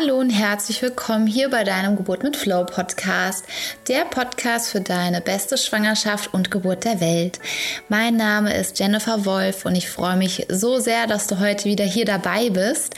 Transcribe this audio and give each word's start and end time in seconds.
Hallo 0.00 0.18
und 0.18 0.30
herzlich 0.30 0.80
willkommen 0.80 1.26
hier 1.26 1.50
bei 1.50 1.62
deinem 1.62 1.96
Geburt 1.96 2.22
mit 2.22 2.36
Flow 2.36 2.64
Podcast, 2.64 3.44
der 3.86 4.04
Podcast 4.06 4.70
für 4.70 4.80
deine 4.80 5.20
beste 5.20 5.58
Schwangerschaft 5.58 6.32
und 6.32 6.50
Geburt 6.50 6.84
der 6.84 7.00
Welt. 7.00 7.38
Mein 7.90 8.16
Name 8.16 8.56
ist 8.56 8.78
Jennifer 8.78 9.26
Wolf 9.26 9.66
und 9.66 9.74
ich 9.74 9.90
freue 9.90 10.16
mich 10.16 10.46
so 10.48 10.78
sehr, 10.78 11.06
dass 11.06 11.26
du 11.26 11.38
heute 11.38 11.66
wieder 11.66 11.84
hier 11.84 12.06
dabei 12.06 12.48
bist. 12.48 12.94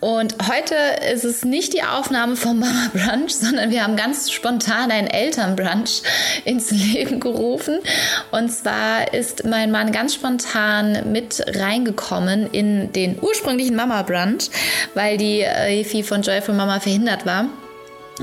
Und 0.00 0.34
heute 0.50 0.74
ist 1.14 1.24
es 1.24 1.42
nicht 1.44 1.72
die 1.72 1.84
Aufnahme 1.84 2.36
vom 2.36 2.58
Mama 2.58 2.90
Brunch, 2.92 3.34
sondern 3.34 3.70
wir 3.70 3.82
haben 3.82 3.96
ganz 3.96 4.30
spontan 4.30 4.90
einen 4.90 5.08
Elternbrunch 5.08 6.02
ins 6.44 6.70
Leben 6.70 7.18
gerufen. 7.20 7.78
Und 8.30 8.52
zwar 8.52 9.14
ist 9.14 9.44
mein 9.44 9.70
Mann 9.70 9.90
ganz 9.90 10.14
spontan 10.14 11.12
mit 11.12 11.42
reingekommen 11.46 12.50
in 12.52 12.92
den 12.92 13.18
ursprünglichen 13.22 13.76
Mama 13.76 14.02
Brunch, 14.02 14.50
weil 14.94 15.16
die 15.16 15.40
Efi 15.40 16.02
von 16.02 16.22
Joyful 16.42 16.56
Mama 16.56 16.80
verhindert 16.80 17.24
war. 17.24 17.46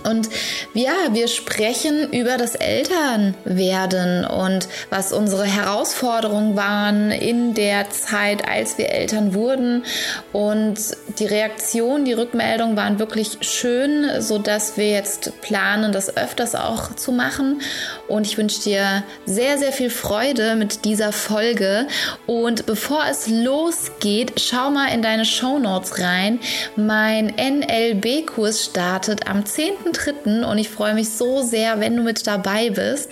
Und 0.03 0.29
ja, 0.73 0.93
wir 1.11 1.27
sprechen 1.27 2.11
über 2.11 2.37
das 2.37 2.55
Elternwerden 2.55 4.23
und 4.23 4.67
was 4.89 5.11
unsere 5.11 5.45
Herausforderungen 5.45 6.55
waren 6.55 7.11
in 7.11 7.55
der 7.55 7.89
Zeit, 7.89 8.47
als 8.47 8.77
wir 8.77 8.89
Eltern 8.89 9.33
wurden. 9.33 9.83
Und 10.31 10.77
die 11.17 11.25
Reaktion, 11.25 12.05
die 12.05 12.13
Rückmeldungen 12.13 12.77
waren 12.77 12.99
wirklich 12.99 13.39
schön, 13.41 14.21
sodass 14.21 14.77
wir 14.77 14.91
jetzt 14.91 15.41
planen, 15.41 15.91
das 15.91 16.15
öfters 16.15 16.53
auch 16.53 16.95
zu 16.95 17.11
machen. 17.11 17.61
Und 18.07 18.27
ich 18.27 18.37
wünsche 18.37 18.61
dir 18.61 19.03
sehr, 19.25 19.57
sehr 19.57 19.71
viel 19.71 19.89
Freude 19.89 20.55
mit 20.55 20.85
dieser 20.85 21.11
Folge. 21.11 21.87
Und 22.27 22.67
bevor 22.67 23.05
es 23.09 23.27
losgeht, 23.27 24.33
schau 24.39 24.69
mal 24.69 24.93
in 24.93 25.01
deine 25.01 25.25
Show 25.25 25.57
Notes 25.57 25.99
rein. 25.99 26.39
Mein 26.75 27.33
NLB-Kurs 27.37 28.65
startet 28.65 29.27
am 29.27 29.45
10. 29.45 29.78
2.3. 29.85 30.43
und 30.43 30.57
ich 30.57 30.69
freue 30.69 30.93
mich 30.93 31.09
so 31.09 31.41
sehr, 31.41 31.79
wenn 31.79 31.95
du 31.95 32.03
mit 32.03 32.25
dabei 32.27 32.69
bist. 32.69 33.09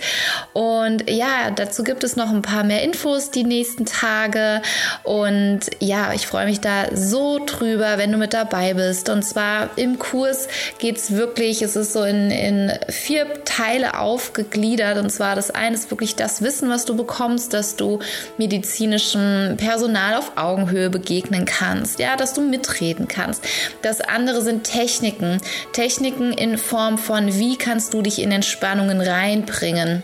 Und 0.52 1.08
ja, 1.08 1.50
dazu 1.50 1.82
gibt 1.82 2.04
es 2.04 2.16
noch 2.16 2.30
ein 2.30 2.42
paar 2.42 2.64
mehr 2.64 2.82
Infos 2.82 3.30
die 3.30 3.44
nächsten 3.44 3.86
Tage. 3.86 4.62
Und 5.04 5.60
ja, 5.80 6.12
ich 6.12 6.26
freue 6.26 6.46
mich 6.46 6.60
da 6.60 6.86
so 6.94 7.44
drüber, 7.44 7.98
wenn 7.98 8.12
du 8.12 8.18
mit 8.18 8.34
dabei 8.34 8.74
bist. 8.74 9.08
Und 9.08 9.22
zwar 9.22 9.70
im 9.76 9.98
Kurs 9.98 10.48
geht 10.78 10.98
es 10.98 11.12
wirklich, 11.12 11.62
es 11.62 11.76
ist 11.76 11.92
so 11.92 12.04
in, 12.04 12.30
in 12.30 12.72
vier 12.88 13.44
Teile 13.44 13.98
aufgegliedert. 13.98 14.98
Und 14.98 15.10
zwar 15.10 15.34
das 15.34 15.50
eine 15.50 15.74
ist 15.74 15.90
wirklich 15.90 16.16
das 16.16 16.42
Wissen, 16.42 16.68
was 16.68 16.84
du 16.84 16.96
bekommst, 16.96 17.54
dass 17.54 17.76
du 17.76 18.00
medizinischem 18.36 19.56
Personal 19.56 20.14
auf 20.14 20.32
Augenhöhe 20.36 20.90
begegnen 20.90 21.44
kannst, 21.44 21.98
ja, 21.98 22.16
dass 22.16 22.34
du 22.34 22.40
mitreden 22.40 23.08
kannst. 23.08 23.44
Das 23.82 24.00
andere 24.00 24.42
sind 24.42 24.64
Techniken, 24.64 25.40
Techniken 25.72 26.32
in 26.32 26.57
Form 26.58 26.98
von, 26.98 27.34
wie 27.34 27.56
kannst 27.56 27.94
du 27.94 28.02
dich 28.02 28.20
in 28.20 28.32
Entspannungen 28.32 29.00
reinbringen. 29.00 30.02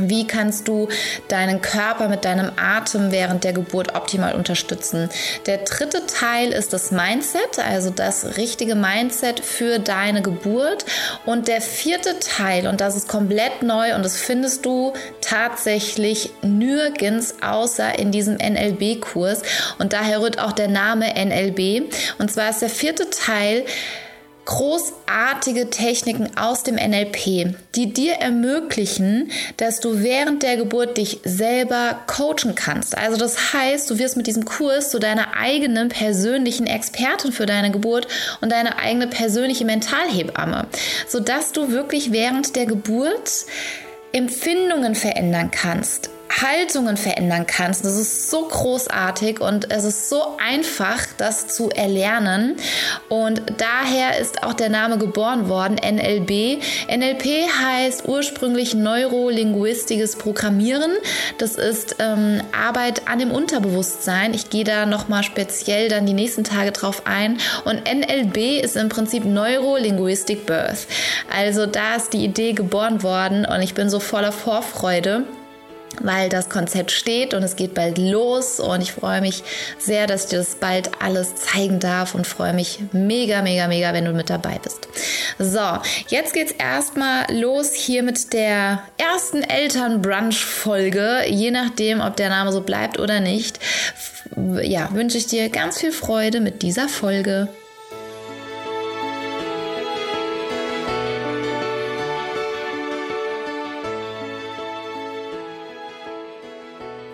Wie 0.00 0.28
kannst 0.28 0.68
du 0.68 0.88
deinen 1.26 1.60
Körper 1.60 2.08
mit 2.08 2.24
deinem 2.24 2.52
Atem 2.56 3.10
während 3.10 3.42
der 3.42 3.52
Geburt 3.52 3.96
optimal 3.96 4.36
unterstützen? 4.36 5.10
Der 5.46 5.58
dritte 5.58 6.06
Teil 6.06 6.52
ist 6.52 6.72
das 6.72 6.92
Mindset, 6.92 7.58
also 7.58 7.90
das 7.90 8.36
richtige 8.36 8.76
Mindset 8.76 9.40
für 9.40 9.80
deine 9.80 10.22
Geburt. 10.22 10.84
Und 11.26 11.48
der 11.48 11.60
vierte 11.60 12.20
Teil, 12.20 12.68
und 12.68 12.80
das 12.80 12.94
ist 12.94 13.08
komplett 13.08 13.64
neu 13.64 13.96
und 13.96 14.04
das 14.04 14.16
findest 14.16 14.64
du 14.64 14.92
tatsächlich 15.20 16.30
nirgends 16.42 17.42
außer 17.42 17.98
in 17.98 18.12
diesem 18.12 18.36
NLB-Kurs. 18.36 19.42
Und 19.80 19.92
daher 19.92 20.22
rührt 20.22 20.38
auch 20.38 20.52
der 20.52 20.68
Name 20.68 21.12
NLB. 21.12 21.92
Und 22.18 22.30
zwar 22.30 22.50
ist 22.50 22.62
der 22.62 22.70
vierte 22.70 23.10
Teil, 23.10 23.64
großartige 24.48 25.68
Techniken 25.68 26.38
aus 26.38 26.62
dem 26.62 26.76
NLP, 26.76 27.54
die 27.74 27.92
dir 27.92 28.14
ermöglichen, 28.14 29.30
dass 29.58 29.80
du 29.80 30.02
während 30.02 30.42
der 30.42 30.56
Geburt 30.56 30.96
dich 30.96 31.20
selber 31.22 32.00
coachen 32.06 32.54
kannst. 32.54 32.96
Also 32.96 33.18
das 33.18 33.52
heißt, 33.52 33.90
du 33.90 33.98
wirst 33.98 34.16
mit 34.16 34.26
diesem 34.26 34.46
Kurs 34.46 34.90
zu 34.90 34.98
deiner 34.98 35.36
eigenen 35.36 35.90
persönlichen 35.90 36.66
Expertin 36.66 37.30
für 37.30 37.44
deine 37.44 37.70
Geburt 37.70 38.08
und 38.40 38.50
deine 38.50 38.78
eigene 38.78 39.06
persönliche 39.06 39.66
Mentalhebamme, 39.66 40.66
sodass 41.06 41.52
du 41.52 41.70
wirklich 41.70 42.10
während 42.12 42.56
der 42.56 42.64
Geburt 42.64 43.44
Empfindungen 44.12 44.94
verändern 44.94 45.50
kannst, 45.50 46.08
Haltungen 46.30 46.96
verändern 46.96 47.46
kannst. 47.46 47.84
Das 47.84 47.96
ist 47.96 48.30
so 48.30 48.46
großartig 48.46 49.40
und 49.40 49.70
es 49.70 49.84
ist 49.84 50.08
so 50.08 50.36
einfach, 50.38 51.06
das 51.16 51.48
zu 51.48 51.70
erlernen. 51.70 52.56
Und 53.08 53.42
daher 53.56 54.18
ist 54.18 54.42
auch 54.42 54.54
der 54.54 54.68
Name 54.68 54.98
geboren 54.98 55.48
worden, 55.48 55.76
NLB. 55.76 56.62
NLP 56.88 57.48
heißt 57.62 58.06
ursprünglich 58.06 58.74
neurolinguistisches 58.74 60.16
Programmieren. 60.16 60.92
Das 61.38 61.54
ist 61.56 61.96
ähm, 61.98 62.42
Arbeit 62.52 63.08
an 63.08 63.18
dem 63.18 63.30
Unterbewusstsein. 63.30 64.34
Ich 64.34 64.50
gehe 64.50 64.64
da 64.64 64.86
nochmal 64.86 65.22
speziell 65.22 65.88
dann 65.88 66.06
die 66.06 66.14
nächsten 66.14 66.44
Tage 66.44 66.72
drauf 66.72 67.02
ein. 67.06 67.38
Und 67.64 67.84
NLB 67.84 68.62
ist 68.62 68.76
im 68.76 68.88
Prinzip 68.88 69.24
Neurolinguistic 69.24 70.46
Birth. 70.46 70.86
Also 71.34 71.66
da 71.66 71.96
ist 71.96 72.12
die 72.12 72.24
Idee 72.24 72.52
geboren 72.52 73.02
worden 73.02 73.46
und 73.46 73.62
ich 73.62 73.74
bin 73.74 73.90
so 73.90 74.00
voller 74.00 74.32
Vorfreude 74.32 75.24
weil 76.02 76.28
das 76.28 76.48
Konzept 76.48 76.90
steht 76.90 77.34
und 77.34 77.42
es 77.42 77.56
geht 77.56 77.74
bald 77.74 77.98
los 77.98 78.60
und 78.60 78.80
ich 78.80 78.92
freue 78.92 79.20
mich 79.20 79.42
sehr, 79.78 80.06
dass 80.06 80.24
ich 80.24 80.30
dir 80.30 80.38
das 80.38 80.56
bald 80.56 80.90
alles 81.00 81.34
zeigen 81.36 81.80
darf 81.80 82.14
und 82.14 82.26
freue 82.26 82.52
mich 82.52 82.78
mega, 82.92 83.42
mega, 83.42 83.68
mega, 83.68 83.92
wenn 83.92 84.04
du 84.04 84.12
mit 84.12 84.30
dabei 84.30 84.58
bist. 84.62 84.88
So, 85.38 85.78
jetzt 86.08 86.32
geht's 86.32 86.52
erstmal 86.52 87.24
los 87.32 87.72
hier 87.74 88.02
mit 88.02 88.32
der 88.32 88.82
ersten 88.96 89.42
Eltern-Brunch-Folge, 89.42 91.24
je 91.28 91.50
nachdem, 91.50 92.00
ob 92.00 92.16
der 92.16 92.28
Name 92.28 92.52
so 92.52 92.60
bleibt 92.60 92.98
oder 92.98 93.20
nicht. 93.20 93.58
Ja, 94.62 94.92
wünsche 94.92 95.18
ich 95.18 95.26
dir 95.26 95.48
ganz 95.48 95.80
viel 95.80 95.92
Freude 95.92 96.40
mit 96.40 96.62
dieser 96.62 96.88
Folge. 96.88 97.48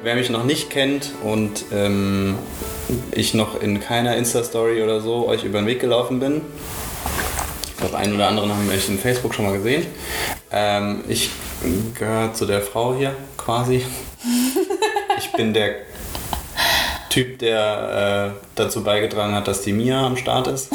Wer 0.04 0.16
mich 0.16 0.28
noch 0.28 0.44
nicht 0.44 0.68
kennt 0.68 1.12
und 1.22 1.64
ähm, 1.72 2.36
ich 3.12 3.32
noch 3.32 3.58
in 3.58 3.80
keiner 3.80 4.14
Insta-Story 4.16 4.82
oder 4.82 5.00
so 5.00 5.26
euch 5.26 5.44
über 5.44 5.60
den 5.60 5.66
Weg 5.66 5.80
gelaufen 5.80 6.20
bin, 6.20 6.42
ich 7.66 7.76
glaube, 7.78 7.96
einen 7.96 8.14
oder 8.14 8.28
anderen 8.28 8.50
haben 8.50 8.66
mich 8.66 8.86
in 8.86 8.98
Facebook 8.98 9.34
schon 9.34 9.46
mal 9.46 9.56
gesehen. 9.56 9.86
Ähm, 10.52 11.04
ich 11.08 11.30
gehöre 11.98 12.34
zu 12.34 12.44
der 12.44 12.60
Frau 12.60 12.94
hier 12.94 13.16
quasi. 13.38 13.84
Ich 15.16 15.32
bin 15.32 15.54
der 15.54 15.76
Typ, 17.08 17.38
der 17.38 18.34
äh, 18.36 18.40
dazu 18.56 18.82
beigetragen 18.82 19.34
hat, 19.34 19.46
dass 19.48 19.62
die 19.62 19.72
Mia 19.72 20.04
am 20.04 20.16
Start 20.16 20.48
ist. 20.48 20.70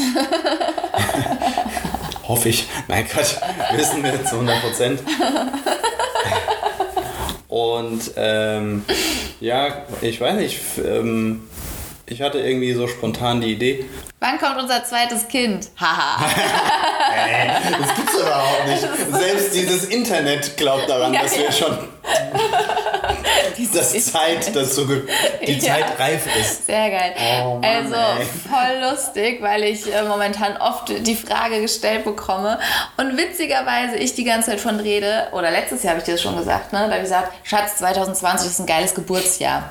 Hoffe 2.28 2.50
ich. 2.50 2.68
Nein, 2.88 3.08
Quatsch. 3.08 3.36
Wissen 3.76 4.04
wir 4.04 4.24
zu 4.26 4.36
100 4.36 4.62
Prozent. 4.62 5.04
Und 7.50 8.12
ähm, 8.16 8.86
ja, 9.42 9.84
ich 10.02 10.22
weiß 10.22 10.36
nicht, 10.36 10.60
ähm, 10.78 11.50
ich 12.06 12.22
hatte 12.22 12.40
irgendwie 12.40 12.74
so 12.74 12.88
spontan 12.88 13.42
die 13.42 13.52
Idee. 13.52 13.86
Wann 14.20 14.38
kommt 14.38 14.62
unser 14.62 14.84
zweites 14.84 15.28
Kind? 15.28 15.70
Haha. 15.80 16.28
hey, 17.12 17.50
das 17.80 17.96
gibt's 17.96 18.14
überhaupt 18.14 18.68
nicht. 18.68 18.82
Selbst 19.20 19.56
dieses 19.56 19.86
Internet 19.86 20.58
glaubt 20.58 20.88
daran, 20.90 21.12
ja, 21.14 21.24
dass 21.24 21.38
wir 21.38 21.52
schon 21.52 21.78
dass 23.68 23.92
Zeit 24.06 24.56
dazu 24.56 24.86
die 25.46 25.54
ja. 25.60 25.74
Zeit 25.74 26.00
reif 26.00 26.26
ist. 26.40 26.66
Sehr 26.66 26.90
geil. 26.90 27.14
Oh 27.44 27.56
Mann, 27.56 27.66
also 27.66 27.96
ey. 27.96 28.26
voll 28.50 28.90
lustig, 28.90 29.42
weil 29.42 29.64
ich 29.64 29.94
äh, 29.94 30.04
momentan 30.04 30.58
oft 30.58 30.90
die 30.90 31.16
Frage 31.16 31.62
gestellt 31.62 32.04
bekomme 32.04 32.60
und 32.98 33.18
witzigerweise 33.18 33.98
ich 33.98 34.14
die 34.16 34.24
ganze 34.24 34.52
Zeit 34.52 34.62
von 34.62 34.80
rede, 34.80 35.28
oder 35.32 35.52
letztes 35.52 35.84
Jahr 35.84 35.92
habe 35.92 36.00
ich 36.00 36.06
dir 36.06 36.14
das 36.14 36.22
schon 36.22 36.38
gesagt, 36.38 36.74
ne? 36.74 36.80
da 36.80 36.86
habe 36.86 36.98
ich 36.98 37.04
gesagt, 37.04 37.34
Schatz, 37.44 37.78
2020 37.78 38.50
ist 38.50 38.60
ein 38.60 38.66
geiles 38.66 38.96
Geburtsjahr. 38.96 39.70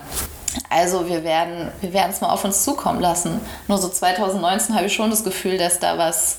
Also 0.71 1.09
wir 1.09 1.25
werden 1.25 1.71
wir 1.81 1.93
werden 1.93 2.11
es 2.11 2.21
mal 2.21 2.31
auf 2.31 2.45
uns 2.45 2.65
zukommen 2.65 3.01
lassen. 3.01 3.41
Nur 3.69 3.79
so 3.79 3.89
2019 3.89 4.75
habe 4.75 4.87
ich 4.87 4.93
schon 4.93 5.11
das 5.11 5.25
Gefühl, 5.25 5.59
dass 5.59 5.79
da 5.79 5.99
was 5.99 6.39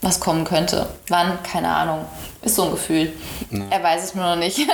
was 0.00 0.18
kommen 0.18 0.44
könnte. 0.44 0.88
Wann? 1.08 1.42
Keine 1.44 1.68
Ahnung. 1.68 2.04
Ist 2.42 2.56
so 2.56 2.64
ein 2.64 2.70
Gefühl. 2.72 3.12
Ja. 3.50 3.60
Er 3.70 3.82
weiß 3.82 4.02
es 4.02 4.14
nur 4.14 4.24
noch 4.24 4.36
nicht. 4.36 4.58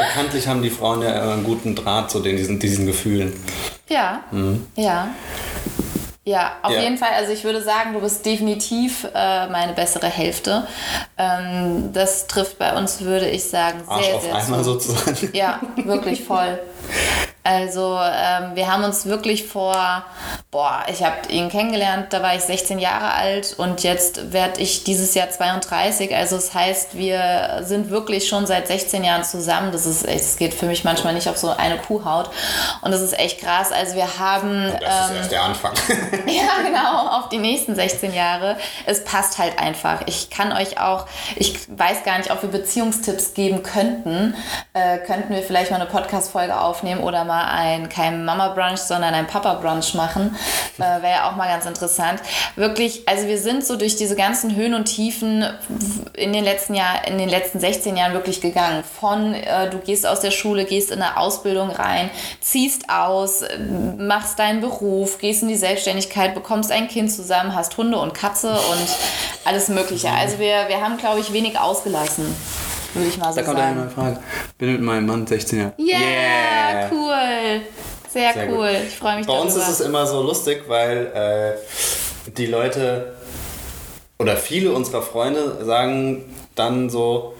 bekanntlich 0.00 0.48
haben 0.48 0.62
die 0.62 0.70
Frauen 0.70 1.02
ja 1.02 1.32
einen 1.32 1.44
guten 1.44 1.74
Draht 1.74 2.10
zu 2.10 2.20
den, 2.20 2.36
diesen, 2.36 2.58
diesen 2.58 2.86
Gefühlen. 2.86 3.32
Ja, 3.88 4.24
mhm. 4.30 4.66
ja. 4.76 5.08
Ja, 6.24 6.52
auf 6.62 6.72
ja. 6.72 6.82
jeden 6.82 6.98
Fall. 6.98 7.10
Also 7.16 7.32
ich 7.32 7.44
würde 7.44 7.62
sagen, 7.62 7.92
du 7.92 8.00
bist 8.00 8.24
definitiv 8.24 9.04
äh, 9.14 9.48
meine 9.48 9.72
bessere 9.72 10.06
Hälfte. 10.06 10.66
Ähm, 11.16 11.90
das 11.92 12.26
trifft 12.26 12.58
bei 12.58 12.76
uns, 12.76 13.00
würde 13.00 13.28
ich 13.28 13.44
sagen, 13.44 13.80
sehr, 13.84 13.94
Arsch 13.94 14.12
auf 14.12 14.22
sehr 14.22 14.34
einmal 14.34 14.58
zu. 14.62 14.72
sozusagen. 14.72 15.30
Ja, 15.32 15.60
wirklich 15.76 16.22
voll. 16.24 16.58
Also 17.50 17.98
ähm, 18.00 18.54
wir 18.54 18.72
haben 18.72 18.84
uns 18.84 19.06
wirklich 19.06 19.44
vor, 19.44 20.04
boah, 20.52 20.84
ich 20.86 21.02
habe 21.02 21.16
ihn 21.30 21.48
kennengelernt, 21.48 22.12
da 22.12 22.22
war 22.22 22.36
ich 22.36 22.42
16 22.42 22.78
Jahre 22.78 23.12
alt 23.12 23.54
und 23.58 23.82
jetzt 23.82 24.32
werde 24.32 24.60
ich 24.60 24.84
dieses 24.84 25.14
Jahr 25.14 25.30
32. 25.30 26.14
Also 26.14 26.36
das 26.36 26.54
heißt, 26.54 26.96
wir 26.96 27.62
sind 27.64 27.90
wirklich 27.90 28.28
schon 28.28 28.46
seit 28.46 28.68
16 28.68 29.02
Jahren 29.02 29.24
zusammen. 29.24 29.72
Das 29.72 29.84
ist, 29.84 30.04
es 30.04 30.36
geht 30.36 30.54
für 30.54 30.66
mich 30.66 30.84
manchmal 30.84 31.12
nicht 31.12 31.28
auf 31.28 31.38
so 31.38 31.50
eine 31.50 31.76
Kuhhaut 31.78 32.30
und 32.82 32.92
das 32.92 33.00
ist 33.00 33.18
echt 33.18 33.40
krass. 33.40 33.72
Also 33.72 33.96
wir 33.96 34.20
haben... 34.20 34.66
Und 34.66 34.80
das 34.80 35.10
ist 35.10 35.16
erst 35.16 35.32
der 35.32 35.42
Anfang. 35.42 35.72
ja, 36.26 36.62
genau, 36.64 37.18
auf 37.18 37.30
die 37.30 37.38
nächsten 37.38 37.74
16 37.74 38.14
Jahre. 38.14 38.58
Es 38.86 39.02
passt 39.02 39.38
halt 39.38 39.58
einfach. 39.58 40.02
Ich 40.06 40.30
kann 40.30 40.52
euch 40.52 40.78
auch, 40.78 41.06
ich 41.34 41.56
weiß 41.68 42.04
gar 42.04 42.18
nicht, 42.18 42.30
ob 42.30 42.42
wir 42.42 42.50
Beziehungstipps 42.50 43.34
geben 43.34 43.64
könnten. 43.64 44.36
Äh, 44.72 44.98
könnten 44.98 45.34
wir 45.34 45.42
vielleicht 45.42 45.72
mal 45.72 45.80
eine 45.80 45.90
Podcast-Folge 45.90 46.56
aufnehmen 46.56 47.02
oder 47.02 47.24
mal 47.24 47.39
ein, 47.48 47.88
kein 47.88 48.24
Mama-Brunch, 48.24 48.78
sondern 48.78 49.14
ein 49.14 49.26
Papa-Brunch 49.26 49.94
machen. 49.94 50.36
Äh, 50.78 51.02
Wäre 51.02 51.12
ja 51.12 51.30
auch 51.30 51.36
mal 51.36 51.48
ganz 51.48 51.66
interessant. 51.66 52.20
Wirklich, 52.56 53.08
also 53.08 53.26
wir 53.26 53.38
sind 53.38 53.64
so 53.64 53.76
durch 53.76 53.96
diese 53.96 54.16
ganzen 54.16 54.56
Höhen 54.56 54.74
und 54.74 54.86
Tiefen 54.86 55.44
in 56.14 56.32
den 56.32 56.44
letzten 56.44 56.74
Jahren, 56.74 57.04
in 57.06 57.18
den 57.18 57.28
letzten 57.28 57.60
16 57.60 57.96
Jahren 57.96 58.12
wirklich 58.12 58.40
gegangen. 58.40 58.82
Von, 59.00 59.34
äh, 59.34 59.70
du 59.70 59.78
gehst 59.78 60.06
aus 60.06 60.20
der 60.20 60.30
Schule, 60.30 60.64
gehst 60.64 60.90
in 60.90 61.02
eine 61.02 61.16
Ausbildung 61.16 61.70
rein, 61.70 62.10
ziehst 62.40 62.88
aus, 62.88 63.42
machst 63.98 64.38
deinen 64.38 64.60
Beruf, 64.60 65.18
gehst 65.18 65.42
in 65.42 65.48
die 65.48 65.56
Selbstständigkeit, 65.56 66.34
bekommst 66.34 66.70
ein 66.72 66.88
Kind 66.88 67.12
zusammen, 67.12 67.54
hast 67.54 67.76
Hunde 67.76 67.98
und 67.98 68.14
Katze 68.14 68.52
und 68.52 68.88
alles 69.44 69.68
Mögliche. 69.68 70.10
Also 70.10 70.38
wir, 70.38 70.68
wir 70.68 70.80
haben, 70.80 70.96
glaube 70.96 71.20
ich, 71.20 71.32
wenig 71.32 71.58
ausgelassen 71.58 72.34
würde 72.94 73.08
ich 73.08 73.18
mal 73.18 73.30
so 73.32 73.36
da 73.40 73.42
kommt 73.46 73.58
sagen. 73.58 73.80
eine 73.80 73.90
Frage. 73.90 74.18
Bin 74.58 74.72
mit 74.72 74.80
meinem 74.82 75.06
Mann 75.06 75.26
16 75.26 75.58
Jahre. 75.58 75.72
Yeah, 75.78 75.98
Yeah. 75.98 76.90
cool. 76.92 77.60
Sehr, 78.12 78.32
Sehr 78.32 78.48
cool. 78.50 78.56
gut. 78.68 78.76
Ich 78.88 78.96
freue 78.96 79.16
mich 79.18 79.26
Bei 79.26 79.32
darüber. 79.34 79.46
uns 79.46 79.56
ist 79.56 79.68
es 79.68 79.80
immer 79.80 80.06
so 80.06 80.22
lustig, 80.22 80.64
weil 80.68 81.06
äh, 82.26 82.30
die 82.32 82.46
Leute 82.46 83.14
oder 84.18 84.36
viele 84.36 84.72
unserer 84.72 85.02
Freunde 85.02 85.64
sagen 85.64 86.24
dann 86.54 86.90
so, 86.90 87.34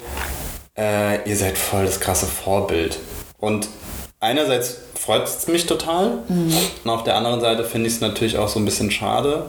äh, 0.78 1.28
ihr 1.28 1.36
seid 1.36 1.58
voll 1.58 1.84
das 1.84 1.98
krasse 2.00 2.26
Vorbild. 2.26 2.98
Und 3.38 3.68
einerseits 4.20 4.76
freut 4.98 5.24
es 5.26 5.46
mich 5.48 5.66
total 5.66 6.18
Mhm. 6.28 6.54
und 6.84 6.90
auf 6.90 7.04
der 7.04 7.16
anderen 7.16 7.40
Seite 7.40 7.64
finde 7.64 7.88
ich 7.88 7.94
es 7.94 8.00
natürlich 8.00 8.38
auch 8.38 8.48
so 8.48 8.60
ein 8.60 8.64
bisschen 8.64 8.90
schade, 8.90 9.46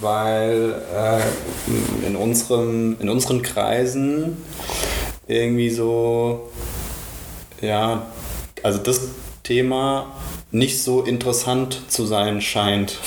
weil 0.00 0.74
äh, 0.94 2.06
in, 2.06 2.16
unserem, 2.16 2.96
in 3.00 3.08
unseren 3.08 3.42
Kreisen 3.42 4.36
irgendwie 5.30 5.70
so, 5.70 6.50
ja, 7.60 8.06
also 8.62 8.78
das 8.78 9.00
Thema 9.42 10.14
nicht 10.50 10.82
so 10.82 11.02
interessant 11.02 11.80
zu 11.88 12.04
sein 12.06 12.40
scheint. 12.40 12.98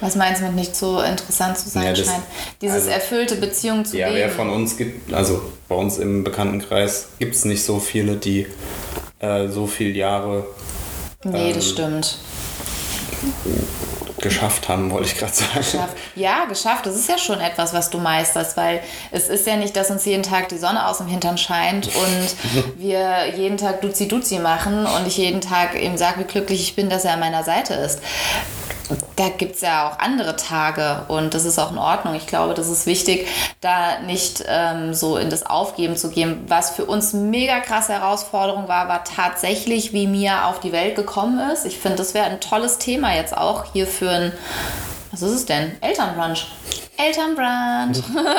Was 0.00 0.16
meinst 0.16 0.40
du 0.42 0.46
mit 0.46 0.56
nicht 0.56 0.76
so 0.76 1.00
interessant 1.00 1.56
zu 1.56 1.68
sein 1.70 1.84
Ja, 1.84 1.92
das- 1.92 2.06
scheint? 2.06 2.22
Dieses 2.60 2.76
also- 2.76 2.90
erfüllte 2.90 3.36
Beziehung 3.36 3.84
zu 3.84 3.96
Ja, 3.96 4.08
leben. 4.08 4.18
wer 4.18 4.30
von 4.30 4.50
uns 4.50 4.76
gibt, 4.76 5.12
also 5.14 5.40
bei 5.68 5.74
uns 5.76 5.98
im 5.98 6.24
Bekanntenkreis 6.24 7.08
gibt 7.18 7.34
es 7.34 7.44
nicht 7.44 7.64
so 7.64 7.78
viele, 7.78 8.16
die 8.16 8.46
äh, 9.20 9.48
so 9.48 9.66
viele 9.68 9.90
Jahre 9.96 10.44
nee, 11.24 11.52
das 11.52 11.66
ähm, 11.66 11.72
stimmt. 11.72 12.18
Geschafft 14.22 14.68
haben, 14.68 14.90
wollte 14.90 15.08
ich 15.08 15.18
gerade 15.18 15.32
sagen. 15.32 15.50
Geschafft. 15.56 15.96
Ja, 16.14 16.44
geschafft. 16.46 16.86
Das 16.86 16.94
ist 16.94 17.08
ja 17.08 17.18
schon 17.18 17.40
etwas, 17.40 17.74
was 17.74 17.90
du 17.90 17.98
meisterst, 17.98 18.56
weil 18.56 18.80
es 19.10 19.28
ist 19.28 19.46
ja 19.46 19.56
nicht, 19.56 19.76
dass 19.76 19.90
uns 19.90 20.04
jeden 20.04 20.22
Tag 20.22 20.48
die 20.48 20.58
Sonne 20.58 20.86
aus 20.86 20.98
dem 20.98 21.08
Hintern 21.08 21.36
scheint 21.36 21.88
und 21.88 22.74
wir 22.78 23.34
jeden 23.36 23.58
Tag 23.58 23.82
Duzi-Duzi 23.82 24.38
machen 24.38 24.86
und 24.86 25.06
ich 25.06 25.18
jeden 25.18 25.40
Tag 25.40 25.80
ihm 25.80 25.96
sage, 25.96 26.20
wie 26.20 26.24
glücklich 26.24 26.62
ich 26.62 26.76
bin, 26.76 26.88
dass 26.88 27.04
er 27.04 27.14
an 27.14 27.20
meiner 27.20 27.44
Seite 27.44 27.74
ist. 27.74 28.00
Da 29.16 29.28
gibt 29.28 29.56
es 29.56 29.60
ja 29.60 29.88
auch 29.88 29.98
andere 29.98 30.36
Tage 30.36 31.04
und 31.08 31.34
das 31.34 31.44
ist 31.44 31.58
auch 31.58 31.70
in 31.70 31.78
Ordnung. 31.78 32.14
Ich 32.14 32.26
glaube, 32.26 32.54
das 32.54 32.68
ist 32.68 32.86
wichtig, 32.86 33.26
da 33.60 34.00
nicht 34.00 34.44
ähm, 34.46 34.92
so 34.92 35.16
in 35.16 35.30
das 35.30 35.46
Aufgeben 35.46 35.96
zu 35.96 36.10
gehen. 36.10 36.44
Was 36.48 36.70
für 36.70 36.84
uns 36.84 37.12
mega 37.12 37.60
krasse 37.60 37.92
Herausforderung 37.92 38.68
war, 38.68 38.88
war 38.88 39.04
tatsächlich, 39.04 39.92
wie 39.92 40.06
Mia 40.06 40.48
auf 40.48 40.60
die 40.60 40.72
Welt 40.72 40.96
gekommen 40.96 41.38
ist. 41.52 41.64
Ich 41.64 41.78
finde, 41.78 41.98
das 41.98 42.14
wäre 42.14 42.26
ein 42.26 42.40
tolles 42.40 42.78
Thema 42.78 43.14
jetzt 43.14 43.36
auch 43.36 43.64
hier 43.72 43.86
für 43.86 44.10
ein 44.10 44.32
was 45.12 45.20
ist 45.20 45.32
es 45.32 45.46
denn? 45.46 45.72
Elternbrunch. 45.82 46.46
Elternbrunch. 46.96 48.02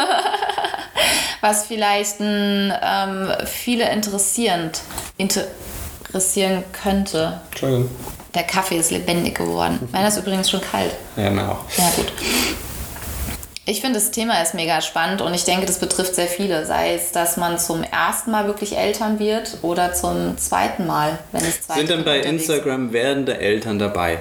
Was 1.42 1.68
vielleicht 1.68 2.20
ein, 2.20 2.74
ähm, 2.82 3.32
viele 3.46 3.92
interessierend 3.92 4.82
interessieren 5.18 6.64
könnte. 6.72 7.42
Entschuldigung. 7.52 7.92
Der 8.34 8.44
Kaffee 8.44 8.78
ist 8.78 8.92
lebendig 8.92 9.36
geworden. 9.36 9.88
Meiner 9.92 10.08
ist 10.08 10.18
übrigens 10.18 10.50
schon 10.50 10.62
kalt. 10.62 10.92
Ja, 11.16 11.30
mir 11.30 11.50
auch. 11.50 11.60
Ja, 11.78 11.90
gut. 11.96 12.12
Ich 13.66 13.80
finde, 13.80 13.98
das 13.98 14.12
Thema 14.12 14.42
ist 14.42 14.54
mega 14.56 14.82
spannend 14.82 15.22
und 15.22 15.34
ich 15.34 15.46
denke, 15.46 15.66
das 15.66 15.80
betrifft 15.80 16.16
sehr 16.16 16.28
viele. 16.28 16.66
Sei 16.66 16.96
es, 16.96 17.14
dass 17.14 17.38
man 17.38 17.58
zum 17.58 17.82
ersten 17.82 18.32
Mal 18.32 18.46
wirklich 18.46 18.78
Eltern 18.78 19.20
wird 19.20 19.60
oder 19.62 19.94
zum 19.94 20.38
zweiten 20.38 20.86
Mal, 20.86 21.18
wenn 21.32 21.46
es 21.46 21.62
zweite 21.62 21.80
Sind 21.80 21.90
denn 21.90 22.04
bei 22.04 22.20
Instagram 22.20 22.92
werdende 22.92 23.38
Eltern 23.40 23.80
dabei? 23.80 24.20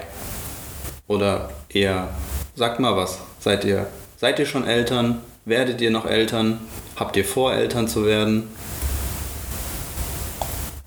Oder 1.09 1.51
eher, 1.69 2.11
sagt 2.55 2.79
mal 2.79 2.97
was. 2.97 3.19
Seid 3.41 3.65
ihr, 3.65 3.89
seid 4.17 4.39
ihr 4.39 4.47
schon 4.47 4.65
Eltern? 4.65 5.21
Werdet 5.45 5.81
ihr 5.81 5.91
noch 5.91 6.07
Eltern? 6.07 6.61
Habt 6.95 7.17
ihr 7.17 7.25
vor, 7.25 7.53
Eltern 7.53 7.89
zu 7.89 8.07
werden? 8.07 8.49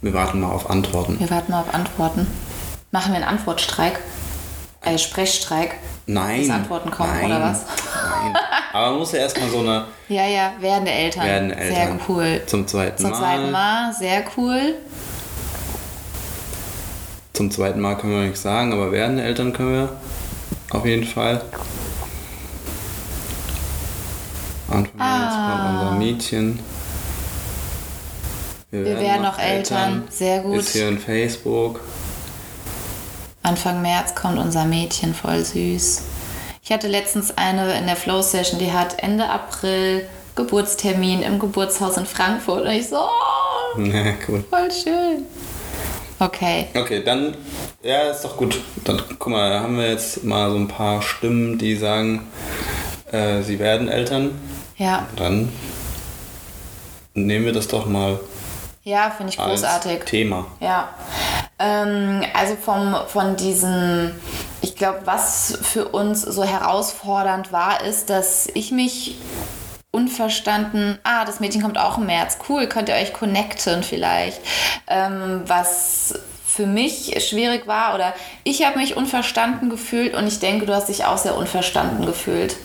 Wir 0.02 0.14
warten 0.14 0.40
mal 0.40 0.52
auf 0.52 0.70
Antworten. 0.70 1.20
Wir 1.20 1.30
warten 1.30 1.52
mal 1.52 1.60
auf 1.60 1.74
Antworten. 1.74 2.28
Machen 2.96 3.12
wir 3.12 3.18
einen 3.18 3.28
Antwortstreik? 3.28 4.00
Äh, 4.82 4.98
Sprechstreik? 4.98 5.72
Nein. 6.06 6.40
Bis 6.40 6.50
Antworten 6.50 6.90
kommen, 6.92 7.12
nein, 7.14 7.26
oder 7.26 7.42
was? 7.42 7.66
Nein. 7.66 8.38
Aber 8.72 8.92
man 8.92 9.00
muss 9.00 9.12
ja 9.12 9.20
erstmal 9.20 9.50
so 9.50 9.60
eine 9.60 9.84
Ja, 10.08 10.26
ja, 10.26 10.54
werdende 10.62 10.92
Eltern. 10.92 11.26
werdende 11.26 11.56
Eltern. 11.58 11.76
Sehr 11.76 12.00
cool. 12.08 12.42
Zum 12.46 12.66
zweiten 12.66 12.98
Zum 13.02 13.10
Mal. 13.10 13.18
zweiten 13.18 13.52
Mal, 13.52 13.94
sehr 13.94 14.24
cool. 14.38 14.76
Zum 17.34 17.52
zweiten 17.52 17.82
Mal 17.82 17.98
können 17.98 18.14
wir 18.14 18.22
nichts 18.28 18.44
sagen, 18.44 18.72
aber 18.72 18.94
werdende 18.94 19.24
Eltern 19.24 19.52
können 19.52 19.74
wir 19.74 19.90
auf 20.70 20.86
jeden 20.86 21.06
Fall. 21.06 21.42
März 24.70 24.90
Ah. 24.98 25.50
kommt 25.52 25.82
unser 25.82 25.96
Mädchen. 25.98 26.60
Wir, 28.72 28.86
werden 28.86 29.22
noch 29.24 29.38
Eltern. 29.38 30.04
Sehr 30.10 30.40
gut. 30.40 30.60
Ist 30.60 30.70
hier 30.70 30.88
in 30.88 30.98
Facebook. 30.98 31.82
Anfang 33.46 33.82
März 33.84 34.16
kommt 34.16 34.40
unser 34.40 34.66
Mädchen, 34.66 35.14
voll 35.14 35.44
süß. 35.46 36.02
Ich 36.64 36.72
hatte 36.72 36.88
letztens 36.88 37.38
eine 37.38 37.78
in 37.78 37.86
der 37.86 37.96
Flow 37.96 38.24
Session, 38.24 38.58
die 38.60 38.72
hat 38.74 38.98
Ende 39.04 39.30
April 39.30 40.08
Geburtstermin 40.36 41.22
im 41.22 41.38
Geburtshaus 41.40 41.98
in 41.98 42.08
Frankfurt. 42.08 42.64
Und 42.66 42.72
ich 42.72 42.90
so, 42.90 42.98
oh, 42.98 43.80
Ja, 43.82 44.14
cool. 44.28 44.44
voll 44.50 44.72
schön. 44.72 45.26
Okay. 46.18 46.68
Okay, 46.76 47.04
dann, 47.04 47.36
ja, 47.84 48.10
ist 48.10 48.24
doch 48.24 48.36
gut. 48.36 48.60
Dann, 48.84 49.02
guck 49.20 49.32
mal, 49.32 49.50
da 49.50 49.60
haben 49.60 49.78
wir 49.78 49.90
jetzt 49.90 50.24
mal 50.24 50.50
so 50.50 50.58
ein 50.58 50.68
paar 50.68 51.02
Stimmen, 51.04 51.58
die 51.60 51.76
sagen, 51.76 52.26
äh, 53.12 53.42
sie 53.44 53.60
werden 53.60 53.88
Eltern. 53.90 54.32
Ja, 54.78 55.06
Dann 55.16 55.52
nehmen 57.14 57.46
wir 57.46 57.54
das 57.54 57.68
doch 57.68 57.86
mal 57.86 58.20
ja, 58.84 59.10
finde 59.10 59.32
ich 59.32 59.38
großartig. 59.40 60.04
Thema. 60.04 60.46
Ja, 60.60 60.90
ähm, 61.60 62.24
also 62.34 62.56
vom, 62.56 62.96
von 63.08 63.36
diesem, 63.36 64.12
ich 64.62 64.76
glaube, 64.76 65.02
was 65.06 65.58
für 65.62 65.88
uns 65.90 66.22
so 66.22 66.44
herausfordernd 66.44 67.52
war, 67.52 67.84
ist, 67.84 68.10
dass 68.10 68.48
ich 68.54 68.72
mich 68.72 69.18
unverstanden, 69.92 71.00
ah, 71.04 71.24
das 71.24 71.40
Mädchen 71.40 71.62
kommt 71.62 71.78
auch 71.78 71.98
im 71.98 72.08
März, 72.08 72.38
cool, 72.50 72.68
könnt 72.68 72.90
ihr 72.90 72.96
euch 72.96 73.14
connecten 73.14 73.82
vielleicht. 73.82 74.42
Ähm, 74.88 75.44
was 75.46 76.14
für 76.46 76.68
mich 76.68 77.16
schwierig 77.28 77.68
war 77.68 77.96
oder 77.96 78.14
ich 78.44 78.66
habe 78.66 78.80
mich 78.80 78.96
unverstanden 78.96 79.70
gefühlt 79.70 80.14
und 80.14 80.28
ich 80.28 80.40
denke, 80.40 80.66
du 80.66 80.74
hast 80.74 80.88
dich 80.88 81.06
auch 81.06 81.18
sehr 81.18 81.36
unverstanden 81.36 82.06
gefühlt. 82.06 82.56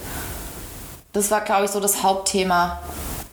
Das 1.12 1.30
war, 1.30 1.40
glaube 1.40 1.64
ich, 1.64 1.70
so 1.72 1.80
das 1.80 2.02
Hauptthema. 2.02 2.80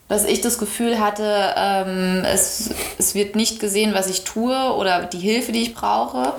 Dass 0.10 0.24
ich 0.24 0.40
das 0.40 0.58
Gefühl 0.58 1.00
hatte, 1.00 1.54
ähm, 1.58 2.24
es, 2.24 2.70
es 2.98 3.14
wird 3.14 3.36
nicht 3.36 3.60
gesehen, 3.60 3.94
was 3.94 4.08
ich 4.08 4.24
tue 4.24 4.56
oder 4.74 5.06
die 5.06 5.20
Hilfe, 5.20 5.52
die 5.52 5.64
ich 5.64 5.76
brauche. 5.76 6.34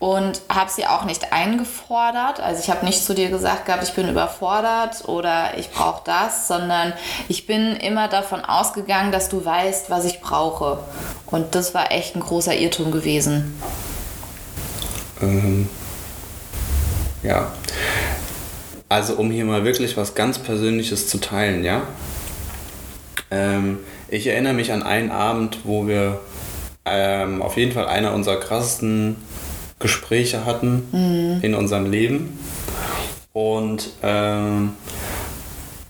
Und 0.00 0.40
habe 0.48 0.70
sie 0.70 0.86
auch 0.86 1.04
nicht 1.04 1.32
eingefordert. 1.32 2.40
Also 2.40 2.60
ich 2.60 2.70
habe 2.70 2.84
nicht 2.84 3.04
zu 3.04 3.14
dir 3.14 3.30
gesagt 3.30 3.66
gehabt, 3.66 3.84
ich 3.84 3.92
bin 3.92 4.08
überfordert 4.08 5.06
oder 5.06 5.56
ich 5.56 5.70
brauche 5.70 6.02
das, 6.04 6.48
sondern 6.48 6.92
ich 7.28 7.46
bin 7.46 7.76
immer 7.76 8.08
davon 8.08 8.44
ausgegangen, 8.44 9.12
dass 9.12 9.28
du 9.28 9.44
weißt, 9.44 9.90
was 9.90 10.04
ich 10.04 10.20
brauche. 10.20 10.80
Und 11.26 11.54
das 11.54 11.72
war 11.72 11.92
echt 11.92 12.16
ein 12.16 12.20
großer 12.20 12.56
Irrtum 12.56 12.90
gewesen. 12.90 13.54
Ähm, 15.22 15.68
ja. 17.22 17.52
Also 18.88 19.14
um 19.14 19.30
hier 19.30 19.44
mal 19.44 19.64
wirklich 19.64 19.96
was 19.96 20.14
ganz 20.14 20.38
Persönliches 20.38 21.08
zu 21.08 21.18
teilen, 21.18 21.64
ja. 21.64 21.82
Ähm, 23.30 23.78
ich 24.08 24.26
erinnere 24.26 24.54
mich 24.54 24.72
an 24.72 24.82
einen 24.82 25.10
Abend, 25.10 25.60
wo 25.64 25.86
wir 25.86 26.20
ähm, 26.84 27.42
auf 27.42 27.56
jeden 27.56 27.72
Fall 27.72 27.86
einer 27.86 28.12
unserer 28.12 28.36
krassesten 28.36 29.16
Gespräche 29.78 30.44
hatten 30.44 30.88
mhm. 30.92 31.38
in 31.42 31.54
unserem 31.54 31.90
Leben. 31.90 32.38
Und 33.32 33.90
ähm, 34.02 34.72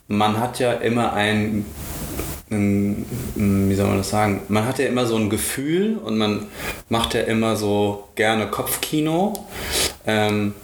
man 0.09 0.40
hat 0.40 0.59
ja 0.59 0.73
immer 0.73 1.12
ein, 1.12 1.66
ein, 2.50 3.04
wie 3.35 3.75
soll 3.75 3.87
man 3.87 3.99
das 3.99 4.11
sagen, 4.11 4.43
man 4.49 4.66
hat 4.66 4.78
ja 4.78 4.87
immer 4.87 5.07
so 5.07 5.16
ein 5.16 5.31
Gefühl 5.31 5.99
und 5.99 6.16
man 6.16 6.47
macht 6.88 7.14
ja 7.14 7.21
immer 7.23 7.57
so 7.57 8.09
gerne 8.14 8.47
Kopfkino. 8.47 9.47
Ähm, 10.07 10.54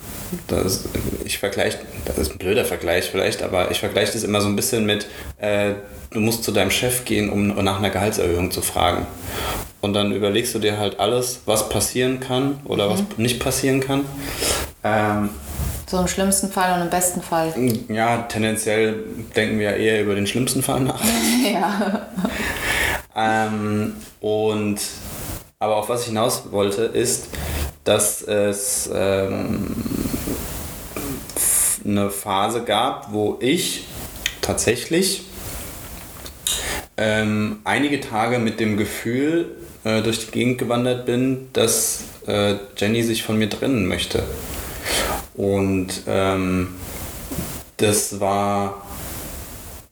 das, 0.46 0.84
ich 1.24 1.38
vergleiche, 1.38 1.78
das 2.04 2.18
ist 2.18 2.32
ein 2.32 2.38
blöder 2.38 2.64
Vergleich 2.64 3.10
vielleicht, 3.10 3.42
aber 3.42 3.70
ich 3.70 3.80
vergleiche 3.80 4.12
das 4.12 4.24
immer 4.24 4.40
so 4.40 4.48
ein 4.48 4.56
bisschen 4.56 4.86
mit, 4.86 5.06
äh, 5.38 5.74
du 6.10 6.20
musst 6.20 6.44
zu 6.44 6.52
deinem 6.52 6.70
Chef 6.70 7.04
gehen, 7.04 7.30
um 7.30 7.48
nach 7.62 7.78
einer 7.78 7.90
Gehaltserhöhung 7.90 8.50
zu 8.50 8.62
fragen. 8.62 9.06
Und 9.80 9.94
dann 9.94 10.12
überlegst 10.12 10.54
du 10.54 10.58
dir 10.58 10.78
halt 10.78 11.00
alles, 11.00 11.40
was 11.46 11.68
passieren 11.68 12.20
kann 12.20 12.60
oder 12.64 12.86
mhm. 12.86 12.92
was 12.92 13.02
nicht 13.16 13.40
passieren 13.40 13.80
kann. 13.80 14.04
Ähm, 14.84 15.30
so 15.86 15.98
im 15.98 16.06
schlimmsten 16.06 16.50
Fall 16.50 16.74
und 16.74 16.82
im 16.82 16.90
besten 16.90 17.22
Fall. 17.22 17.52
Ja, 17.88 18.18
tendenziell 18.22 19.02
denken 19.34 19.58
wir 19.58 19.74
eher 19.74 20.02
über 20.02 20.14
den 20.14 20.26
schlimmsten 20.26 20.62
Fall 20.62 20.80
nach. 20.80 21.00
ja. 21.52 22.08
ähm, 23.16 23.94
und 24.20 24.80
aber 25.58 25.76
auf 25.76 25.88
was 25.88 26.02
ich 26.02 26.06
hinaus 26.06 26.44
wollte, 26.52 26.84
ist, 26.84 27.28
dass 27.84 28.22
es 28.22 28.88
ähm, 28.94 29.74
eine 31.84 32.10
Phase 32.10 32.62
gab, 32.64 33.12
wo 33.12 33.38
ich 33.40 33.84
tatsächlich 34.40 35.22
ähm, 36.96 37.60
einige 37.64 38.00
Tage 38.00 38.38
mit 38.38 38.60
dem 38.60 38.76
Gefühl 38.76 39.56
äh, 39.84 40.02
durch 40.02 40.26
die 40.26 40.30
Gegend 40.30 40.58
gewandert 40.58 41.06
bin, 41.06 41.48
dass 41.52 42.04
äh, 42.26 42.56
Jenny 42.76 43.02
sich 43.02 43.22
von 43.22 43.38
mir 43.38 43.48
trennen 43.48 43.86
möchte. 43.86 44.22
Und 45.34 46.02
ähm, 46.06 46.74
das 47.76 48.20
war 48.20 48.86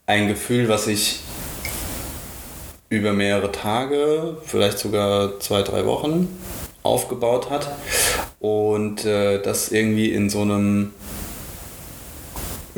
ein 0.06 0.28
Gefühl, 0.28 0.68
was 0.68 0.86
ich 0.86 1.20
über 2.90 3.12
mehrere 3.12 3.52
Tage, 3.52 4.36
vielleicht 4.44 4.78
sogar 4.78 5.40
zwei, 5.40 5.62
drei 5.62 5.84
Wochen 5.86 6.28
aufgebaut 6.82 7.50
hat. 7.50 7.68
Und 8.40 9.04
äh, 9.04 9.40
das 9.42 9.72
irgendwie 9.72 10.12
in 10.12 10.30
so 10.30 10.42
einem, 10.42 10.92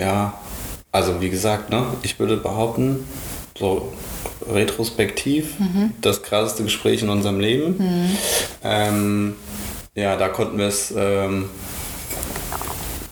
ja, 0.00 0.35
also 0.92 1.21
wie 1.21 1.30
gesagt, 1.30 1.71
ne, 1.71 1.85
ich 2.02 2.19
würde 2.19 2.37
behaupten, 2.37 3.07
so 3.57 3.92
retrospektiv 4.50 5.59
mhm. 5.61 5.92
das 6.00 6.23
krasseste 6.23 6.64
Gespräch 6.64 7.02
in 7.02 7.11
unserem 7.11 7.38
Leben. 7.38 7.76
Mhm. 7.78 8.16
Ähm, 8.64 9.37
ja, 9.95 10.16
da 10.16 10.28
konnten 10.28 10.59
wir 10.59 10.66
es 10.66 10.92
ähm, 10.97 11.50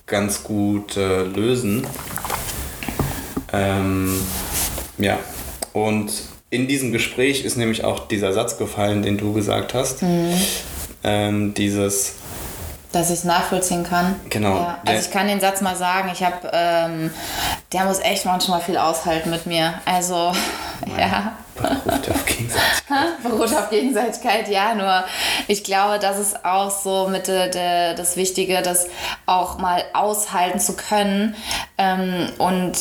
ganz 0.07 0.43
gut 0.43 0.97
äh, 0.97 1.25
lösen. 1.25 1.87
Ähm, 3.53 4.15
ja, 4.97 5.19
und 5.75 6.11
in 6.51 6.67
diesem 6.67 6.93
Gespräch 6.93 7.45
ist 7.45 7.57
nämlich 7.57 7.85
auch 7.85 8.09
dieser 8.09 8.33
Satz 8.33 8.57
gefallen, 8.57 9.03
den 9.03 9.19
du 9.19 9.35
gesagt 9.35 9.75
hast. 9.75 10.03
Mhm. 10.03 10.33
Ähm, 11.05 11.55
dieses 11.55 12.15
dass 12.93 13.11
ich 13.11 13.19
es 13.19 13.25
nachvollziehen 13.25 13.85
kann. 13.85 14.19
Genau. 14.31 14.57
Ja. 14.57 14.79
Also 14.87 15.07
ich 15.07 15.13
kann 15.13 15.29
den 15.29 15.41
Satz 15.41 15.61
mal 15.61 15.77
sagen, 15.77 16.11
ich 16.13 16.23
habe, 16.23 16.51
ähm, 16.53 17.13
der 17.73 17.85
muss 17.85 18.01
echt 18.01 18.25
manchmal 18.25 18.61
viel 18.61 18.79
aushalten 18.79 19.31
mit 19.31 19.47
mir. 19.47 19.75
Also, 19.85 20.33
ja. 20.99 21.33
Beruht 21.55 22.11
auf 22.11 22.25
Gegenseitigkeit. 22.25 23.23
Beruht 23.23 23.55
auf 23.55 23.71
Gegenseitigkeit, 23.71 24.49
ja. 24.49 24.75
Nur 24.75 25.05
ich 25.49 25.65
glaube, 25.65 25.99
das 25.99 26.19
ist 26.19 26.45
auch 26.45 26.71
so 26.71 27.09
mit 27.09 27.27
de, 27.29 27.51
de, 27.51 27.95
das 27.95 28.17
Wichtige, 28.17 28.63
das 28.63 28.87
auch 29.27 29.59
mal 29.59 29.85
aushalten 29.93 30.61
zu 30.61 30.75
können. 30.75 31.35
Ähm, 31.77 32.31
und 32.39 32.73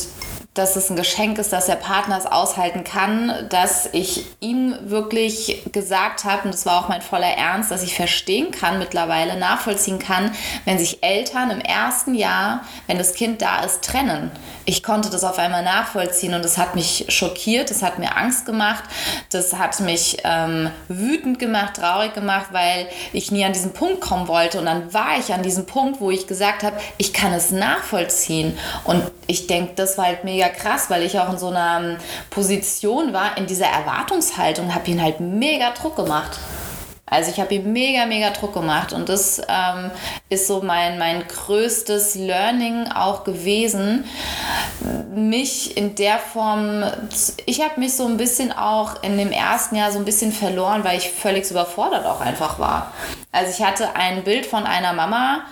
dass 0.58 0.76
es 0.76 0.90
ein 0.90 0.96
Geschenk 0.96 1.38
ist, 1.38 1.54
dass 1.54 1.68
der 1.68 1.76
Partner 1.76 2.18
es 2.18 2.26
aushalten 2.26 2.84
kann, 2.84 3.48
dass 3.50 3.88
ich 3.92 4.26
ihm 4.40 4.76
wirklich 4.82 5.64
gesagt 5.72 6.24
habe, 6.24 6.44
und 6.44 6.54
das 6.54 6.66
war 6.66 6.84
auch 6.84 6.90
mein 6.90 7.02
voller 7.02 7.28
Ernst, 7.28 7.72
dass 7.72 7.84
ich 7.84 7.96
verstehen 7.96 8.52
kann 8.52 8.80
mittlerweile, 8.80 9.38
nachvollziehen 9.38 10.00
kann, 10.00 10.32
wenn 10.66 10.80
sich 10.80 11.04
Eltern 11.04 11.52
im 11.52 11.62
ersten 11.62 12.16
Jahr, 12.16 12.62
wenn 12.88 12.98
das 12.98 13.14
Kind 13.14 13.42
da 13.42 13.64
ist, 13.64 13.84
trennen. 13.84 14.32
Ich 14.70 14.84
konnte 14.84 15.10
das 15.10 15.24
auf 15.24 15.40
einmal 15.40 15.64
nachvollziehen 15.64 16.34
und 16.34 16.44
das 16.44 16.58
hat 16.58 16.76
mich 16.76 17.06
schockiert, 17.08 17.72
das 17.72 17.82
hat 17.82 18.00
mir 18.00 18.18
Angst 18.18 18.46
gemacht, 18.46 18.84
das 19.32 19.54
hat 19.54 19.80
mich 19.80 20.18
ähm, 20.26 20.70
wütend 20.90 21.40
gemacht, 21.40 21.78
traurig 21.78 22.14
gemacht, 22.14 22.48
weil 22.52 22.90
ich 23.14 23.32
nie 23.32 23.46
an 23.46 23.54
diesen 23.54 23.72
Punkt 23.72 24.02
kommen 24.02 24.28
wollte. 24.28 24.60
Und 24.60 24.66
dann 24.66 24.94
war 24.94 25.18
ich 25.18 25.34
an 25.34 25.42
diesem 25.42 25.66
Punkt, 25.66 26.02
wo 26.02 26.12
ich 26.12 26.28
gesagt 26.28 26.64
habe, 26.64 26.76
ich 26.98 27.14
kann 27.14 27.32
es 27.32 27.52
nachvollziehen. 27.52 28.60
Und 28.84 29.10
ich 29.26 29.48
denke, 29.48 29.72
das 29.78 29.98
war 29.98 30.08
halt 30.08 30.26
mega 30.26 30.50
krass, 30.50 30.90
weil 30.90 31.04
ich 31.04 31.18
auch 31.18 31.32
in 31.32 31.38
so 31.38 31.48
einer 31.48 31.80
ähm, 31.80 31.98
Position 32.30 33.14
war, 33.14 33.38
in 33.38 33.46
dieser 33.46 33.68
Erwartungshaltung, 33.68 34.76
habe 34.76 34.92
ihn 34.92 35.02
halt 35.02 35.22
mega 35.22 35.72
Druck 35.72 35.96
gemacht. 35.96 36.38
Also 37.10 37.32
ich 37.32 37.40
habe 37.40 37.56
ihm 37.56 37.72
mega, 37.72 38.06
mega 38.06 38.32
Druck 38.32 38.54
gemacht 38.54 38.92
und 38.92 39.08
das 39.08 39.42
ähm, 39.48 39.92
ist 40.28 40.46
so 40.46 40.62
mein, 40.62 41.00
mein 41.00 41.26
größtes 41.26 42.16
Learning 42.16 42.88
auch 42.92 43.24
gewesen, 43.24 44.04
mich 45.16 45.78
in 45.78 45.96
der 45.96 46.20
Form, 46.20 46.84
ich 47.46 47.62
habe 47.62 47.80
mich 47.80 47.96
so 47.96 48.06
ein 48.06 48.18
bisschen 48.18 48.52
auch 48.52 49.02
in 49.04 49.18
dem 49.18 49.32
ersten 49.32 49.78
Jahr 49.78 49.94
so 49.94 50.00
ein 50.00 50.06
bisschen 50.06 50.34
verloren, 50.34 50.84
weil 50.84 50.98
ich 50.98 51.10
völlig 51.10 51.50
überfordert 51.50 52.06
auch 52.06 52.20
einfach 52.20 52.60
war. 52.60 52.92
Also 53.32 53.52
ich 53.52 53.66
hatte 53.66 53.96
ein 53.96 54.26
Bild 54.26 54.46
von 54.46 54.66
einer 54.66 54.92
Mama, 54.92 55.46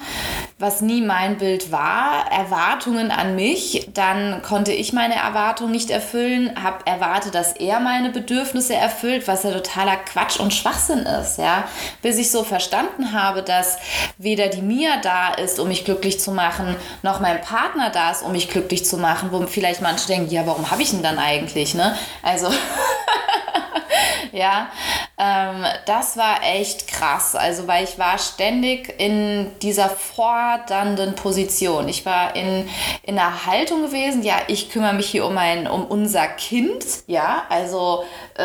was 0.57 0.79
nie 0.79 1.01
mein 1.01 1.37
Bild 1.37 1.73
war, 1.73 2.31
Erwartungen 2.31 3.11
an 3.11 3.35
mich, 3.35 3.89
dann 3.93 4.41
konnte 4.41 4.71
ich 4.71 4.93
meine 4.93 5.15
Erwartungen 5.15 5.73
nicht 5.73 5.89
erfüllen, 5.89 6.63
habe 6.63 6.85
erwartet, 6.85 7.35
dass 7.35 7.57
er 7.57 7.81
meine 7.81 8.09
Bedürfnisse 8.09 8.73
erfüllt, 8.73 9.27
was 9.27 9.43
ja 9.43 9.51
totaler 9.51 9.97
Quatsch 9.97 10.39
und 10.39 10.53
Schwachsinn 10.53 10.99
ist, 10.99 11.39
ja, 11.39 11.67
bis 12.01 12.17
ich 12.17 12.31
so 12.31 12.45
verstanden 12.45 13.11
habe, 13.11 13.43
dass 13.43 13.77
weder 14.17 14.47
die 14.47 14.61
Mia 14.61 14.95
da 15.01 15.33
ist, 15.33 15.59
um 15.59 15.67
mich 15.67 15.83
glücklich 15.83 16.21
zu 16.21 16.31
machen, 16.31 16.77
noch 17.03 17.19
mein 17.19 17.41
Partner 17.41 17.89
da 17.89 18.11
ist, 18.11 18.23
um 18.23 18.31
mich 18.31 18.49
glücklich 18.49 18.85
zu 18.85 18.97
machen, 18.97 19.33
wo 19.33 19.45
vielleicht 19.47 19.81
manche 19.81 20.07
denken, 20.07 20.31
ja, 20.31 20.47
warum 20.47 20.71
habe 20.71 20.81
ich 20.81 20.93
ihn 20.93 21.03
dann 21.03 21.19
eigentlich, 21.19 21.75
ne? 21.75 21.97
Also 22.23 22.49
ja, 24.31 24.69
ähm, 25.17 25.65
das 25.85 26.17
war 26.17 26.43
echt 26.43 26.87
krass. 26.87 27.35
Also, 27.35 27.67
weil 27.67 27.85
ich 27.85 27.97
war 27.97 28.17
ständig 28.17 28.93
in 28.99 29.49
dieser 29.61 29.89
fordernden 29.89 31.15
Position. 31.15 31.87
Ich 31.87 32.05
war 32.05 32.35
in, 32.35 32.67
in 33.03 33.17
einer 33.17 33.45
Haltung 33.45 33.83
gewesen, 33.83 34.23
ja, 34.23 34.35
ich 34.47 34.69
kümmere 34.69 34.93
mich 34.93 35.07
hier 35.07 35.25
um, 35.25 35.37
ein, 35.37 35.67
um 35.67 35.85
unser 35.85 36.27
Kind, 36.27 36.83
ja, 37.07 37.43
also 37.49 38.03
äh, 38.35 38.43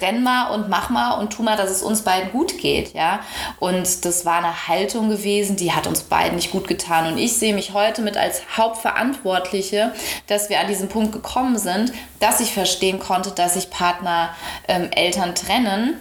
renn 0.00 0.24
mal 0.24 0.50
und 0.50 0.68
mach 0.68 0.90
mal 0.90 1.20
und 1.20 1.32
tu 1.32 1.42
mal, 1.42 1.56
dass 1.56 1.70
es 1.70 1.82
uns 1.82 2.02
beiden 2.02 2.32
gut 2.32 2.58
geht, 2.58 2.94
ja. 2.94 3.20
Und 3.60 4.04
das 4.04 4.26
war 4.26 4.38
eine 4.38 4.68
Haltung 4.68 5.08
gewesen, 5.08 5.54
die 5.56 5.72
hat 5.72 5.86
uns 5.86 6.02
beiden 6.02 6.36
nicht 6.36 6.50
gut 6.50 6.66
getan. 6.66 7.06
Und 7.06 7.18
ich 7.18 7.36
sehe 7.36 7.54
mich 7.54 7.74
heute 7.74 8.02
mit 8.02 8.16
als 8.16 8.42
Hauptverantwortliche, 8.56 9.92
dass 10.26 10.48
wir 10.48 10.58
an 10.58 10.66
diesen 10.66 10.88
Punkt 10.88 11.12
gekommen 11.12 11.58
sind, 11.58 11.92
dass 12.22 12.40
ich 12.40 12.52
verstehen 12.52 12.98
konnte, 12.98 13.30
dass 13.32 13.54
sich 13.54 13.70
Partner, 13.70 14.30
ähm, 14.68 14.90
Eltern 14.90 15.34
trennen. 15.34 16.00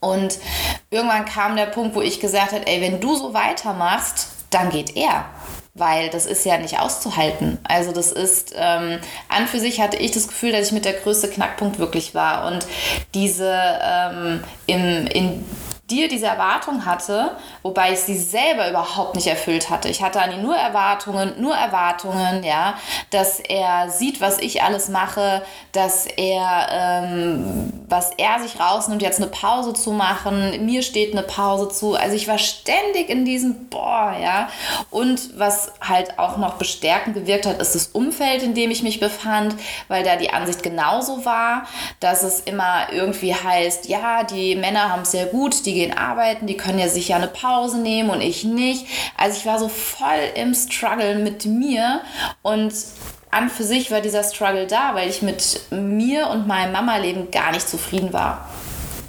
Und 0.00 0.38
irgendwann 0.90 1.24
kam 1.26 1.54
der 1.56 1.66
Punkt, 1.66 1.94
wo 1.94 2.00
ich 2.00 2.18
gesagt 2.20 2.52
habe, 2.52 2.66
ey, 2.66 2.80
wenn 2.80 3.00
du 3.00 3.14
so 3.14 3.34
weitermachst, 3.34 4.28
dann 4.50 4.70
geht 4.70 4.96
er 4.96 5.26
weil 5.74 6.10
das 6.10 6.26
ist 6.26 6.44
ja 6.44 6.58
nicht 6.58 6.78
auszuhalten. 6.78 7.58
Also 7.64 7.92
das 7.92 8.12
ist, 8.12 8.54
ähm, 8.56 8.98
an 9.28 9.46
für 9.46 9.58
sich 9.58 9.80
hatte 9.80 9.96
ich 9.96 10.10
das 10.10 10.28
Gefühl, 10.28 10.52
dass 10.52 10.66
ich 10.66 10.72
mit 10.72 10.84
der 10.84 10.92
größte 10.92 11.28
Knackpunkt 11.28 11.78
wirklich 11.78 12.14
war. 12.14 12.46
Und 12.52 12.66
diese 13.14 13.54
ähm, 13.82 14.44
im, 14.66 15.06
in 15.06 15.44
dir 15.92 16.08
diese 16.08 16.26
Erwartung 16.26 16.86
hatte, 16.86 17.32
wobei 17.62 17.92
ich 17.92 18.00
sie 18.00 18.16
selber 18.16 18.70
überhaupt 18.70 19.14
nicht 19.14 19.26
erfüllt 19.26 19.68
hatte. 19.68 19.88
Ich 19.88 20.02
hatte 20.02 20.22
an 20.22 20.32
ihn 20.32 20.42
nur 20.42 20.56
Erwartungen, 20.56 21.34
nur 21.38 21.54
Erwartungen, 21.54 22.42
ja, 22.42 22.74
dass 23.10 23.40
er 23.40 23.90
sieht, 23.90 24.20
was 24.20 24.38
ich 24.38 24.62
alles 24.62 24.88
mache, 24.88 25.42
dass 25.72 26.06
er, 26.06 26.68
ähm, 26.70 27.72
was 27.88 28.10
er 28.16 28.40
sich 28.40 28.58
rausnimmt, 28.58 29.02
jetzt 29.02 29.20
eine 29.20 29.30
Pause 29.30 29.74
zu 29.74 29.92
machen, 29.92 30.64
mir 30.64 30.82
steht 30.82 31.12
eine 31.12 31.22
Pause 31.22 31.68
zu. 31.68 31.94
Also 31.94 32.16
ich 32.16 32.26
war 32.26 32.38
ständig 32.38 33.10
in 33.10 33.24
diesem 33.26 33.68
Boah, 33.68 34.16
ja. 34.20 34.48
Und 34.90 35.38
was 35.38 35.72
halt 35.80 36.18
auch 36.18 36.38
noch 36.38 36.54
bestärkend 36.54 37.14
gewirkt 37.14 37.44
hat, 37.44 37.60
ist 37.60 37.74
das 37.74 37.88
Umfeld, 37.88 38.42
in 38.42 38.54
dem 38.54 38.70
ich 38.70 38.82
mich 38.82 38.98
befand, 38.98 39.54
weil 39.88 40.04
da 40.04 40.16
die 40.16 40.30
Ansicht 40.30 40.62
genauso 40.62 41.24
war, 41.26 41.66
dass 42.00 42.22
es 42.22 42.40
immer 42.40 42.92
irgendwie 42.92 43.34
heißt, 43.34 43.88
ja, 43.88 44.24
die 44.24 44.54
Männer 44.54 44.90
haben 44.90 45.02
es 45.02 45.10
sehr 45.10 45.26
gut, 45.26 45.66
die 45.66 45.81
gehen 45.82 45.96
arbeiten, 45.96 46.46
die 46.46 46.56
können 46.56 46.78
ja 46.78 46.88
sich 46.88 47.08
ja 47.08 47.16
eine 47.16 47.28
Pause 47.28 47.78
nehmen 47.78 48.10
und 48.10 48.20
ich 48.20 48.44
nicht. 48.44 48.86
Also 49.16 49.36
ich 49.38 49.46
war 49.46 49.58
so 49.58 49.68
voll 49.68 50.30
im 50.34 50.54
Struggle 50.54 51.16
mit 51.16 51.44
mir 51.44 52.00
und 52.42 52.72
an 53.30 53.48
für 53.48 53.64
sich 53.64 53.90
war 53.90 54.00
dieser 54.00 54.22
Struggle 54.22 54.66
da, 54.66 54.94
weil 54.94 55.08
ich 55.08 55.22
mit 55.22 55.60
mir 55.70 56.28
und 56.28 56.46
meinem 56.46 56.72
Mama-Leben 56.72 57.30
gar 57.30 57.50
nicht 57.52 57.68
zufrieden 57.68 58.12
war. 58.12 58.48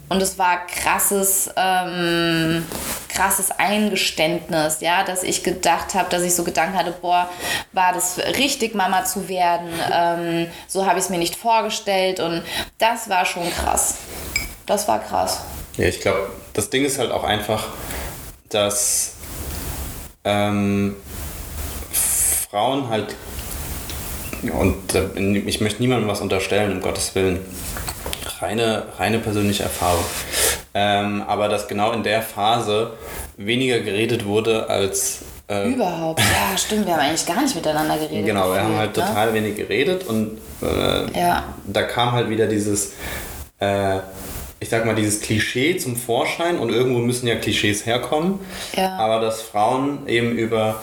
Und 0.10 0.22
es 0.22 0.38
war 0.38 0.66
krasses, 0.68 1.50
ähm, 1.58 2.66
krasses 3.10 3.52
Eingeständnis, 3.52 4.80
ja, 4.80 5.04
dass 5.04 5.24
ich 5.24 5.44
gedacht 5.44 5.94
habe, 5.94 6.10
dass 6.10 6.24
ich 6.24 6.36
so 6.36 6.44
Gedanken 6.44 6.78
hatte, 6.78 6.94
boah, 7.02 7.30
war 7.72 7.94
das 7.94 8.20
richtig, 8.38 8.76
Mama 8.76 9.06
zu 9.06 9.28
werden? 9.28 9.70
Ähm, 9.92 10.48
so 10.68 10.86
habe 10.86 11.00
ich 11.00 11.06
es 11.06 11.10
mir 11.10 11.18
nicht 11.18 11.36
vorgestellt 11.36 12.20
und 12.20 12.44
das 12.78 13.10
war 13.10 13.26
schon 13.26 13.50
krass. 13.52 13.96
Das 14.66 14.88
war 14.88 15.00
krass. 15.00 15.42
Ja, 15.78 15.88
ich 15.88 16.02
glaube, 16.02 16.30
das 16.54 16.70
Ding 16.70 16.86
ist 16.86 17.00
halt 17.00 17.12
auch 17.12 17.24
einfach, 17.24 17.70
dass 18.50 19.16
ähm, 20.24 20.96
Frauen 21.92 22.90
halt, 22.90 23.16
und 24.44 24.96
ich 25.48 25.62
möchte 25.62 25.82
niemandem 25.82 26.08
was 26.08 26.22
unterstellen, 26.22 26.74
um 26.74 26.82
Gottes 26.82 27.16
Willen, 27.16 27.40
reine, 28.40 28.84
reine 29.00 29.20
persönliche 29.20 29.64
Erfahrung. 29.64 30.04
Ähm, 30.76 31.24
aber 31.28 31.50
dass 31.50 31.68
genau 31.68 31.92
in 31.92 32.04
der 32.04 32.22
Phase 32.22 32.92
weniger 33.38 33.80
geredet 33.80 34.26
wurde 34.26 34.70
als. 34.70 35.22
Äh, 35.48 35.70
Überhaupt, 35.70 36.20
ja, 36.20 36.58
stimmt. 36.58 36.86
Wir 36.86 36.94
haben 36.94 37.02
eigentlich 37.02 37.26
gar 37.26 37.42
nicht 37.42 37.56
miteinander 37.56 37.98
geredet. 37.98 38.26
Genau, 38.26 38.52
wir 38.52 38.62
haben 38.62 38.78
halt 38.78 38.96
ne? 38.96 39.04
total 39.04 39.34
wenig 39.34 39.56
geredet 39.56 40.06
und 40.08 40.40
äh, 40.62 41.20
ja. 41.20 41.44
da 41.66 41.84
kam 41.84 42.12
halt 42.12 42.30
wieder 42.30 42.48
dieses. 42.48 42.94
Äh, 43.60 44.00
ich 44.64 44.70
sag 44.70 44.86
mal, 44.86 44.96
dieses 44.96 45.20
Klischee 45.20 45.76
zum 45.76 45.98
Vorschein 45.98 46.58
und 46.58 46.70
irgendwo 46.70 47.00
müssen 47.00 47.28
ja 47.28 47.36
Klischees 47.36 47.86
herkommen. 47.86 48.40
Ja. 48.78 48.96
Aber 48.96 49.20
dass 49.20 49.42
Frauen 49.42 50.08
eben 50.08 50.38
über 50.38 50.82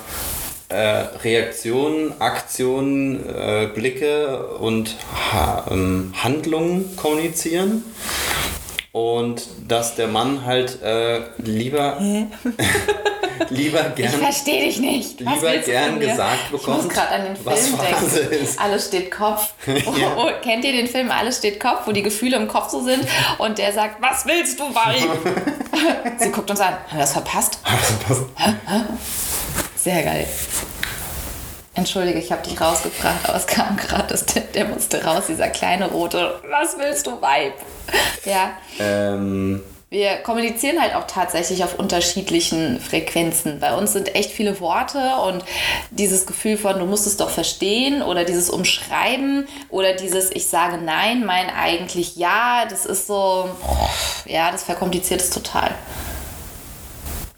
äh, 0.69 0.77
Reaktionen, 0.77 2.21
Aktionen, 2.21 3.27
äh, 3.27 3.71
Blicke 3.75 4.49
und 4.59 4.97
ha 5.33 5.65
ähm, 5.71 6.13
Handlungen 6.15 6.95
kommunizieren 6.97 7.83
und 8.93 9.49
dass 9.67 9.97
der 9.97 10.09
Mann 10.09 10.45
halt 10.45 10.83
äh, 10.83 11.21
lieber 11.39 11.99
lieber 13.49 13.83
gern 13.91 14.13
ich 14.13 14.19
verstehe 14.19 14.65
dich 14.65 14.79
nicht 14.81 15.25
was 15.25 15.35
lieber 15.37 15.59
gern 15.59 15.99
gesagt 16.01 16.51
bekommt 16.51 16.79
ich 16.79 16.85
muss 16.85 16.95
gerade 16.95 17.11
an 17.11 17.25
den 17.25 17.37
Film 17.37 17.79
denken 17.79 18.43
ist. 18.43 18.61
alles 18.61 18.87
steht 18.87 19.11
Kopf 19.11 19.53
ja. 19.67 20.17
oh, 20.17 20.31
kennt 20.43 20.65
ihr 20.65 20.73
den 20.73 20.87
Film 20.87 21.11
alles 21.11 21.39
steht 21.39 21.59
Kopf 21.59 21.87
wo 21.87 21.93
die 21.93 22.03
Gefühle 22.03 22.37
im 22.37 22.49
Kopf 22.49 22.71
so 22.71 22.83
sind 22.83 23.07
und 23.39 23.59
der 23.59 23.73
sagt 23.73 24.01
was 24.03 24.27
willst 24.27 24.59
du 24.61 24.65
Weib 24.75 26.19
sie 26.19 26.31
guckt 26.31 26.51
uns 26.51 26.61
an 26.61 26.75
haben 26.75 26.93
wir 26.93 27.01
das 27.01 27.13
verpasst 27.13 27.59
sehr 29.77 30.03
geil 30.03 30.27
Entschuldige, 31.75 32.19
ich 32.19 32.31
habe 32.33 32.43
dich 32.43 32.61
rausgebracht, 32.61 33.27
aber 33.27 33.39
es 33.39 33.47
kam 33.47 33.77
gerade, 33.77 34.19
der 34.55 34.65
musste 34.67 35.03
raus, 35.03 35.25
dieser 35.29 35.49
kleine 35.49 35.89
rote. 35.89 36.41
Was 36.51 36.77
willst 36.77 37.07
du, 37.07 37.23
Weib? 37.23 37.55
Ja. 38.25 38.51
Ähm. 38.79 39.63
Wir 39.93 40.19
kommunizieren 40.19 40.81
halt 40.81 40.95
auch 40.95 41.09
tatsächlich 41.09 41.65
auf 41.65 41.77
unterschiedlichen 41.77 42.79
Frequenzen. 42.79 43.59
Bei 43.59 43.77
uns 43.77 43.93
sind 43.93 44.15
echt 44.15 44.31
viele 44.31 44.61
Worte 44.61 45.17
und 45.27 45.45
dieses 45.91 46.27
Gefühl 46.27 46.57
von, 46.57 46.79
du 46.79 46.87
musst 46.87 47.09
es 47.09 47.17
doch 47.17 47.31
verstehen 47.31 48.01
oder 48.01 48.25
dieses 48.25 48.51
Umschreiben 48.51 49.49
oder 49.69 49.95
dieses 49.95 50.31
Ich 50.31 50.47
sage 50.47 50.79
Nein, 50.79 51.27
mein 51.27 51.51
eigentlich 51.51 52.15
Ja, 52.15 52.67
das 52.71 52.87
ist 52.87 53.09
so, 53.09 53.51
ja, 54.27 54.53
das 54.53 54.63
verkompliziert 54.63 55.23
es 55.23 55.31
total. 55.31 55.75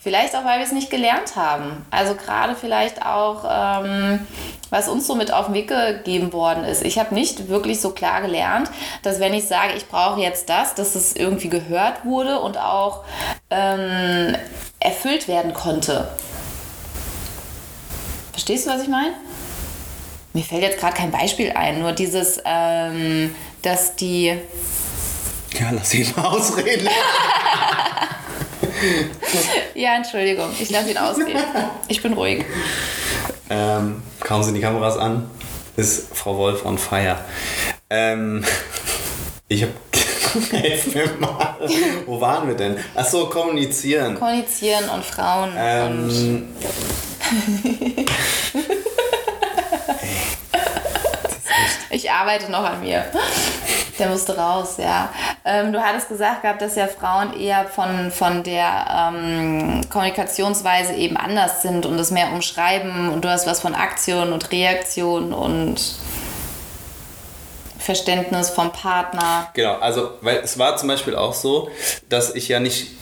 Vielleicht 0.02 0.34
auch, 0.34 0.44
weil 0.44 0.58
wir 0.58 0.66
es 0.66 0.72
nicht 0.72 0.90
gelernt 0.90 1.36
haben. 1.36 1.86
Also 1.92 2.16
gerade 2.16 2.56
vielleicht 2.56 3.06
auch, 3.06 3.44
ähm, 3.48 4.26
was 4.68 4.88
uns 4.88 5.06
so 5.06 5.14
mit 5.14 5.32
auf 5.32 5.46
den 5.46 5.54
Weg 5.54 5.68
gegeben 5.68 6.32
worden 6.32 6.64
ist. 6.64 6.84
Ich 6.84 6.98
habe 6.98 7.14
nicht 7.14 7.48
wirklich 7.48 7.80
so 7.80 7.90
klar 7.90 8.20
gelernt, 8.20 8.68
dass 9.04 9.20
wenn 9.20 9.32
ich 9.32 9.46
sage, 9.46 9.74
ich 9.76 9.86
brauche 9.86 10.20
jetzt 10.20 10.48
das, 10.48 10.74
dass 10.74 10.96
es 10.96 11.14
irgendwie 11.14 11.48
gehört 11.48 12.04
wurde 12.04 12.40
und 12.40 12.58
auch 12.58 13.04
ähm, 13.50 14.34
erfüllt 14.80 15.28
werden 15.28 15.54
konnte. 15.54 16.08
Verstehst 18.32 18.66
du, 18.66 18.70
was 18.70 18.82
ich 18.82 18.88
meine? 18.88 19.12
Mir 20.32 20.42
fällt 20.42 20.62
jetzt 20.62 20.80
gerade 20.80 20.96
kein 20.96 21.12
Beispiel 21.12 21.52
ein, 21.52 21.80
nur 21.80 21.92
dieses, 21.92 22.40
ähm, 22.44 23.32
dass 23.62 23.94
die... 23.94 24.36
Ja, 25.52 25.70
lass 25.70 25.94
ihn 25.94 26.12
mal 26.16 26.26
ausreden. 26.26 26.88
ja, 29.74 29.96
Entschuldigung, 29.96 30.50
ich 30.58 30.70
lasse 30.70 30.90
ihn 30.90 30.98
ausgehen. 30.98 31.38
Ich 31.88 32.02
bin 32.02 32.12
ruhig. 32.12 32.44
Ähm, 33.50 34.02
kaum 34.20 34.42
sind 34.42 34.54
die 34.54 34.60
Kameras 34.60 34.96
an, 34.96 35.30
ist 35.76 36.14
Frau 36.14 36.36
Wolf 36.36 36.64
on 36.64 36.78
fire. 36.78 37.18
Ähm, 37.90 38.44
ich 39.48 39.62
habe. 39.62 39.72
Helf 40.56 40.94
mir 40.94 41.10
mal. 41.18 41.56
Wo 42.06 42.18
waren 42.20 42.48
wir 42.48 42.54
denn? 42.54 42.78
Achso, 42.94 43.28
kommunizieren. 43.28 44.18
Kommunizieren 44.18 44.88
und 44.88 45.04
Frauen. 45.04 45.52
Ähm, 45.58 46.08
und 46.08 48.06
ich 51.90 52.10
arbeite 52.10 52.50
noch 52.50 52.64
an 52.64 52.80
mir. 52.80 53.04
Der 53.98 54.08
musste 54.08 54.36
raus, 54.36 54.76
ja. 54.78 55.12
Ähm, 55.44 55.72
du 55.72 55.82
hattest 55.82 56.08
gesagt 56.08 56.42
gehabt, 56.42 56.62
dass 56.62 56.76
ja 56.76 56.86
Frauen 56.86 57.38
eher 57.38 57.66
von, 57.66 58.10
von 58.10 58.42
der 58.42 59.12
ähm, 59.14 59.82
Kommunikationsweise 59.90 60.94
eben 60.94 61.16
anders 61.16 61.62
sind 61.62 61.84
und 61.84 61.98
es 61.98 62.10
mehr 62.10 62.32
umschreiben 62.32 63.10
und 63.10 63.24
du 63.24 63.28
hast 63.28 63.46
was 63.46 63.60
von 63.60 63.74
Aktion 63.74 64.32
und 64.32 64.50
Reaktion 64.50 65.32
und 65.32 65.80
Verständnis 67.78 68.50
vom 68.50 68.72
Partner. 68.72 69.48
Genau, 69.54 69.74
also 69.74 70.12
weil 70.20 70.38
es 70.38 70.58
war 70.58 70.76
zum 70.76 70.88
Beispiel 70.88 71.16
auch 71.16 71.34
so, 71.34 71.68
dass 72.08 72.34
ich 72.34 72.48
ja 72.48 72.60
nicht 72.60 72.92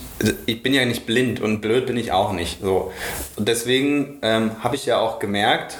ich 0.46 0.62
bin 0.62 0.74
ja 0.74 0.84
nicht 0.84 1.06
blind 1.06 1.40
und 1.40 1.60
blöd 1.60 1.86
bin 1.86 1.96
ich 1.96 2.12
auch 2.12 2.32
nicht. 2.32 2.60
So. 2.60 2.92
Und 3.36 3.48
deswegen 3.48 4.18
ähm, 4.22 4.62
habe 4.62 4.76
ich 4.76 4.84
ja 4.84 4.98
auch 4.98 5.18
gemerkt, 5.18 5.78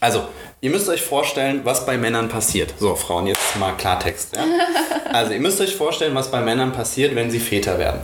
also 0.00 0.24
Ihr 0.64 0.70
müsst 0.70 0.88
euch 0.88 1.02
vorstellen, 1.02 1.60
was 1.64 1.84
bei 1.84 1.98
Männern 1.98 2.30
passiert. 2.30 2.72
So, 2.78 2.94
Frauen, 2.94 3.26
jetzt 3.26 3.54
mal 3.60 3.72
Klartext. 3.72 4.34
Ja? 4.34 4.44
Also, 5.12 5.34
ihr 5.34 5.40
müsst 5.40 5.60
euch 5.60 5.76
vorstellen, 5.76 6.14
was 6.14 6.30
bei 6.30 6.40
Männern 6.40 6.72
passiert, 6.72 7.14
wenn 7.14 7.30
sie 7.30 7.38
Väter 7.38 7.78
werden. 7.78 8.00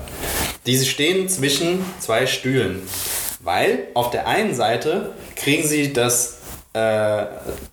Diese 0.67 0.85
stehen 0.85 1.27
zwischen 1.31 1.83
zwei 2.01 2.27
Stühlen. 2.27 2.87
Weil 3.41 3.89
auf 3.95 4.11
der 4.11 4.27
einen 4.27 4.55
Seite 4.55 5.15
kriegen 5.37 5.67
sie 5.67 5.95
das 5.95 6.41
äh, 6.75 6.81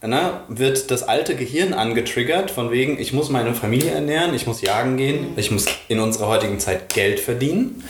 ne, 0.08 0.42
wird 0.48 0.90
das 0.90 1.04
alte 1.04 1.36
Gehirn 1.36 1.74
angetriggert, 1.74 2.50
von 2.50 2.72
wegen, 2.72 2.98
ich 2.98 3.12
muss 3.12 3.30
meine 3.30 3.54
Familie 3.54 3.92
ernähren, 3.92 4.34
ich 4.34 4.48
muss 4.48 4.62
jagen 4.62 4.96
gehen, 4.96 5.34
ich 5.36 5.52
muss 5.52 5.66
in 5.90 6.00
unserer 6.00 6.30
heutigen 6.30 6.60
Zeit 6.60 6.94
Geld 6.94 7.20
verdienen. 7.20 7.84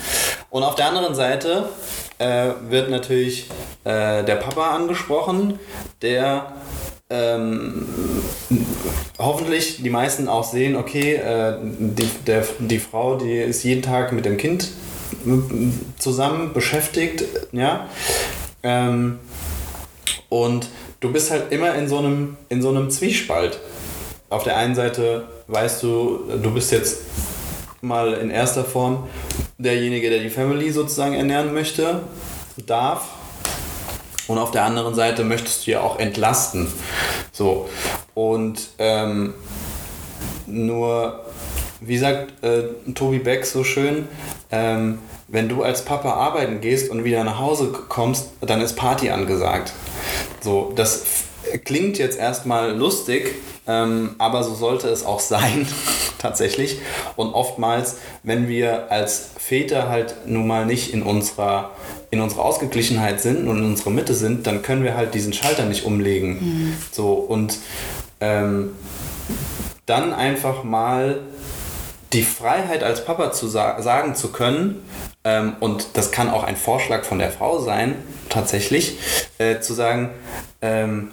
Und 0.50 0.64
auf 0.64 0.76
der 0.76 0.88
anderen 0.88 1.14
Seite 1.14 1.70
äh, 2.18 2.50
wird 2.70 2.90
natürlich 2.90 3.46
äh, 3.84 4.24
der 4.24 4.36
Papa 4.36 4.76
angesprochen, 4.76 5.60
der 6.02 6.54
ähm, 7.10 7.86
hoffentlich 9.18 9.82
die 9.82 9.90
meisten 9.90 10.28
auch 10.28 10.44
sehen, 10.44 10.76
okay, 10.76 11.16
äh, 11.16 11.58
die, 11.62 12.10
der, 12.26 12.46
die 12.60 12.80
Frau, 12.80 13.16
die 13.16 13.38
ist 13.38 13.64
jeden 13.64 13.82
Tag 13.82 14.12
mit 14.12 14.26
dem 14.26 14.38
Kind 14.38 14.70
zusammen 15.98 16.54
beschäftigt, 16.54 17.24
ja. 17.52 17.88
Ähm, 18.64 19.20
und 20.30 20.68
du 21.00 21.12
bist 21.12 21.32
halt 21.32 21.52
immer 21.52 21.76
in 21.76 21.88
so 21.88 22.00
einem, 22.00 22.36
in 22.50 22.62
so 22.62 22.70
einem 22.70 22.90
Zwiespalt. 22.90 23.60
Auf 24.30 24.44
der 24.44 24.58
einen 24.58 24.76
Seite 24.76 25.28
weißt 25.48 25.84
du, 25.84 26.24
du 26.42 26.52
bist 26.52 26.72
jetzt 26.72 27.04
mal 27.82 28.14
in 28.14 28.30
erster 28.30 28.66
Form 28.66 29.08
derjenige, 29.58 30.10
der 30.10 30.20
die 30.20 30.30
Family 30.30 30.72
sozusagen 30.72 31.14
ernähren 31.14 31.54
möchte, 31.54 32.02
darf 32.66 33.17
und 34.28 34.38
auf 34.38 34.52
der 34.52 34.64
anderen 34.64 34.96
Seite 34.96 35.24
möchtest 35.24 35.66
du 35.66 35.72
ja 35.72 35.82
auch 35.82 36.00
entlasten. 36.00 36.68
So. 37.32 37.70
Und 38.14 38.70
ähm, 38.78 39.34
nur, 40.48 41.26
wie 41.82 41.98
sagt 41.98 42.44
äh, 42.44 42.64
Tobi 42.94 43.20
Beck 43.20 43.46
so 43.46 43.64
schön, 43.64 44.08
ähm, 44.52 45.00
wenn 45.28 45.50
du 45.50 45.64
als 45.64 45.84
Papa 45.84 46.14
arbeiten 46.14 46.62
gehst 46.62 46.90
und 46.90 47.04
wieder 47.04 47.24
nach 47.24 47.40
Hause 47.40 47.72
kommst, 47.90 48.30
dann 48.42 48.62
ist 48.62 48.76
Party 48.76 49.10
angesagt. 49.10 49.74
So, 50.42 50.72
das 50.76 51.04
klingt 51.66 51.98
jetzt 51.98 52.18
erstmal 52.18 52.72
lustig, 52.72 53.36
ähm, 53.68 54.16
aber 54.18 54.44
so 54.44 54.54
sollte 54.56 54.88
es 54.88 55.06
auch 55.06 55.20
sein, 55.20 55.68
tatsächlich. 56.18 56.80
Und 57.16 57.34
oftmals, 57.34 57.98
wenn 58.24 58.48
wir 58.48 58.92
als 58.92 59.30
Väter 59.38 59.90
halt 59.90 60.16
nun 60.26 60.48
mal 60.48 60.66
nicht 60.66 60.94
in 60.94 61.04
unserer, 61.04 61.72
in 62.10 62.22
unserer 62.22 62.46
Ausgeglichenheit 62.46 63.22
sind 63.22 63.48
und 63.48 63.58
in 63.58 63.66
unserer 63.66 63.90
Mitte 63.90 64.14
sind, 64.14 64.48
dann 64.48 64.62
können 64.62 64.84
wir 64.84 64.96
halt 64.96 65.14
diesen 65.14 65.34
Schalter 65.34 65.66
nicht 65.66 65.86
umlegen. 65.86 66.40
Mhm. 66.40 66.74
So, 66.92 67.14
und 67.14 67.58
ähm, 68.20 68.72
dann 69.86 70.14
einfach 70.14 70.64
mal 70.64 71.20
die 72.14 72.24
Freiheit 72.24 72.84
als 72.84 73.04
Papa 73.04 73.32
zu 73.32 73.48
sa 73.48 73.82
sagen 73.82 74.16
zu 74.16 74.32
können, 74.32 74.82
ähm, 75.24 75.56
und 75.60 75.90
das 75.94 76.12
kann 76.12 76.30
auch 76.30 76.44
ein 76.44 76.56
Vorschlag 76.56 77.04
von 77.04 77.20
der 77.20 77.32
Frau 77.32 77.60
sein, 77.60 77.96
tatsächlich, 78.30 78.98
äh, 79.38 79.60
zu 79.60 79.74
sagen, 79.74 80.10
ähm, 80.62 81.10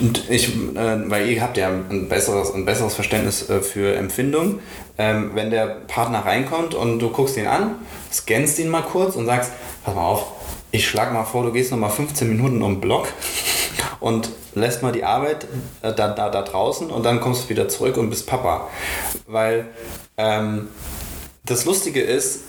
und 0.00 0.28
ich, 0.28 0.48
äh, 0.48 1.10
weil 1.10 1.28
ihr 1.28 1.40
habt 1.40 1.56
ja 1.56 1.68
ein 1.68 2.08
besseres, 2.08 2.52
ein 2.52 2.64
besseres 2.64 2.94
Verständnis 2.94 3.48
äh, 3.48 3.60
für 3.60 3.94
Empfindung. 3.94 4.58
Ähm, 4.96 5.32
wenn 5.34 5.50
der 5.50 5.66
Partner 5.66 6.24
reinkommt 6.24 6.74
und 6.74 7.00
du 7.00 7.10
guckst 7.10 7.36
ihn 7.36 7.48
an, 7.48 7.76
scannst 8.12 8.58
ihn 8.60 8.68
mal 8.68 8.82
kurz 8.82 9.16
und 9.16 9.26
sagst, 9.26 9.50
pass 9.84 9.94
mal 9.94 10.06
auf, 10.06 10.26
ich 10.70 10.88
schlag 10.88 11.12
mal 11.12 11.24
vor, 11.24 11.42
du 11.42 11.52
gehst 11.52 11.70
noch 11.70 11.78
mal 11.78 11.90
15 11.90 12.28
Minuten 12.28 12.62
um 12.62 12.74
den 12.74 12.80
Block 12.80 13.08
und 14.00 14.30
lässt 14.54 14.82
mal 14.82 14.92
die 14.92 15.04
Arbeit 15.04 15.46
äh, 15.82 15.92
da, 15.92 16.08
da, 16.08 16.30
da 16.30 16.42
draußen 16.42 16.90
und 16.90 17.04
dann 17.04 17.20
kommst 17.20 17.44
du 17.44 17.48
wieder 17.48 17.68
zurück 17.68 17.96
und 17.96 18.10
bist 18.10 18.26
Papa. 18.26 18.68
Weil 19.26 19.66
ähm, 20.16 20.68
das 21.44 21.64
Lustige 21.64 22.00
ist, 22.00 22.40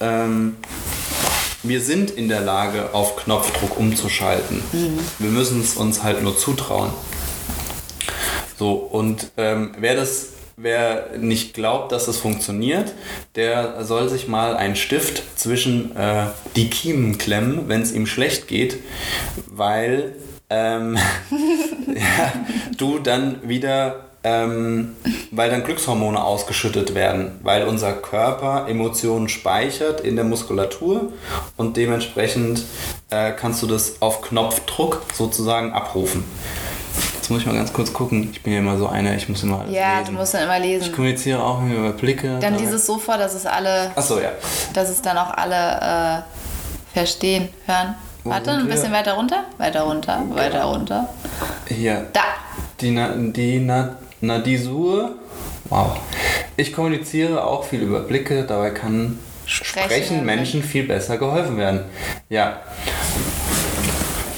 ähm, 0.00 0.56
wir 1.62 1.80
sind 1.80 2.10
in 2.10 2.28
der 2.28 2.40
Lage, 2.40 2.92
auf 2.92 3.16
Knopfdruck 3.16 3.78
umzuschalten. 3.78 4.62
Mhm. 4.72 4.98
Wir 5.18 5.30
müssen 5.30 5.60
es 5.60 5.76
uns 5.76 6.02
halt 6.02 6.22
nur 6.22 6.36
zutrauen. 6.36 6.90
So, 8.58 8.72
und 8.72 9.30
ähm, 9.36 9.74
wer 9.78 9.94
das 9.94 10.28
wer 10.62 11.10
nicht 11.18 11.54
glaubt, 11.54 11.92
dass 11.92 12.06
das 12.06 12.16
funktioniert, 12.16 12.92
der 13.34 13.84
soll 13.84 14.08
sich 14.08 14.28
mal 14.28 14.56
einen 14.56 14.76
Stift 14.76 15.22
zwischen 15.38 15.96
äh, 15.96 16.26
die 16.56 16.70
Kiemen 16.70 17.18
klemmen, 17.18 17.68
wenn 17.68 17.82
es 17.82 17.92
ihm 17.92 18.06
schlecht 18.06 18.48
geht, 18.48 18.78
weil 19.46 20.14
ähm, 20.50 20.98
ja, 21.94 22.32
du 22.76 22.98
dann 22.98 23.48
wieder 23.48 24.12
ähm, 24.24 24.94
weil 25.32 25.50
dann 25.50 25.64
Glückshormone 25.64 26.22
ausgeschüttet 26.22 26.94
werden, 26.94 27.40
weil 27.42 27.66
unser 27.66 27.92
Körper 27.92 28.66
Emotionen 28.68 29.28
speichert 29.28 30.00
in 30.00 30.14
der 30.14 30.24
Muskulatur 30.24 31.12
und 31.56 31.76
dementsprechend 31.76 32.64
äh, 33.10 33.32
kannst 33.32 33.62
du 33.62 33.66
das 33.66 34.00
auf 34.00 34.22
Knopfdruck 34.22 35.02
sozusagen 35.12 35.72
abrufen. 35.72 36.22
Jetzt 37.22 37.30
muss 37.30 37.42
ich 37.42 37.46
mal 37.46 37.54
ganz 37.54 37.72
kurz 37.72 37.92
gucken. 37.92 38.30
Ich 38.32 38.42
bin 38.42 38.52
ja 38.52 38.58
immer 38.58 38.76
so 38.76 38.88
einer, 38.88 39.14
ich 39.14 39.28
muss 39.28 39.44
immer 39.44 39.60
alles 39.60 39.72
Ja, 39.72 40.00
lesen. 40.00 40.12
du 40.12 40.18
musst 40.18 40.34
dann 40.34 40.42
immer 40.42 40.58
lesen. 40.58 40.86
Ich 40.86 40.92
kommuniziere 40.92 41.40
auch 41.40 41.62
über 41.64 41.90
Blicke. 41.92 42.40
Dann 42.40 42.56
dieses 42.58 42.84
so 42.84 42.98
vor, 42.98 43.16
dass 43.16 43.34
es 43.34 43.46
alle. 43.46 43.92
Ach 43.94 44.02
so, 44.02 44.18
ja. 44.18 44.30
Dass 44.74 44.88
es 44.88 45.00
dann 45.00 45.16
auch 45.16 45.30
alle 45.30 46.24
äh, 46.24 46.92
verstehen, 46.98 47.48
hören. 47.64 47.94
Wo 48.24 48.30
Warte, 48.30 48.50
ein 48.50 48.66
bisschen 48.66 48.92
weiter 48.92 49.12
runter. 49.12 49.44
Weiter 49.56 49.82
runter, 49.82 50.20
weiter 50.30 50.64
runter. 50.64 51.08
Hier. 51.68 52.08
Da. 52.12 52.22
Die, 52.80 52.90
Na, 52.90 53.10
die 53.14 53.60
Na, 53.60 53.98
Nadisur. 54.20 55.12
Wow. 55.66 55.98
Ich 56.56 56.72
kommuniziere 56.72 57.44
auch 57.46 57.62
viel 57.62 57.82
über 57.82 58.00
Blicke, 58.00 58.42
dabei 58.42 58.70
kann 58.70 59.20
Sprechen, 59.46 59.84
Sprechen 59.84 60.24
Menschen 60.26 60.60
viel 60.64 60.88
besser 60.88 61.18
geholfen 61.18 61.56
werden. 61.56 61.84
Ja. 62.28 62.62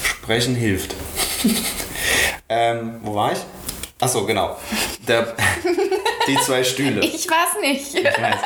Sprechen 0.03 0.55
hilft. 0.55 0.95
ähm, 2.49 3.01
wo 3.03 3.15
war 3.15 3.33
ich? 3.33 3.39
Achso, 4.01 4.27
genau. 4.27 4.57
Der, 5.07 5.35
die 6.27 6.37
zwei 6.45 6.65
Stühle. 6.65 7.01
Ich 7.05 7.29
weiß 7.29 7.61
nicht. 7.61 7.95
Ich 7.95 8.05
weiß. 8.05 8.41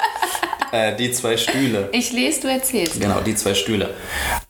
Äh, 0.70 0.96
die 0.96 1.10
zwei 1.12 1.36
Stühle. 1.36 1.88
Ich 1.92 2.12
lese, 2.12 2.42
du 2.42 2.48
erzählst. 2.48 3.00
Genau, 3.00 3.20
die 3.20 3.34
zwei 3.34 3.54
Stühle. 3.54 3.94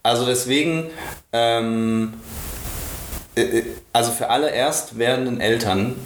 Also 0.03 0.27
deswegen, 0.27 0.91
ähm, 1.33 2.15
äh, 3.37 3.43
äh, 3.43 3.65
also 3.93 4.11
für 4.11 4.29
alle 4.29 4.51
erst 4.51 4.99
werdenden 4.99 5.41
Eltern 5.41 5.97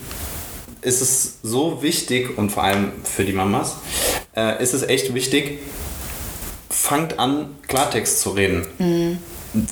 ist 0.82 1.00
es 1.00 1.38
so 1.42 1.82
wichtig 1.82 2.36
und 2.36 2.50
vor 2.50 2.64
allem 2.64 2.92
für 3.04 3.24
die 3.24 3.32
Mamas 3.32 3.76
äh, 4.36 4.62
ist 4.62 4.74
es 4.74 4.82
echt 4.82 5.14
wichtig, 5.14 5.60
fangt 6.68 7.18
an, 7.18 7.56
Klartext 7.68 8.20
zu 8.20 8.30
reden. 8.30 8.66
Mhm. 8.78 9.18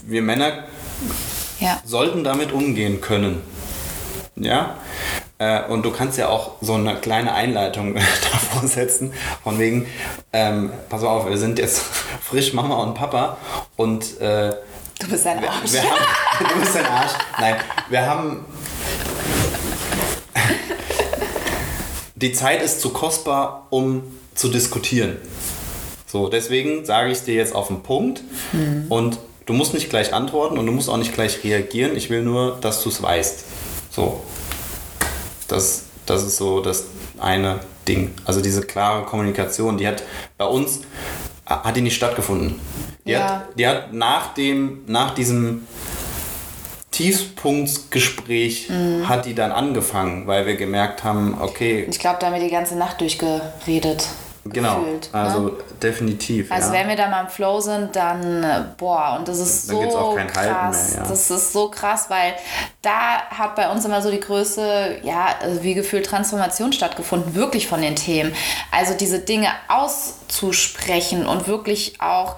Wir 0.06 0.22
Männer 0.22 0.64
ja. 1.58 1.80
sollten 1.84 2.24
damit 2.24 2.52
umgehen 2.52 3.00
können. 3.00 3.42
Ja? 4.42 4.76
Äh, 5.38 5.64
und 5.64 5.82
du 5.84 5.90
kannst 5.90 6.18
ja 6.18 6.28
auch 6.28 6.52
so 6.60 6.74
eine 6.74 6.96
kleine 6.96 7.34
Einleitung 7.34 7.94
davor 8.32 8.68
setzen, 8.68 9.12
von 9.42 9.58
wegen, 9.58 9.86
ähm, 10.32 10.70
pass 10.88 11.02
auf, 11.02 11.28
wir 11.28 11.38
sind 11.38 11.58
jetzt 11.58 11.78
frisch 12.22 12.52
Mama 12.52 12.76
und 12.76 12.94
Papa 12.94 13.36
und 13.76 14.20
äh, 14.20 14.52
Du 14.98 15.08
bist 15.08 15.26
ein 15.26 15.42
Arsch. 15.42 15.72
Wir, 15.72 15.82
wir 15.82 15.90
haben, 15.90 16.04
du 16.54 16.60
bist 16.60 16.76
ein 16.76 16.84
Arsch. 16.84 17.12
Nein, 17.38 17.56
wir 17.88 18.06
haben 18.06 18.44
die 22.16 22.32
Zeit 22.32 22.62
ist 22.62 22.80
zu 22.80 22.90
kostbar, 22.90 23.66
um 23.70 24.02
zu 24.34 24.48
diskutieren. 24.48 25.16
So, 26.06 26.28
deswegen 26.28 26.84
sage 26.84 27.10
ich 27.10 27.18
es 27.18 27.24
dir 27.24 27.34
jetzt 27.34 27.54
auf 27.54 27.68
den 27.68 27.82
Punkt 27.82 28.22
mhm. 28.52 28.86
und 28.88 29.18
du 29.46 29.52
musst 29.52 29.74
nicht 29.74 29.90
gleich 29.90 30.12
antworten 30.12 30.58
und 30.58 30.66
du 30.66 30.72
musst 30.72 30.88
auch 30.88 30.96
nicht 30.96 31.14
gleich 31.14 31.44
reagieren. 31.44 31.96
Ich 31.96 32.10
will 32.10 32.22
nur, 32.22 32.58
dass 32.60 32.82
du 32.82 32.88
es 32.88 33.02
weißt. 33.02 33.44
So. 33.90 34.20
Das, 35.48 35.84
das 36.06 36.22
ist 36.22 36.36
so 36.36 36.60
das 36.60 36.84
eine 37.18 37.60
Ding. 37.86 38.14
Also 38.24 38.40
diese 38.40 38.62
klare 38.62 39.04
Kommunikation, 39.04 39.78
die 39.78 39.86
hat 39.86 40.02
bei 40.38 40.44
uns, 40.44 40.80
hat 41.46 41.76
die 41.76 41.80
nicht 41.80 41.96
stattgefunden. 41.96 42.60
Die, 43.04 43.12
ja. 43.12 43.28
hat, 43.28 43.58
die 43.58 43.66
hat 43.66 43.92
nach, 43.92 44.34
dem, 44.34 44.84
nach 44.86 45.14
diesem 45.14 45.66
Tiefpunktsgespräch 46.90 48.68
mhm. 48.68 49.08
hat 49.08 49.24
die 49.24 49.34
dann 49.34 49.52
angefangen, 49.52 50.26
weil 50.26 50.46
wir 50.46 50.56
gemerkt 50.56 51.02
haben, 51.02 51.38
okay. 51.40 51.86
Ich 51.88 51.98
glaube, 51.98 52.18
da 52.20 52.26
haben 52.26 52.34
wir 52.34 52.42
die 52.42 52.50
ganze 52.50 52.76
Nacht 52.76 53.00
durchgeredet. 53.00 54.06
Genau, 54.44 54.80
gefühlt, 54.80 55.12
ne? 55.12 55.20
also 55.20 55.40
ne? 55.40 55.52
definitiv. 55.82 56.50
Also 56.50 56.72
ja. 56.72 56.80
wenn 56.80 56.88
wir 56.88 56.96
da 56.96 57.08
mal 57.08 57.22
im 57.22 57.28
Flow 57.28 57.60
sind, 57.60 57.94
dann 57.94 58.42
äh, 58.42 58.64
boah, 58.78 59.16
und 59.18 59.28
das 59.28 59.38
ist 59.38 59.70
dann 59.70 59.90
so 59.90 60.16
krass. 60.32 60.92
Mehr, 60.92 61.02
ja. 61.02 61.08
Das 61.08 61.30
ist 61.30 61.52
so 61.52 61.68
krass, 61.68 62.06
weil 62.08 62.34
da 62.80 63.22
hat 63.30 63.54
bei 63.54 63.70
uns 63.70 63.84
immer 63.84 64.00
so 64.00 64.10
die 64.10 64.20
größte, 64.20 65.00
ja, 65.02 65.28
also 65.42 65.62
wie 65.62 65.74
gefühlt 65.74 66.06
Transformation 66.06 66.72
stattgefunden, 66.72 67.34
wirklich 67.34 67.68
von 67.68 67.82
den 67.82 67.96
Themen. 67.96 68.34
Also 68.72 68.94
diese 68.94 69.18
Dinge 69.18 69.48
auszusprechen 69.68 71.26
und 71.26 71.46
wirklich 71.46 72.00
auch 72.00 72.36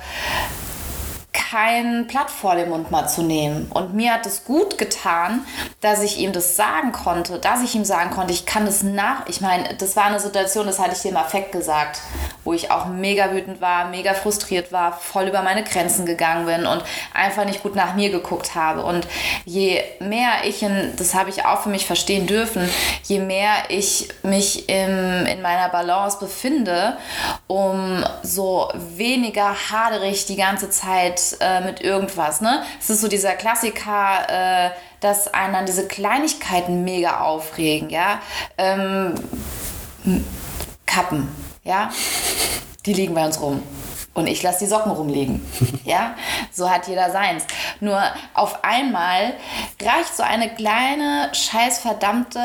kein 1.53 2.07
Blatt 2.07 2.31
vor 2.31 2.55
den 2.55 2.71
Mund 2.71 2.91
mal 2.91 3.07
zu 3.07 3.23
nehmen. 3.23 3.71
Und 3.75 3.93
mir 3.93 4.15
hat 4.15 4.25
es 4.25 4.45
gut 4.45 4.79
getan, 4.79 5.45
dass 5.83 6.03
ich 6.03 6.19
ihm 6.19 6.33
das 6.33 6.57
sagen 6.57 6.93
konnte, 6.93 7.39
dass 7.39 7.63
ich 7.63 7.75
ihm 7.75 7.85
sagen 7.85 8.11
konnte, 8.11 8.33
ich 8.33 8.47
kann 8.47 8.65
das 8.65 8.83
nach. 8.83 9.27
Ich 9.29 9.43
meine, 9.43 9.75
das 9.75 9.95
war 9.95 10.05
eine 10.05 10.19
Situation, 10.19 10.67
das 10.67 10.79
hatte 10.79 10.93
ich 10.95 11.03
dem 11.03 11.17
Affekt 11.17 11.53
gesagt, 11.53 12.01
wo 12.45 12.55
ich 12.55 12.71
auch 12.71 12.87
mega 12.87 13.33
wütend 13.33 13.61
war, 13.61 13.89
mega 13.89 14.15
frustriert 14.15 14.73
war, 14.73 14.93
voll 14.93 15.29
über 15.29 15.43
meine 15.43 15.63
Grenzen 15.63 16.07
gegangen 16.07 16.47
bin 16.47 16.67
und 16.67 16.83
einfach 17.13 17.45
nicht 17.45 17.63
gut 17.63 17.77
nach 17.77 17.95
mir 17.95 18.11
geguckt 18.11 18.55
habe. 18.55 18.83
Und 18.83 19.07
je 19.45 19.83
mehr 20.01 20.31
ich 20.45 20.63
in, 20.63 20.95
das 20.97 21.15
habe 21.15 21.29
ich 21.29 21.45
auch 21.45 21.63
für 21.63 21.69
mich 21.69 21.87
verstehen 21.87 22.27
dürfen, 22.27 22.67
je 23.05 23.19
mehr 23.21 23.53
ich 23.69 24.09
mich 24.23 24.71
im, 24.71 25.27
in 25.27 25.43
meiner 25.43 25.69
Balance 25.69 26.19
befinde, 26.19 26.97
um 27.47 28.03
so 28.23 28.71
weniger 28.75 29.55
haderig 29.71 30.25
die 30.25 30.37
ganze 30.37 30.71
Zeit 30.71 31.42
äh, 31.43 31.61
mit 31.61 31.81
irgendwas. 31.81 32.41
Ne? 32.41 32.63
Es 32.81 32.91
ist 32.91 33.01
so 33.01 33.09
dieser 33.09 33.33
Klassiker, 33.33 34.29
äh, 34.29 34.71
dass 35.01 35.33
einen 35.35 35.53
dann 35.53 35.67
diese 35.67 35.87
Kleinigkeiten 35.87 36.85
mega 36.85 37.21
aufregen. 37.21 37.91
Ja? 37.91 38.21
Ähm, 38.57 39.15
Kappen, 40.87 41.29
ja, 41.65 41.91
die 42.85 42.93
liegen 42.93 43.15
bei 43.15 43.25
uns 43.25 43.41
rum. 43.41 43.63
Und 44.15 44.27
ich 44.27 44.43
lasse 44.43 44.61
die 44.61 44.67
Socken 44.67 44.93
rumliegen. 44.93 45.45
Ja, 45.85 46.15
so 46.53 46.71
hat 46.71 46.87
jeder 46.87 47.11
seins. 47.11 47.45
Nur 47.81 48.01
auf 48.35 48.63
einmal 48.63 49.35
reicht 49.83 50.17
so 50.17 50.23
eine 50.23 50.49
kleine, 50.55 51.29
scheißverdammte 51.33 52.41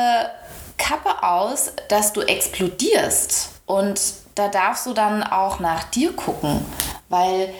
Kappe 0.76 1.22
aus, 1.22 1.72
dass 1.88 2.12
du 2.12 2.22
explodierst. 2.22 3.50
Und 3.66 4.00
da 4.34 4.48
darfst 4.48 4.86
du 4.86 4.92
dann 4.92 5.22
auch 5.22 5.60
nach 5.60 5.84
dir 5.84 6.14
gucken. 6.16 6.64
Weil 7.08 7.54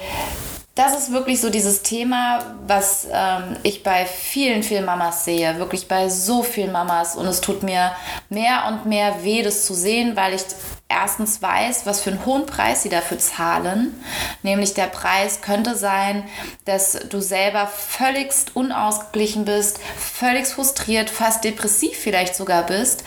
das 0.79 0.97
ist 0.97 1.11
wirklich 1.11 1.41
so 1.41 1.51
dieses 1.51 1.83
Thema, 1.83 2.57
was 2.65 3.09
ähm, 3.11 3.57
ich 3.65 3.83
bei 3.83 4.07
vielen, 4.07 4.63
vielen 4.63 4.85
Mamas 4.85 5.25
sehe, 5.25 5.59
wirklich 5.59 5.89
bei 5.89 6.09
so 6.09 6.45
vielen 6.45 6.71
Mamas. 6.71 7.17
Und 7.17 7.27
es 7.27 7.41
tut 7.41 7.65
mir 7.65 7.91
mehr 8.29 8.65
und 8.69 8.87
mehr 8.87 9.25
weh, 9.25 9.43
das 9.43 9.67
zu 9.67 9.75
sehen, 9.75 10.15
weil 10.15 10.35
ich 10.35 10.43
erstens 10.89 11.43
weiß, 11.43 11.85
was 11.85 12.01
für 12.01 12.11
einen 12.11 12.25
hohen 12.25 12.47
Preis 12.47 12.85
sie 12.85 12.91
dafür 12.91 13.19
zahlen. 13.19 14.01
Nämlich 14.45 14.75
der 14.75 14.87
Preis 14.87 15.41
könnte 15.41 15.75
sein, 15.75 16.23
dass 16.65 16.93
du 17.09 17.21
selber 17.21 17.67
völligst 17.67 18.55
unausgeglichen 18.55 19.45
bist, 19.45 19.81
völlig 19.97 20.47
frustriert, 20.47 21.11
fast 21.11 21.43
depressiv 21.43 21.99
vielleicht 21.99 22.37
sogar 22.37 22.63
bist 22.63 23.03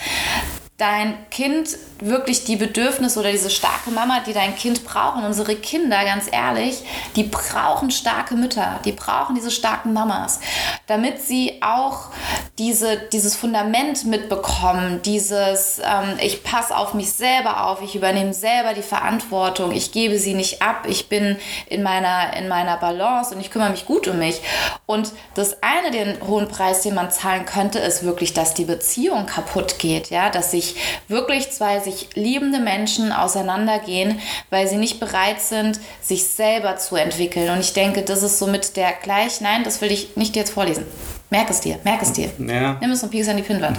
dein 0.81 1.15
Kind 1.29 1.77
wirklich 2.01 2.43
die 2.43 2.55
Bedürfnisse 2.55 3.19
oder 3.19 3.31
diese 3.31 3.49
starke 3.49 3.91
Mama, 3.91 4.21
die 4.25 4.33
dein 4.33 4.55
Kind 4.55 4.83
braucht. 4.83 5.23
Unsere 5.23 5.55
Kinder, 5.55 6.03
ganz 6.03 6.25
ehrlich, 6.31 6.83
die 7.15 7.23
brauchen 7.23 7.91
starke 7.91 8.35
Mütter, 8.35 8.79
die 8.85 8.91
brauchen 8.91 9.35
diese 9.35 9.51
starken 9.51 9.93
Mamas, 9.93 10.39
damit 10.87 11.21
sie 11.21 11.61
auch 11.61 12.09
diese, 12.57 12.97
dieses 13.11 13.35
Fundament 13.35 14.05
mitbekommen, 14.05 15.01
dieses, 15.03 15.79
ähm, 15.79 16.17
ich 16.21 16.43
passe 16.43 16.75
auf 16.75 16.93
mich 16.93 17.11
selber 17.11 17.65
auf, 17.67 17.81
ich 17.81 17.95
übernehme 17.95 18.33
selber 18.33 18.73
die 18.73 18.81
Verantwortung, 18.81 19.71
ich 19.71 19.91
gebe 19.91 20.17
sie 20.17 20.33
nicht 20.33 20.61
ab, 20.61 20.85
ich 20.87 21.07
bin 21.07 21.37
in 21.67 21.83
meiner, 21.83 22.35
in 22.35 22.47
meiner 22.47 22.77
Balance 22.77 23.33
und 23.33 23.41
ich 23.41 23.51
kümmere 23.51 23.69
mich 23.69 23.85
gut 23.85 24.07
um 24.07 24.17
mich. 24.17 24.41
Und 24.85 25.11
das 25.35 25.57
eine, 25.61 25.91
den 25.91 26.27
hohen 26.27 26.47
Preis, 26.47 26.81
den 26.81 26.95
man 26.95 27.11
zahlen 27.11 27.45
könnte, 27.45 27.79
ist 27.79 28.03
wirklich, 28.03 28.33
dass 28.33 28.53
die 28.53 28.65
Beziehung 28.65 29.25
kaputt 29.25 29.79
geht, 29.79 30.09
ja, 30.09 30.29
dass 30.29 30.51
sich 30.51 30.75
wirklich 31.07 31.51
zwei 31.51 31.79
sich 31.79 31.90
liebende 32.13 32.59
Menschen 32.59 33.11
auseinandergehen, 33.11 34.19
weil 34.49 34.67
sie 34.67 34.77
nicht 34.77 34.99
bereit 34.99 35.41
sind, 35.41 35.79
sich 36.01 36.25
selber 36.27 36.77
zu 36.77 36.95
entwickeln. 36.95 37.49
Und 37.49 37.59
ich 37.59 37.73
denke, 37.73 38.01
das 38.01 38.23
ist 38.23 38.39
somit 38.39 38.75
der 38.75 38.93
gleich, 38.93 39.41
nein, 39.41 39.63
das 39.63 39.81
will 39.81 39.91
ich 39.91 40.15
nicht 40.15 40.35
jetzt 40.35 40.51
vorlesen. 40.51 40.85
Merk 41.29 41.49
es 41.49 41.61
dir, 41.61 41.79
merk 41.83 42.01
es 42.01 42.11
dir. 42.11 42.29
Ja. 42.39 42.77
Nimm 42.81 42.91
es 42.91 43.01
und 43.03 43.09
piekst 43.09 43.29
an 43.29 43.37
die 43.37 43.43
Pinnwand. 43.43 43.77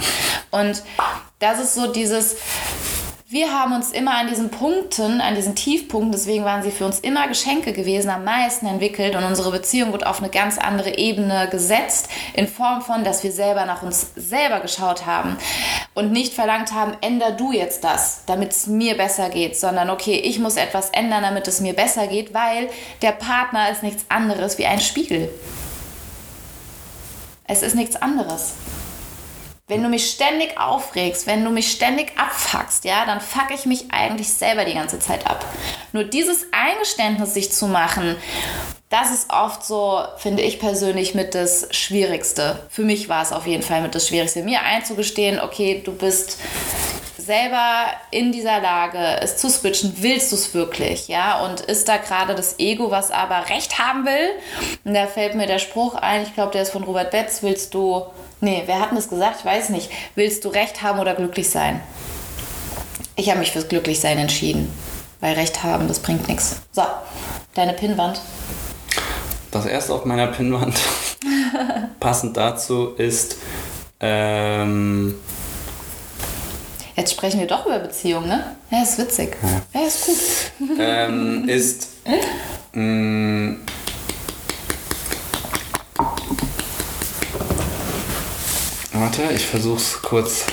Und 0.49 0.81
das 1.37 1.59
ist 1.59 1.75
so 1.75 1.91
dieses, 1.91 2.37
wir 3.33 3.51
haben 3.51 3.73
uns 3.73 3.91
immer 3.91 4.15
an 4.15 4.27
diesen 4.27 4.51
Punkten, 4.51 5.19
an 5.19 5.33
diesen 5.33 5.55
Tiefpunkten, 5.55 6.11
deswegen 6.11 6.45
waren 6.45 6.61
sie 6.61 6.69
für 6.69 6.85
uns 6.85 6.99
immer 6.99 7.27
Geschenke 7.27 7.73
gewesen, 7.73 8.11
am 8.11 8.23
meisten 8.23 8.67
entwickelt 8.67 9.15
und 9.15 9.23
unsere 9.23 9.51
Beziehung 9.51 9.91
wird 9.91 10.05
auf 10.05 10.19
eine 10.19 10.29
ganz 10.29 10.59
andere 10.59 10.99
Ebene 10.99 11.47
gesetzt, 11.49 12.09
in 12.35 12.47
Form 12.47 12.83
von, 12.83 13.03
dass 13.03 13.23
wir 13.23 13.31
selber 13.31 13.65
nach 13.65 13.81
uns 13.81 14.11
selber 14.15 14.59
geschaut 14.59 15.07
haben 15.07 15.35
und 15.95 16.11
nicht 16.11 16.35
verlangt 16.35 16.73
haben, 16.73 16.95
änder 17.01 17.31
du 17.31 17.51
jetzt 17.51 17.83
das, 17.83 18.21
damit 18.27 18.51
es 18.51 18.67
mir 18.67 18.95
besser 18.95 19.29
geht, 19.29 19.57
sondern 19.57 19.89
okay, 19.89 20.15
ich 20.15 20.37
muss 20.37 20.55
etwas 20.55 20.91
ändern, 20.91 21.23
damit 21.23 21.47
es 21.47 21.59
mir 21.59 21.73
besser 21.73 22.05
geht, 22.05 22.35
weil 22.35 22.69
der 23.01 23.13
Partner 23.13 23.71
ist 23.71 23.81
nichts 23.81 24.05
anderes 24.09 24.59
wie 24.59 24.67
ein 24.67 24.79
Spiegel. 24.79 25.33
Es 27.47 27.63
ist 27.63 27.75
nichts 27.75 27.95
anderes. 27.95 28.53
Wenn 29.69 29.81
du 29.81 29.87
mich 29.87 30.09
ständig 30.09 30.59
aufregst, 30.59 31.25
wenn 31.25 31.45
du 31.45 31.49
mich 31.49 31.71
ständig 31.71 32.11
abfuckst, 32.19 32.83
ja, 32.83 33.05
dann 33.05 33.21
fuck 33.21 33.49
ich 33.55 33.65
mich 33.65 33.85
eigentlich 33.93 34.27
selber 34.27 34.65
die 34.65 34.73
ganze 34.73 34.99
Zeit 34.99 35.25
ab. 35.25 35.45
Nur 35.93 36.03
dieses 36.03 36.47
Eingeständnis 36.51 37.33
sich 37.33 37.49
zu 37.53 37.67
machen, 37.67 38.17
das 38.89 39.09
ist 39.11 39.31
oft 39.31 39.63
so, 39.65 40.03
finde 40.17 40.41
ich 40.41 40.59
persönlich, 40.59 41.15
mit 41.15 41.33
das 41.33 41.69
Schwierigste. 41.71 42.59
Für 42.69 42.81
mich 42.81 43.07
war 43.07 43.21
es 43.21 43.31
auf 43.31 43.47
jeden 43.47 43.63
Fall 43.63 43.81
mit 43.81 43.95
das 43.95 44.09
Schwierigste, 44.09 44.43
mir 44.43 44.63
einzugestehen, 44.63 45.39
okay, 45.39 45.81
du 45.81 45.93
bist 45.93 46.39
selber 47.17 47.85
in 48.11 48.33
dieser 48.33 48.59
Lage, 48.59 49.21
es 49.21 49.37
zu 49.37 49.49
switchen, 49.49 49.95
willst 49.99 50.33
du 50.33 50.35
es 50.35 50.53
wirklich, 50.53 51.07
ja? 51.07 51.39
Und 51.39 51.61
ist 51.61 51.87
da 51.87 51.95
gerade 51.95 52.35
das 52.35 52.59
Ego, 52.59 52.91
was 52.91 53.11
aber 53.11 53.47
Recht 53.47 53.79
haben 53.79 54.05
will? 54.05 54.29
Und 54.83 54.93
da 54.93 55.07
fällt 55.07 55.35
mir 55.35 55.47
der 55.47 55.59
Spruch 55.59 55.95
ein, 55.95 56.23
ich 56.23 56.33
glaube, 56.33 56.51
der 56.51 56.63
ist 56.63 56.71
von 56.71 56.83
Robert 56.83 57.11
Betz, 57.11 57.41
willst 57.41 57.73
du 57.73 58.07
Nee, 58.43 58.63
wer 58.65 58.81
hat 58.81 58.89
denn 58.89 58.97
das 58.97 59.07
gesagt? 59.07 59.37
Ich 59.39 59.45
weiß 59.45 59.69
nicht. 59.69 59.89
Willst 60.15 60.43
du 60.43 60.49
Recht 60.49 60.81
haben 60.83 60.99
oder 60.99 61.15
glücklich 61.15 61.49
sein? 61.49 61.79
Ich 63.15 63.29
habe 63.29 63.39
mich 63.39 63.53
fürs 63.53 63.69
Glücklichsein 63.69 64.17
entschieden. 64.17 64.69
Weil 65.21 65.35
Recht 65.35 65.63
haben, 65.63 65.87
das 65.87 65.99
bringt 65.99 66.27
nichts. 66.27 66.57
So, 66.73 66.81
deine 67.53 67.71
Pinnwand. 67.71 68.19
Das 69.49 69.65
erste 69.65 69.93
auf 69.93 70.03
meiner 70.03 70.27
Pinnwand, 70.27 70.77
passend 72.01 72.35
dazu, 72.35 72.89
ist. 72.97 73.37
Ähm, 74.01 75.15
Jetzt 76.97 77.13
sprechen 77.13 77.39
wir 77.39 77.47
doch 77.47 77.65
über 77.65 77.79
Beziehungen, 77.79 78.27
ne? 78.27 78.57
Ja, 78.69 78.83
ist 78.83 78.97
witzig. 78.99 79.37
Ja, 79.41 79.79
ja 79.79 79.87
ist 79.87 80.05
gut. 80.05 80.77
ähm, 80.79 81.47
ist. 81.47 81.87
Mh, 82.73 83.55
Warte, 89.03 89.33
ich 89.35 89.45
versuch's 89.45 90.01
kurz. 90.01 90.45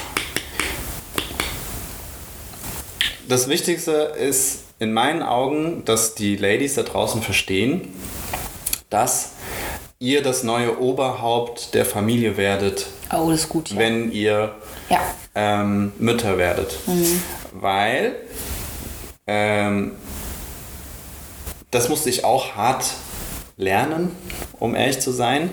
Das 3.28 3.46
Wichtigste 3.48 3.92
ist 3.92 4.64
in 4.80 4.92
meinen 4.92 5.22
Augen, 5.22 5.84
dass 5.84 6.16
die 6.16 6.34
Ladies 6.34 6.74
da 6.74 6.82
draußen 6.82 7.22
verstehen, 7.22 7.94
dass 8.88 9.34
ihr 10.00 10.24
das 10.24 10.42
neue 10.42 10.80
Oberhaupt 10.80 11.74
der 11.74 11.84
Familie 11.84 12.36
werdet, 12.36 12.86
Oh, 13.12 13.30
das 13.30 13.42
ist 13.42 13.48
gut. 13.50 13.70
Ja. 13.70 13.78
wenn 13.78 14.10
ihr 14.10 14.56
ja. 14.88 14.98
ähm, 15.36 15.92
Mütter 16.00 16.36
werdet. 16.36 16.76
Weil 17.52 18.16
ähm, 19.28 19.92
das 21.70 21.88
musste 21.88 22.10
ich 22.10 22.24
auch 22.24 22.56
hart 22.56 22.84
lernen, 23.56 24.10
um 24.58 24.74
ehrlich 24.74 24.98
zu 24.98 25.12
sein. 25.12 25.50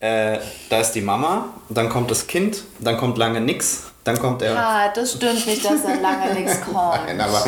Äh, 0.00 0.38
da 0.70 0.80
ist 0.80 0.92
die 0.92 1.00
Mama, 1.00 1.46
dann 1.68 1.88
kommt 1.88 2.10
das 2.10 2.26
Kind, 2.26 2.62
dann 2.78 2.96
kommt 2.96 3.18
lange 3.18 3.40
nix, 3.40 3.84
dann 4.04 4.16
kommt 4.18 4.40
der. 4.42 4.56
Ah, 4.56 4.88
das 4.94 5.12
stimmt 5.14 5.44
nicht, 5.44 5.64
dass 5.64 5.82
da 5.82 5.94
lange 5.94 6.34
nichts 6.34 6.60
kommt. 6.64 7.04
Nein, 7.06 7.20
aber 7.20 7.44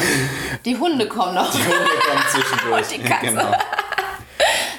Die 0.65 0.77
Hunde 0.77 1.07
kommen 1.07 1.35
noch. 1.35 1.51
die 1.53 1.59
Hunde 1.59 1.73
kommen 2.09 2.23
zwischendurch. 2.33 2.83
Und 2.83 2.91
die 3.05 3.09
Katze. 3.09 3.27
Genau. 3.27 3.53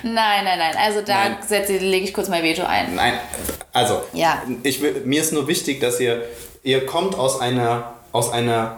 Nein, 0.03 0.43
nein, 0.43 0.57
nein. 0.59 0.75
Also 0.83 1.01
da 1.01 1.13
Nein. 1.29 1.37
setze, 1.47 1.77
lege 1.77 2.05
ich 2.05 2.13
kurz 2.13 2.27
mein 2.27 2.43
Veto 2.43 2.63
ein. 2.63 2.95
Nein, 2.95 3.13
also 3.71 4.01
Ja. 4.13 4.41
ich 4.63 4.81
mir 5.05 5.21
ist 5.21 5.31
nur 5.31 5.47
wichtig, 5.47 5.79
dass 5.79 5.99
ihr 5.99 6.23
ihr 6.63 6.85
kommt 6.85 7.15
aus 7.17 7.39
einer 7.39 7.93
aus 8.11 8.31
einer 8.33 8.77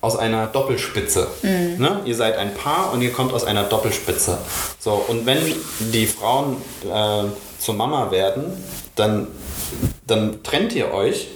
aus 0.00 0.16
einer 0.16 0.46
Doppelspitze. 0.48 1.28
Mhm. 1.42 1.76
Ne? 1.78 2.00
Ihr 2.06 2.16
seid 2.16 2.36
ein 2.38 2.54
Paar 2.54 2.92
und 2.92 3.02
ihr 3.02 3.12
kommt 3.12 3.32
aus 3.32 3.44
einer 3.44 3.62
Doppelspitze. 3.64 4.38
So 4.80 4.94
und 5.06 5.26
wenn 5.26 5.38
die 5.78 6.06
Frauen 6.06 6.56
äh, 6.84 7.24
zur 7.62 7.74
Mama 7.74 8.10
werden, 8.10 8.44
dann 8.96 9.28
dann 10.06 10.42
trennt 10.42 10.72
ihr 10.74 10.92
euch 10.92 11.28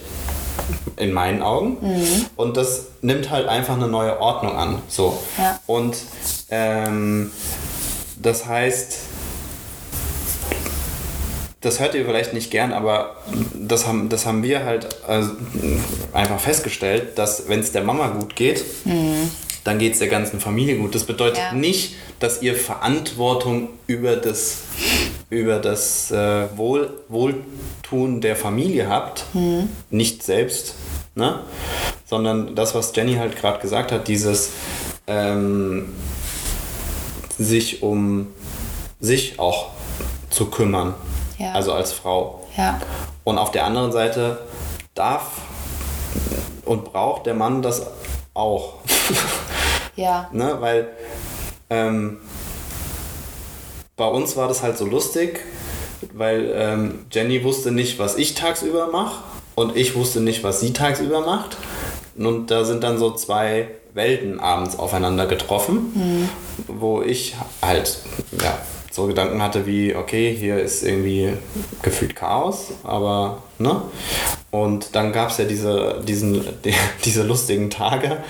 in 0.97 1.13
meinen 1.13 1.41
Augen 1.43 1.77
Mhm. 1.81 2.27
und 2.37 2.57
das 2.57 2.87
nimmt 3.01 3.31
halt 3.31 3.47
einfach 3.49 3.75
eine 3.75 3.87
neue 3.89 4.21
Ordnung 4.21 4.57
an. 4.57 4.83
So 4.89 5.17
Ja. 5.39 5.61
und 5.67 5.97
ähm, 6.51 7.31
das 8.21 8.47
heißt 8.47 8.99
das 11.61 11.81
hört 11.81 11.95
ihr 11.95 12.05
vielleicht 12.05 12.33
nicht 12.33 12.51
gern, 12.51 12.73
aber 12.73 13.17
das 13.55 13.87
haben, 13.87 14.09
das 14.09 14.25
haben 14.27 14.43
wir 14.43 14.65
halt 14.65 14.87
äh, 15.09 15.23
einfach 16.13 16.39
festgestellt, 16.39 17.19
dass 17.19 17.49
wenn 17.49 17.61
es 17.61 17.73
der 17.73 17.83
Mama 17.83 18.09
gut 18.09 18.37
geht, 18.37 18.65
dann 19.65 19.79
geht 19.79 19.95
es 19.95 19.99
der 19.99 20.07
ganzen 20.09 20.39
Familie 20.39 20.77
gut. 20.79 20.95
Das 20.95 21.05
bedeutet 21.05 21.39
Ja. 21.39 21.53
nicht, 21.53 21.95
dass 22.21 22.41
ihr 22.41 22.55
Verantwortung 22.55 23.71
über 23.89 24.15
das, 24.17 24.59
über 25.31 25.59
das 25.59 26.11
äh, 26.11 26.47
Wohl, 26.57 26.91
Wohltun 27.09 28.21
der 28.21 28.37
Familie 28.37 28.89
habt, 28.89 29.27
nicht 29.91 30.23
selbst, 30.23 30.75
ne? 31.15 31.41
sondern 32.05 32.55
das, 32.55 32.75
was 32.75 32.95
Jenny 32.95 33.15
halt 33.15 33.37
gerade 33.37 33.59
gesagt 33.61 33.91
hat, 33.91 34.07
dieses 34.09 34.53
ähm, 35.07 35.95
sich 37.39 37.83
um 37.83 38.29
sich 39.01 39.39
auch 39.39 39.71
zu 40.31 40.47
kümmern. 40.47 40.95
Ja. 41.39 41.53
Also 41.53 41.73
als 41.73 41.93
Frau. 41.93 42.47
Ja. 42.57 42.81
Und 43.25 43.39
auf 43.39 43.51
der 43.51 43.65
anderen 43.65 43.93
Seite 43.93 44.41
darf 44.95 45.33
und 46.65 46.85
braucht 46.85 47.27
der 47.27 47.35
Mann 47.35 47.63
das 47.63 47.87
auch. 48.35 48.75
Ja. 49.97 50.29
ne? 50.33 50.57
Weil 50.61 50.89
ähm, 51.69 52.19
bei 53.97 54.07
uns 54.07 54.37
war 54.37 54.49
das 54.49 54.63
halt 54.63 54.77
so 54.77 54.85
lustig, 54.85 55.41
weil 56.13 56.53
ähm, 56.55 57.07
Jenny 57.11 57.43
wusste 57.43 57.73
nicht, 57.73 57.99
was 57.99 58.17
ich 58.17 58.35
tagsüber 58.35 58.89
mache 58.93 59.23
und 59.55 59.77
ich 59.77 59.95
wusste 59.95 60.21
nicht, 60.21 60.45
was 60.45 60.61
sie 60.61 60.73
tagsüber 60.73 61.21
macht. 61.23 61.57
Und 62.17 62.51
da 62.51 62.65
sind 62.65 62.83
dann 62.83 62.99
so 62.99 63.13
zwei 63.13 63.69
Welten 63.95 64.41
abends 64.41 64.79
aufeinander 64.79 65.27
getroffen, 65.27 66.29
wo 66.67 67.03
ich 67.03 67.35
halt 67.63 67.99
ja, 68.43 68.59
so 68.97 69.07
Gedanken 69.07 69.43
hatte 69.43 69.67
wie, 69.67 69.95
okay, 69.95 70.35
hier 70.35 70.59
ist 70.59 70.83
irgendwie 70.83 71.35
gefühlt 71.83 72.17
Chaos, 72.17 72.73
aber 72.83 73.43
ne? 73.59 73.83
Und 74.51 74.95
dann 74.95 75.13
gab 75.13 75.31
es 75.31 75.37
ja 75.37 75.45
diese, 75.45 76.01
diesen, 76.03 76.43
die, 76.65 76.75
diese 77.05 77.23
lustigen 77.23 77.69
Tage, 77.69 78.25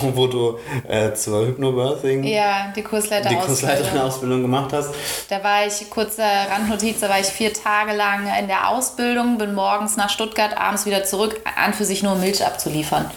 wo, 0.00 0.14
wo 0.14 0.26
du 0.26 0.58
äh, 0.86 1.14
zur 1.14 1.46
Hypnobirthing 1.46 2.24
Ja, 2.24 2.70
die 2.76 2.82
Kursleiter 2.82 3.30
die 3.30 3.36
Kursleiterausbildung 3.36 4.42
gemacht 4.42 4.74
hast. 4.74 4.90
Da 5.30 5.42
war 5.42 5.66
ich, 5.66 5.88
kurze 5.88 6.22
Randnotiz, 6.22 7.00
da 7.00 7.08
war 7.08 7.18
ich 7.18 7.26
vier 7.26 7.54
Tage 7.54 7.96
lang 7.96 8.28
in 8.38 8.46
der 8.46 8.68
Ausbildung, 8.68 9.38
bin 9.38 9.54
morgens 9.54 9.96
nach 9.96 10.10
Stuttgart, 10.10 10.54
abends 10.54 10.84
wieder 10.84 11.02
zurück, 11.04 11.40
an 11.56 11.72
für 11.72 11.86
sich 11.86 12.02
nur 12.02 12.16
Milch 12.16 12.44
abzuliefern. 12.44 13.10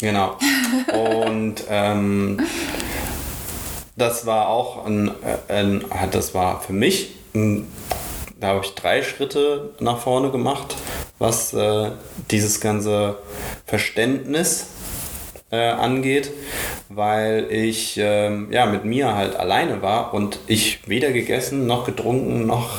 Genau. 0.00 0.36
Und 0.92 1.56
ähm, 1.68 2.40
das 3.98 4.26
war 4.26 4.48
auch 4.48 4.86
ein, 4.86 5.08
äh, 5.48 5.52
ein, 5.52 5.84
das 6.10 6.34
war 6.34 6.60
für 6.60 6.72
mich, 6.72 7.10
da 7.32 8.48
habe 8.48 8.60
ich 8.64 8.74
drei 8.74 9.02
Schritte 9.02 9.74
nach 9.80 9.98
vorne 9.98 10.30
gemacht, 10.30 10.76
was 11.18 11.52
äh, 11.52 11.90
dieses 12.30 12.60
ganze 12.60 13.16
Verständnis 13.66 14.68
äh, 15.50 15.70
angeht, 15.70 16.30
weil 16.88 17.48
ich 17.50 17.98
ähm, 17.98 18.48
ja, 18.50 18.66
mit 18.66 18.84
mir 18.84 19.14
halt 19.14 19.36
alleine 19.36 19.82
war 19.82 20.14
und 20.14 20.38
ich 20.46 20.86
weder 20.88 21.10
gegessen 21.10 21.66
noch 21.66 21.84
getrunken 21.84 22.46
noch 22.46 22.70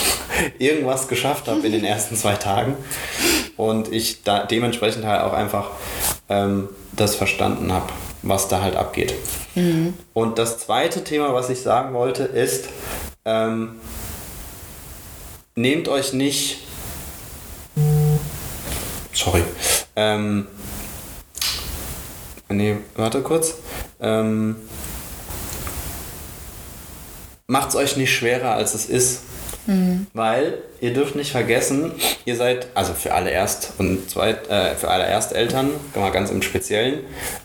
irgendwas 0.58 1.08
geschafft 1.08 1.48
habe 1.48 1.66
in 1.66 1.72
den 1.72 1.84
ersten 1.84 2.16
zwei 2.16 2.34
Tagen. 2.34 2.76
Und 3.56 3.92
ich 3.92 4.22
da 4.22 4.44
dementsprechend 4.44 5.04
halt 5.04 5.22
auch 5.22 5.32
einfach 5.32 5.70
ähm, 6.28 6.68
das 6.92 7.16
verstanden 7.16 7.72
habe, 7.72 7.86
was 8.22 8.48
da 8.48 8.62
halt 8.62 8.76
abgeht. 8.76 9.14
Mhm. 9.54 9.94
Und 10.14 10.38
das 10.38 10.58
zweite 10.58 11.04
Thema, 11.04 11.32
was 11.34 11.50
ich 11.50 11.60
sagen 11.60 11.94
wollte, 11.94 12.24
ist, 12.24 12.68
ähm, 13.24 13.80
nehmt 15.54 15.88
euch 15.88 16.12
nicht. 16.12 16.66
Sorry. 19.12 19.42
Ähm, 19.96 20.46
nee, 22.48 22.76
warte 22.96 23.22
kurz. 23.22 23.54
Ähm, 24.00 24.56
Macht 27.50 27.70
es 27.70 27.76
euch 27.76 27.96
nicht 27.96 28.14
schwerer, 28.14 28.52
als 28.52 28.74
es 28.74 28.84
ist. 28.84 29.22
Mhm. 29.68 30.06
Weil 30.14 30.54
ihr 30.80 30.94
dürft 30.94 31.14
nicht 31.14 31.30
vergessen, 31.30 31.92
ihr 32.24 32.36
seid, 32.36 32.68
also 32.74 32.94
für 32.94 33.12
alle 33.12 33.30
Erst- 33.30 33.74
und 33.78 34.08
Zweit, 34.10 34.48
äh, 34.48 34.74
für 34.74 34.88
alle 34.88 35.04
Ersteltern, 35.04 35.70
mal 35.94 36.10
ganz 36.10 36.30
im 36.30 36.40
Speziellen, 36.40 37.00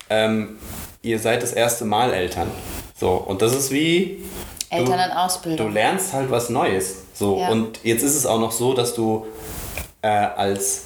ähm, 0.09 0.57
ihr 1.01 1.19
seid 1.19 1.43
das 1.43 1.51
erste 1.51 1.83
Mal 1.83 2.13
Eltern. 2.13 2.49
So, 2.97 3.11
und 3.11 3.41
das 3.41 3.53
ist 3.53 3.71
wie. 3.71 4.23
Eltern 4.69 4.99
in 4.99 5.11
Ausbildung. 5.11 5.67
Du 5.67 5.73
lernst 5.73 6.13
halt 6.13 6.31
was 6.31 6.49
Neues. 6.49 7.03
So, 7.13 7.37
ja. 7.39 7.49
und 7.49 7.79
jetzt 7.83 8.03
ist 8.03 8.15
es 8.15 8.25
auch 8.25 8.39
noch 8.39 8.53
so, 8.53 8.73
dass 8.73 8.95
du 8.95 9.27
äh, 10.01 10.07
als 10.07 10.85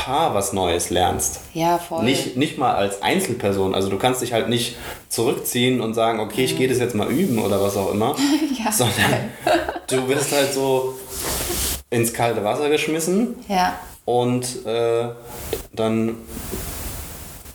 Paar 0.00 0.34
was 0.34 0.54
Neues 0.54 0.88
lernst. 0.88 1.40
Ja, 1.52 1.76
voll. 1.76 2.04
Nicht, 2.04 2.36
nicht 2.36 2.56
mal 2.56 2.74
als 2.74 3.02
Einzelperson. 3.02 3.74
Also 3.74 3.90
du 3.90 3.98
kannst 3.98 4.22
dich 4.22 4.32
halt 4.32 4.48
nicht 4.48 4.76
zurückziehen 5.10 5.82
und 5.82 5.92
sagen, 5.92 6.20
okay, 6.20 6.44
ich 6.44 6.56
gehe 6.56 6.68
das 6.68 6.78
jetzt 6.78 6.94
mal 6.94 7.08
üben 7.08 7.38
oder 7.38 7.60
was 7.60 7.76
auch 7.76 7.92
immer. 7.92 8.16
ja, 8.64 8.72
sondern 8.72 9.30
du 9.88 10.08
wirst 10.08 10.32
halt 10.32 10.54
so 10.54 10.98
ins 11.90 12.14
kalte 12.14 12.42
Wasser 12.42 12.70
geschmissen. 12.70 13.36
Ja. 13.46 13.74
Und 14.06 14.64
äh, 14.64 15.10
dann 15.72 16.16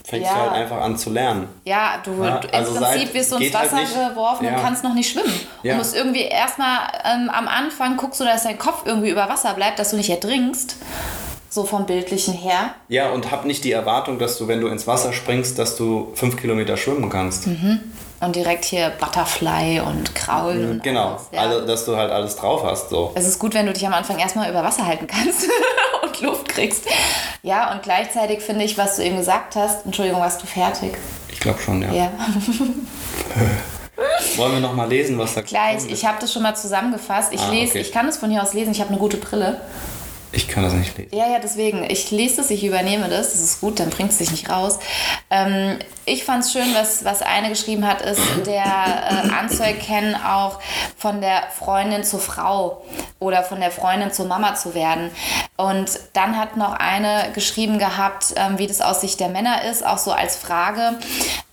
fängst 0.03 0.27
ja. 0.27 0.35
du 0.35 0.41
halt 0.41 0.51
einfach 0.51 0.81
an 0.81 0.97
zu 0.99 1.09
lernen. 1.09 1.47
Ja, 1.63 1.99
du, 2.03 2.23
ja, 2.23 2.39
also 2.51 2.75
im 2.75 2.83
Prinzip 2.83 3.13
wirst 3.15 3.31
du 3.31 3.37
ins 3.37 3.55
halt 3.55 3.71
Wasser 3.71 3.77
halt 3.77 4.09
geworfen 4.11 4.45
ja. 4.45 4.55
und 4.55 4.61
kannst 4.61 4.83
noch 4.83 4.93
nicht 4.93 5.09
schwimmen. 5.09 5.33
Ja. 5.63 5.73
Du 5.73 5.77
musst 5.79 5.95
irgendwie 5.95 6.21
erstmal 6.21 6.77
ähm, 7.03 7.31
am 7.31 7.47
Anfang 7.47 7.97
guckst 7.97 8.19
du, 8.19 8.23
dass 8.23 8.43
dein 8.43 8.59
Kopf 8.59 8.83
irgendwie 8.85 9.09
über 9.09 9.27
Wasser 9.27 9.55
bleibt, 9.55 9.79
dass 9.79 9.89
du 9.89 9.97
nicht 9.97 10.11
ertrinkst. 10.11 10.75
So 11.55 11.63
vom 11.63 11.85
Bildlichen 11.85 12.33
her. 12.33 12.75
Ja, 12.89 13.11
und 13.11 13.31
hab 13.31 13.45
nicht 13.45 13.63
die 13.63 13.71
Erwartung, 13.71 14.19
dass 14.19 14.37
du, 14.37 14.49
wenn 14.49 14.59
du 14.59 14.67
ins 14.67 14.87
Wasser 14.87 15.13
springst, 15.13 15.57
dass 15.57 15.77
du 15.77 16.11
fünf 16.13 16.35
Kilometer 16.35 16.75
schwimmen 16.75 17.09
kannst. 17.09 17.47
Mhm. 17.47 17.79
Und 18.19 18.35
direkt 18.35 18.65
hier 18.65 18.89
Butterfly 18.99 19.79
und 19.79 20.13
Kraulen. 20.15 20.71
und 20.71 20.83
Genau, 20.83 21.11
alles, 21.11 21.21
ja. 21.31 21.39
also, 21.39 21.65
dass 21.65 21.85
du 21.85 21.95
halt 21.95 22.11
alles 22.11 22.35
drauf 22.35 22.61
hast. 22.65 22.89
So. 22.89 23.13
Es 23.15 23.25
ist 23.25 23.39
gut, 23.39 23.53
wenn 23.53 23.65
du 23.67 23.71
dich 23.71 23.87
am 23.87 23.93
Anfang 23.93 24.19
erstmal 24.19 24.49
über 24.49 24.65
Wasser 24.65 24.85
halten 24.85 25.07
kannst 25.07 25.47
und 26.03 26.19
Luft 26.19 26.49
kriegst. 26.49 26.83
Ja, 27.41 27.71
und 27.71 27.83
gleichzeitig 27.83 28.41
finde 28.41 28.65
ich, 28.65 28.77
was 28.77 28.97
du 28.97 29.05
eben 29.05 29.15
gesagt 29.15 29.55
hast, 29.55 29.85
Entschuldigung, 29.85 30.19
warst 30.19 30.43
du 30.43 30.47
fertig? 30.47 30.97
Ich 31.31 31.39
glaube 31.39 31.61
schon, 31.61 31.81
ja. 31.81 31.93
Ja. 31.93 32.11
Wollen 34.35 34.51
wir 34.51 34.59
noch 34.59 34.73
mal 34.73 34.89
lesen, 34.89 35.17
was 35.17 35.35
da 35.35 35.41
Gleich, 35.41 35.85
ich 35.87 36.05
habe 36.05 36.17
das 36.19 36.33
schon 36.33 36.43
mal 36.43 36.55
zusammengefasst. 36.55 37.31
Ich 37.31 37.39
ah, 37.39 37.49
lese, 37.49 37.69
okay. 37.69 37.79
ich 37.79 37.93
kann 37.93 38.09
es 38.09 38.17
von 38.17 38.29
hier 38.29 38.43
aus 38.43 38.53
lesen, 38.53 38.71
ich 38.71 38.81
habe 38.81 38.89
eine 38.89 38.99
gute 38.99 39.15
Brille. 39.15 39.61
Ich 40.35 40.49
kann 40.49 40.63
das 40.63 40.73
nicht 40.73 40.97
lesen. 40.97 41.15
Ja, 41.15 41.29
ja, 41.29 41.39
deswegen. 41.39 41.89
Ich 41.89 42.11
lese 42.11 42.41
es, 42.41 42.49
ich 42.49 42.63
übernehme 42.63 43.07
das. 43.07 43.31
Das 43.31 43.41
ist 43.41 43.61
gut, 43.61 43.79
dann 43.79 43.89
bringt 43.89 44.11
es 44.11 44.17
dich 44.17 44.31
nicht 44.31 44.49
raus. 44.49 44.79
Ähm, 45.29 45.79
ich 46.05 46.25
fand 46.25 46.43
es 46.43 46.51
schön, 46.51 46.73
was, 46.75 47.05
was 47.05 47.21
eine 47.21 47.49
geschrieben 47.49 47.87
hat, 47.87 48.01
ist 48.01 48.21
der 48.45 48.63
äh, 48.65 49.29
anzuerkennen, 49.31 50.15
auch 50.15 50.59
von 50.97 51.21
der 51.21 51.43
Freundin 51.57 52.03
zur 52.03 52.19
Frau 52.19 52.83
oder 53.19 53.43
von 53.43 53.61
der 53.61 53.71
Freundin 53.71 54.11
zur 54.11 54.25
Mama 54.25 54.55
zu 54.55 54.75
werden. 54.75 55.09
Und 55.57 55.99
dann 56.13 56.37
hat 56.37 56.57
noch 56.57 56.73
eine 56.73 57.31
geschrieben 57.33 57.79
gehabt, 57.79 58.33
ähm, 58.35 58.57
wie 58.57 58.67
das 58.67 58.81
aus 58.81 59.01
Sicht 59.01 59.21
der 59.21 59.29
Männer 59.29 59.63
ist, 59.63 59.85
auch 59.85 59.97
so 59.97 60.11
als 60.11 60.35
Frage, 60.35 60.99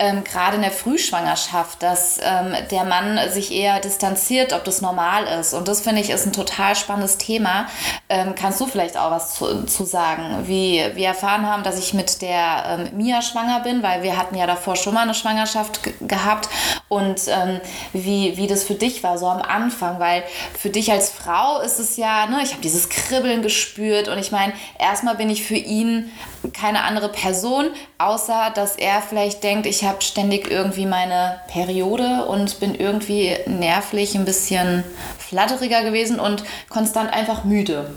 ähm, 0.01 0.25
gerade 0.25 0.57
in 0.57 0.63
der 0.63 0.73
Frühschwangerschaft, 0.73 1.83
dass 1.83 2.19
ähm, 2.21 2.55
der 2.73 2.83
Mann 2.85 3.19
sich 3.31 3.53
eher 3.53 3.79
distanziert, 3.79 4.53
ob 4.53 4.65
das 4.65 4.83
normal 4.83 5.25
ist. 5.41 5.55
Und 5.55 5.69
das 5.69 5.81
finde 5.83 6.01
ich 6.01 6.11
ist 6.11 6.27
ein 6.27 6.33
total 6.33 6.75
spannendes 6.75 7.17
Thema. 7.17 7.67
Ähm, 8.09 8.35
kannst 8.35 8.61
du 8.61 8.67
vielleicht 8.73 8.97
auch 8.97 9.11
was 9.11 9.35
zu, 9.35 9.65
zu 9.67 9.85
sagen? 9.85 10.49
Wie 10.49 10.83
wir 10.95 11.09
erfahren 11.09 11.47
haben, 11.47 11.63
dass 11.63 11.79
ich 11.79 11.95
mit 11.95 12.23
der 12.23 12.65
ähm, 12.67 12.97
Mia 12.97 13.23
schwanger 13.23 13.61
bin, 13.61 13.83
weil 13.83 14.03
wir 14.03 14.17
hatten 14.17 14.37
ja 14.37 14.47
davor 14.47 14.77
schon 14.77 14.95
mal 14.95 15.03
eine 15.03 15.15
Schwangerschaft 15.15 15.81
gehabt. 16.01 16.49
Und 16.89 17.21
ähm, 17.29 17.61
wie, 17.93 18.37
wie 18.37 18.47
das 18.47 18.65
für 18.65 18.75
dich 18.75 19.03
war, 19.03 19.19
so 19.19 19.29
am 19.29 19.43
Anfang, 19.43 20.01
weil 20.01 20.25
für 20.59 20.71
dich 20.71 20.91
als 20.91 21.11
Frau 21.11 21.61
ist 21.61 21.79
es 21.79 21.97
ja, 21.97 22.27
ne, 22.27 22.41
ich 22.43 22.53
habe 22.53 22.63
dieses 22.63 22.89
Kribbeln 22.89 23.43
gespürt. 23.43 24.09
Und 24.09 24.19
ich 24.19 24.33
meine, 24.33 24.53
erstmal 24.79 25.15
bin 25.15 25.31
ich 25.31 25.45
für 25.45 25.57
ihn 25.57 26.11
keine 26.53 26.83
andere 26.83 27.09
Person, 27.09 27.71
außer 27.99 28.51
dass 28.55 28.77
er 28.77 29.01
vielleicht 29.01 29.45
denkt, 29.45 29.67
ich 29.67 29.85
habe 29.85 30.03
ständig 30.03 30.51
irgendwie 30.51 30.87
meine 30.87 31.41
Periode 31.49 32.25
und 32.27 32.59
bin 32.59 32.75
irgendwie 32.75 33.37
nervlich 33.47 34.15
ein 34.15 34.25
bisschen 34.25 34.85
flatteriger 35.33 35.83
gewesen 35.83 36.21
und 36.21 36.45
konstant 36.69 37.11
einfach 37.11 37.45
müde. 37.45 37.91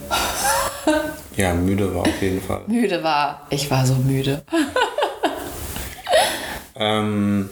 ja, 1.36 1.54
müde 1.54 1.94
war 1.94 2.04
auf 2.04 2.22
jeden 2.22 2.42
Fall. 2.42 2.62
Müde 2.68 3.04
war. 3.04 3.46
Ich 3.50 3.70
war 3.70 3.86
so 3.86 3.96
müde. 3.96 4.42
ähm, 6.78 7.50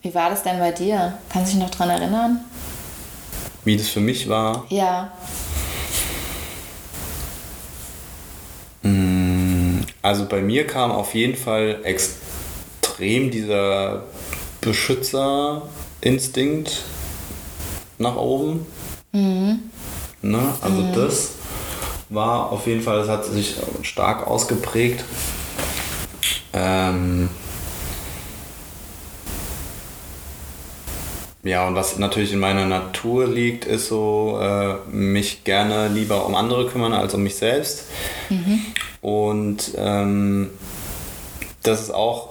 Wie 0.00 0.14
war 0.14 0.30
das 0.30 0.42
denn 0.42 0.58
bei 0.58 0.72
dir? 0.72 1.18
Kannst 1.28 1.52
du 1.52 1.56
dich 1.56 1.64
noch 1.66 1.70
daran 1.70 1.90
erinnern? 1.90 2.40
Wie 3.62 3.76
das 3.76 3.88
für 3.88 4.00
mich 4.00 4.26
war? 4.26 4.64
Ja. 4.70 5.12
Mm, 8.82 9.80
also 10.00 10.24
bei 10.24 10.40
mir 10.40 10.66
kam 10.66 10.92
auf 10.92 11.14
jeden 11.14 11.36
Fall 11.36 11.80
extrem 11.84 13.30
dieser 13.30 14.04
Beschützerinstinkt 14.62 16.84
nach 18.00 18.16
oben. 18.16 18.66
Mhm. 19.12 19.60
Ne? 20.22 20.40
Also 20.60 20.82
mhm. 20.82 20.92
das 20.94 21.32
war 22.08 22.50
auf 22.50 22.66
jeden 22.66 22.82
Fall, 22.82 22.98
das 22.98 23.08
hat 23.08 23.24
sich 23.24 23.56
stark 23.82 24.26
ausgeprägt. 24.26 25.04
Ähm 26.52 27.28
ja, 31.42 31.66
und 31.66 31.74
was 31.74 31.98
natürlich 31.98 32.32
in 32.32 32.40
meiner 32.40 32.66
Natur 32.66 33.26
liegt, 33.26 33.64
ist 33.64 33.88
so, 33.88 34.38
äh, 34.42 34.74
mich 34.90 35.44
gerne 35.44 35.88
lieber 35.88 36.26
um 36.26 36.34
andere 36.34 36.66
kümmern 36.66 36.92
als 36.92 37.14
um 37.14 37.22
mich 37.22 37.36
selbst. 37.36 37.84
Mhm. 38.28 38.60
Und 39.00 39.72
ähm, 39.76 40.50
das 41.62 41.82
ist 41.82 41.94
auch 41.94 42.30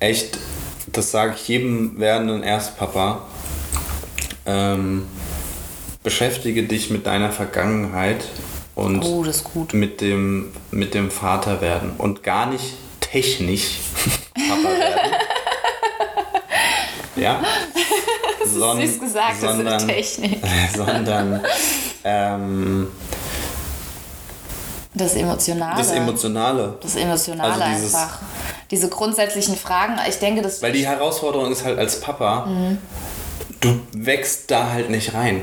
echt, 0.00 0.38
das 0.86 1.10
sage 1.10 1.34
ich 1.36 1.46
jedem 1.48 2.00
werdenden 2.00 2.42
Erstpapa, 2.42 3.22
ähm, 4.48 5.06
beschäftige 6.02 6.62
dich 6.62 6.90
mit 6.90 7.06
deiner 7.06 7.30
Vergangenheit 7.30 8.24
und 8.74 9.02
oh, 9.04 9.24
mit 9.72 10.00
dem 10.00 10.52
mit 10.70 10.94
dem 10.94 11.10
Vater 11.10 11.60
werden 11.60 11.92
und 11.98 12.22
gar 12.22 12.46
nicht 12.46 12.74
technisch 13.00 13.78
Papa 14.34 14.68
werden. 14.78 15.12
ja. 17.16 17.40
Das 18.40 18.54
Son 18.54 18.80
ist 18.80 18.92
süß 18.92 19.00
gesagt, 19.00 19.40
sondern, 19.40 19.66
das 19.66 19.82
ist 19.82 19.88
Technik. 20.20 20.38
sondern 20.74 21.42
ähm, 22.02 22.88
das 24.94 25.14
Emotionale. 25.16 25.76
Das 25.76 25.90
Emotionale. 25.90 26.78
Das 26.80 26.96
Emotionale 26.96 27.52
also 27.52 27.76
dieses, 27.76 27.94
einfach. 27.94 28.18
Diese 28.70 28.88
grundsätzlichen 28.88 29.56
Fragen. 29.56 29.98
Ich 30.08 30.18
denke, 30.18 30.40
das. 30.40 30.62
Weil 30.62 30.72
die 30.72 30.86
Herausforderung 30.86 31.52
ist 31.52 31.62
halt 31.62 31.78
als 31.78 32.00
Papa, 32.00 32.46
mhm 32.46 32.78
du 33.60 33.80
wächst 33.92 34.50
da 34.50 34.70
halt 34.70 34.90
nicht 34.90 35.14
rein. 35.14 35.42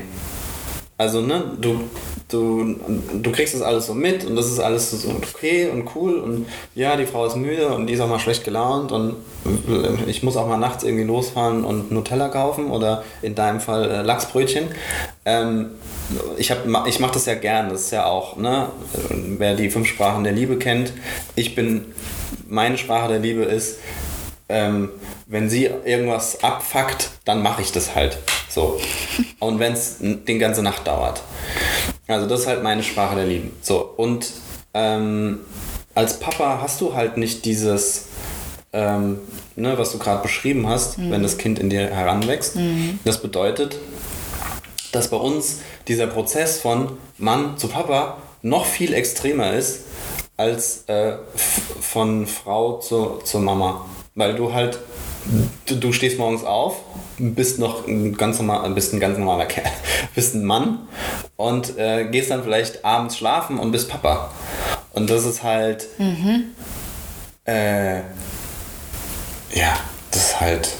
Also, 0.98 1.20
ne, 1.20 1.56
du, 1.60 1.80
du, 2.28 2.76
du 3.22 3.32
kriegst 3.32 3.54
das 3.54 3.60
alles 3.60 3.86
so 3.86 3.94
mit 3.94 4.24
und 4.24 4.34
das 4.34 4.46
ist 4.46 4.58
alles 4.58 4.90
so 4.90 5.10
okay 5.10 5.68
und 5.68 5.90
cool 5.94 6.16
und 6.16 6.46
ja, 6.74 6.96
die 6.96 7.04
Frau 7.04 7.26
ist 7.26 7.36
müde 7.36 7.68
und 7.68 7.86
die 7.86 7.92
ist 7.92 8.00
auch 8.00 8.08
mal 8.08 8.18
schlecht 8.18 8.44
gelaunt 8.44 8.92
und 8.92 9.16
ich 10.06 10.22
muss 10.22 10.36
auch 10.36 10.48
mal 10.48 10.56
nachts 10.56 10.84
irgendwie 10.84 11.04
losfahren 11.04 11.64
und 11.64 11.92
Nutella 11.92 12.28
kaufen 12.28 12.70
oder 12.70 13.04
in 13.20 13.34
deinem 13.34 13.60
Fall 13.60 13.90
äh, 13.90 14.02
Lachsbrötchen. 14.02 14.68
Ähm, 15.24 15.72
ich, 16.38 16.52
ich 16.86 17.00
mache 17.00 17.12
das 17.12 17.26
ja 17.26 17.34
gern, 17.34 17.68
das 17.68 17.82
ist 17.82 17.90
ja 17.90 18.06
auch, 18.06 18.36
ne, 18.36 18.68
wer 19.10 19.54
die 19.54 19.70
fünf 19.70 19.88
Sprachen 19.88 20.24
der 20.24 20.32
Liebe 20.32 20.56
kennt, 20.56 20.92
ich 21.34 21.54
bin, 21.54 21.84
meine 22.48 22.78
Sprache 22.78 23.08
der 23.08 23.18
Liebe 23.18 23.42
ist, 23.42 23.78
ähm, 24.48 24.90
wenn 25.26 25.50
sie 25.50 25.64
irgendwas 25.64 26.42
abfuckt, 26.42 27.10
dann 27.24 27.42
mache 27.42 27.62
ich 27.62 27.72
das 27.72 27.94
halt. 27.94 28.18
So. 28.48 28.80
Und 29.40 29.58
wenn 29.58 29.72
es 29.72 29.96
die 30.00 30.38
ganze 30.38 30.62
Nacht 30.62 30.86
dauert. 30.86 31.22
Also 32.06 32.26
das 32.26 32.40
ist 32.40 32.46
halt 32.46 32.62
meine 32.62 32.82
Sprache 32.82 33.16
der 33.16 33.26
Liebe. 33.26 33.50
So. 33.60 33.92
Und 33.96 34.30
ähm, 34.74 35.40
als 35.94 36.20
Papa 36.20 36.60
hast 36.62 36.80
du 36.80 36.94
halt 36.94 37.16
nicht 37.16 37.44
dieses, 37.44 38.06
ähm, 38.72 39.18
ne, 39.56 39.76
was 39.78 39.92
du 39.92 39.98
gerade 39.98 40.22
beschrieben 40.22 40.68
hast, 40.68 40.98
wenn 40.98 41.22
das 41.22 41.38
Kind 41.38 41.58
in 41.58 41.70
dir 41.70 41.88
heranwächst. 41.88 42.56
Das 43.04 43.20
bedeutet, 43.20 43.78
dass 44.92 45.08
bei 45.08 45.16
uns 45.16 45.60
dieser 45.88 46.06
Prozess 46.06 46.60
von 46.60 46.98
Mann 47.18 47.56
zu 47.58 47.68
Papa 47.68 48.18
noch 48.42 48.66
viel 48.66 48.92
extremer 48.94 49.52
ist 49.52 49.80
als 50.36 50.84
äh, 50.86 51.16
von 51.80 52.26
Frau 52.26 52.78
zu, 52.78 53.18
zur 53.24 53.40
Mama. 53.40 53.84
Weil 54.16 54.34
du 54.34 54.52
halt, 54.54 54.78
du, 55.66 55.76
du 55.76 55.92
stehst 55.92 56.18
morgens 56.18 56.42
auf, 56.42 56.78
bist 57.18 57.58
noch 57.58 57.86
ein 57.86 58.16
ganz, 58.16 58.38
normal, 58.38 58.68
bist 58.70 58.92
ein 58.94 58.98
ganz 59.00 59.18
normaler 59.18 59.44
Kerl, 59.44 59.70
bist 60.14 60.34
ein 60.34 60.42
Mann 60.44 60.88
und 61.36 61.78
äh, 61.78 62.06
gehst 62.10 62.30
dann 62.30 62.42
vielleicht 62.42 62.82
abends 62.84 63.18
schlafen 63.18 63.58
und 63.58 63.70
bist 63.72 63.90
Papa. 63.90 64.30
Und 64.94 65.10
das 65.10 65.24
ist 65.26 65.42
halt, 65.42 65.86
äh, 67.44 67.98
ja, 67.98 69.74
das 70.10 70.22
ist 70.30 70.40
halt, 70.40 70.70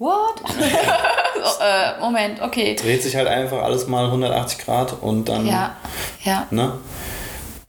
What? 0.00 0.42
so, 0.48 1.62
äh, 1.64 2.00
Moment, 2.00 2.42
okay. 2.42 2.74
dreht 2.74 3.04
sich 3.04 3.14
halt 3.14 3.28
einfach 3.28 3.62
alles 3.62 3.86
mal 3.86 4.06
180 4.06 4.58
Grad 4.58 4.94
und 5.00 5.28
dann, 5.28 5.46
Ja, 5.46 5.76
ja. 6.24 6.48
ne? 6.50 6.72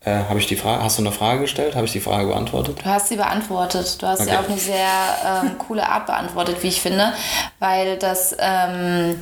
Äh, 0.06 0.24
habe 0.28 0.38
ich 0.40 0.48
die 0.48 0.58
Frage, 0.58 0.84
hast 0.84 0.98
du 0.98 1.02
eine 1.04 1.12
Frage 1.14 1.42
gestellt? 1.42 1.76
Habe 1.76 1.86
ich 1.86 1.94
die 1.94 2.02
Frage 2.02 2.28
beantwortet? 2.28 2.80
Du 2.84 2.86
hast 2.86 3.08
sie 3.08 3.16
beantwortet. 3.16 4.02
Du 4.02 4.08
hast 4.08 4.20
sie 4.24 4.32
Okay. 4.32 4.38
auf 4.38 4.50
eine 4.50 4.58
sehr 4.58 4.88
ähm, 5.44 5.58
coole 5.58 5.88
Art 5.88 6.06
beantwortet, 6.08 6.58
wie 6.62 6.68
ich 6.68 6.82
finde, 6.82 7.14
weil 7.60 7.98
das 7.98 8.36
ähm, 8.38 9.22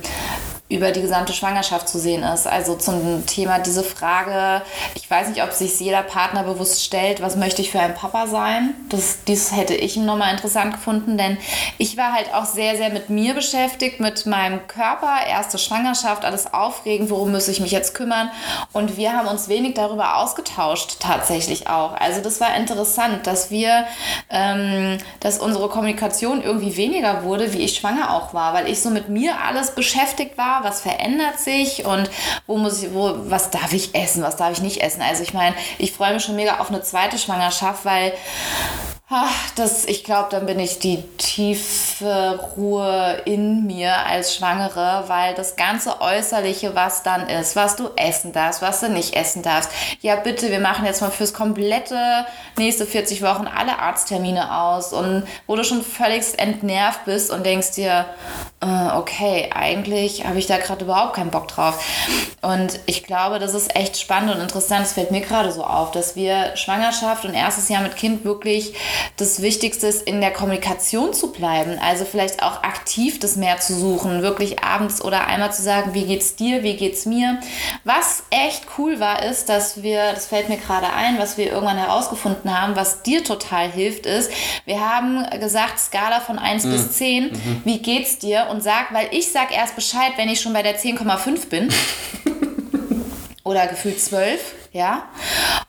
über 0.72 0.90
die 0.90 1.02
gesamte 1.02 1.32
Schwangerschaft 1.32 1.88
zu 1.88 1.98
sehen 1.98 2.22
ist. 2.22 2.46
Also 2.46 2.74
zum 2.74 3.26
Thema 3.26 3.58
diese 3.58 3.84
Frage, 3.84 4.62
ich 4.94 5.08
weiß 5.10 5.28
nicht, 5.28 5.42
ob 5.42 5.52
sich 5.52 5.78
jeder 5.78 6.02
Partner 6.02 6.42
bewusst 6.44 6.82
stellt, 6.82 7.20
was 7.20 7.36
möchte 7.36 7.60
ich 7.60 7.70
für 7.70 7.80
ein 7.80 7.94
Papa 7.94 8.26
sein? 8.26 8.74
Das, 8.88 9.18
dies 9.26 9.52
hätte 9.52 9.74
ich 9.74 9.96
nochmal 9.96 10.32
interessant 10.32 10.72
gefunden, 10.72 11.18
denn 11.18 11.36
ich 11.78 11.96
war 11.96 12.14
halt 12.14 12.32
auch 12.34 12.46
sehr, 12.46 12.76
sehr 12.76 12.90
mit 12.90 13.10
mir 13.10 13.34
beschäftigt, 13.34 14.00
mit 14.00 14.24
meinem 14.26 14.66
Körper, 14.66 15.26
erste 15.28 15.58
Schwangerschaft, 15.58 16.24
alles 16.24 16.52
aufregend, 16.52 17.10
worum 17.10 17.32
muss 17.32 17.48
ich 17.48 17.60
mich 17.60 17.70
jetzt 17.70 17.94
kümmern? 17.94 18.30
Und 18.72 18.96
wir 18.96 19.12
haben 19.12 19.28
uns 19.28 19.48
wenig 19.48 19.74
darüber 19.74 20.16
ausgetauscht, 20.16 20.96
tatsächlich 21.00 21.68
auch. 21.68 21.92
Also 21.92 22.20
das 22.22 22.40
war 22.40 22.56
interessant, 22.56 23.26
dass 23.26 23.50
wir, 23.50 23.84
ähm, 24.30 24.98
dass 25.20 25.38
unsere 25.38 25.68
Kommunikation 25.68 26.42
irgendwie 26.42 26.76
weniger 26.76 27.24
wurde, 27.24 27.52
wie 27.52 27.58
ich 27.58 27.76
schwanger 27.76 28.14
auch 28.14 28.32
war, 28.32 28.54
weil 28.54 28.68
ich 28.68 28.80
so 28.80 28.88
mit 28.88 29.08
mir 29.08 29.34
alles 29.46 29.72
beschäftigt 29.74 30.38
war, 30.38 30.61
was 30.64 30.80
verändert 30.80 31.38
sich 31.38 31.84
und 31.84 32.10
wo 32.46 32.56
muss 32.56 32.82
ich, 32.82 32.94
wo, 32.94 33.14
was 33.28 33.50
darf 33.50 33.72
ich 33.72 33.94
essen, 33.94 34.22
was 34.22 34.36
darf 34.36 34.52
ich 34.52 34.62
nicht 34.62 34.82
essen. 34.82 35.02
Also 35.02 35.22
ich 35.22 35.34
meine, 35.34 35.54
ich 35.78 35.92
freue 35.92 36.14
mich 36.14 36.24
schon 36.24 36.36
mega 36.36 36.58
auf 36.58 36.70
eine 36.70 36.82
zweite 36.82 37.18
Schwangerschaft, 37.18 37.84
weil 37.84 38.12
Ach, 39.14 39.50
das, 39.56 39.84
ich 39.84 40.04
glaube, 40.04 40.28
dann 40.30 40.46
bin 40.46 40.58
ich 40.58 40.78
die 40.78 41.02
tiefe 41.18 42.40
Ruhe 42.56 43.20
in 43.26 43.66
mir 43.66 44.06
als 44.06 44.34
Schwangere, 44.34 45.04
weil 45.06 45.34
das 45.34 45.56
ganze 45.56 46.00
Äußerliche, 46.00 46.74
was 46.74 47.02
dann 47.02 47.28
ist, 47.28 47.54
was 47.54 47.76
du 47.76 47.90
essen 47.94 48.32
darfst, 48.32 48.62
was 48.62 48.80
du 48.80 48.88
nicht 48.88 49.14
essen 49.14 49.42
darfst. 49.42 49.70
Ja, 50.00 50.16
bitte, 50.16 50.50
wir 50.50 50.60
machen 50.60 50.86
jetzt 50.86 51.02
mal 51.02 51.10
fürs 51.10 51.34
komplette 51.34 52.24
nächste 52.56 52.86
40 52.86 53.20
Wochen 53.20 53.46
alle 53.46 53.80
Arzttermine 53.80 54.58
aus 54.58 54.94
und 54.94 55.24
wo 55.46 55.56
du 55.56 55.64
schon 55.64 55.82
völlig 55.82 56.38
entnervt 56.38 57.04
bist 57.04 57.30
und 57.30 57.44
denkst 57.44 57.72
dir, 57.72 58.06
okay, 58.62 59.50
eigentlich 59.52 60.24
habe 60.24 60.38
ich 60.38 60.46
da 60.46 60.56
gerade 60.56 60.84
überhaupt 60.84 61.16
keinen 61.16 61.30
Bock 61.30 61.48
drauf. 61.48 61.84
Und 62.42 62.78
ich 62.86 63.02
glaube, 63.02 63.40
das 63.40 63.54
ist 63.54 63.74
echt 63.74 63.98
spannend 63.98 64.34
und 64.34 64.40
interessant. 64.40 64.86
Es 64.86 64.92
fällt 64.92 65.10
mir 65.10 65.20
gerade 65.20 65.50
so 65.50 65.64
auf, 65.64 65.90
dass 65.90 66.14
wir 66.14 66.56
Schwangerschaft 66.56 67.24
und 67.24 67.34
erstes 67.34 67.68
Jahr 67.68 67.82
mit 67.82 67.96
Kind 67.96 68.24
wirklich 68.24 68.74
das 69.16 69.42
Wichtigste 69.42 69.88
ist, 69.88 70.02
in 70.02 70.20
der 70.20 70.32
Kommunikation 70.32 71.12
zu 71.12 71.32
bleiben. 71.32 71.78
Also 71.80 72.04
vielleicht 72.04 72.42
auch 72.42 72.62
aktiv 72.62 73.18
das 73.18 73.34
mehr 73.34 73.58
zu 73.58 73.74
suchen, 73.74 74.22
wirklich 74.22 74.62
abends 74.62 75.02
oder 75.02 75.26
einmal 75.26 75.52
zu 75.52 75.62
sagen, 75.62 75.94
wie 75.94 76.04
geht's 76.04 76.36
dir, 76.36 76.62
wie 76.62 76.76
geht's 76.76 77.04
mir. 77.04 77.40
Was 77.82 78.22
echt 78.30 78.66
cool 78.78 79.00
war, 79.00 79.24
ist, 79.24 79.48
dass 79.48 79.82
wir, 79.82 80.12
das 80.12 80.26
fällt 80.26 80.48
mir 80.48 80.58
gerade 80.58 80.92
ein, 80.92 81.18
was 81.18 81.36
wir 81.36 81.50
irgendwann 81.50 81.78
herausgefunden 81.78 82.56
haben, 82.56 82.76
was 82.76 83.02
dir 83.02 83.24
total 83.24 83.68
hilft, 83.68 84.06
ist, 84.06 84.30
wir 84.66 84.80
haben 84.80 85.26
gesagt, 85.40 85.80
Skala 85.80 86.20
von 86.20 86.38
1 86.38 86.64
bis 86.64 86.92
10, 86.92 87.62
wie 87.64 87.78
geht's 87.78 88.18
dir? 88.18 88.51
Und 88.52 88.62
sag, 88.62 88.92
weil 88.92 89.08
ich 89.12 89.32
sag 89.32 89.50
erst 89.50 89.76
Bescheid, 89.76 90.12
wenn 90.16 90.28
ich 90.28 90.38
schon 90.38 90.52
bei 90.52 90.62
der 90.62 90.78
10,5 90.78 91.48
bin. 91.48 91.72
oder 93.44 93.66
gefühlt 93.66 93.98
12, 93.98 94.40
ja. 94.72 95.04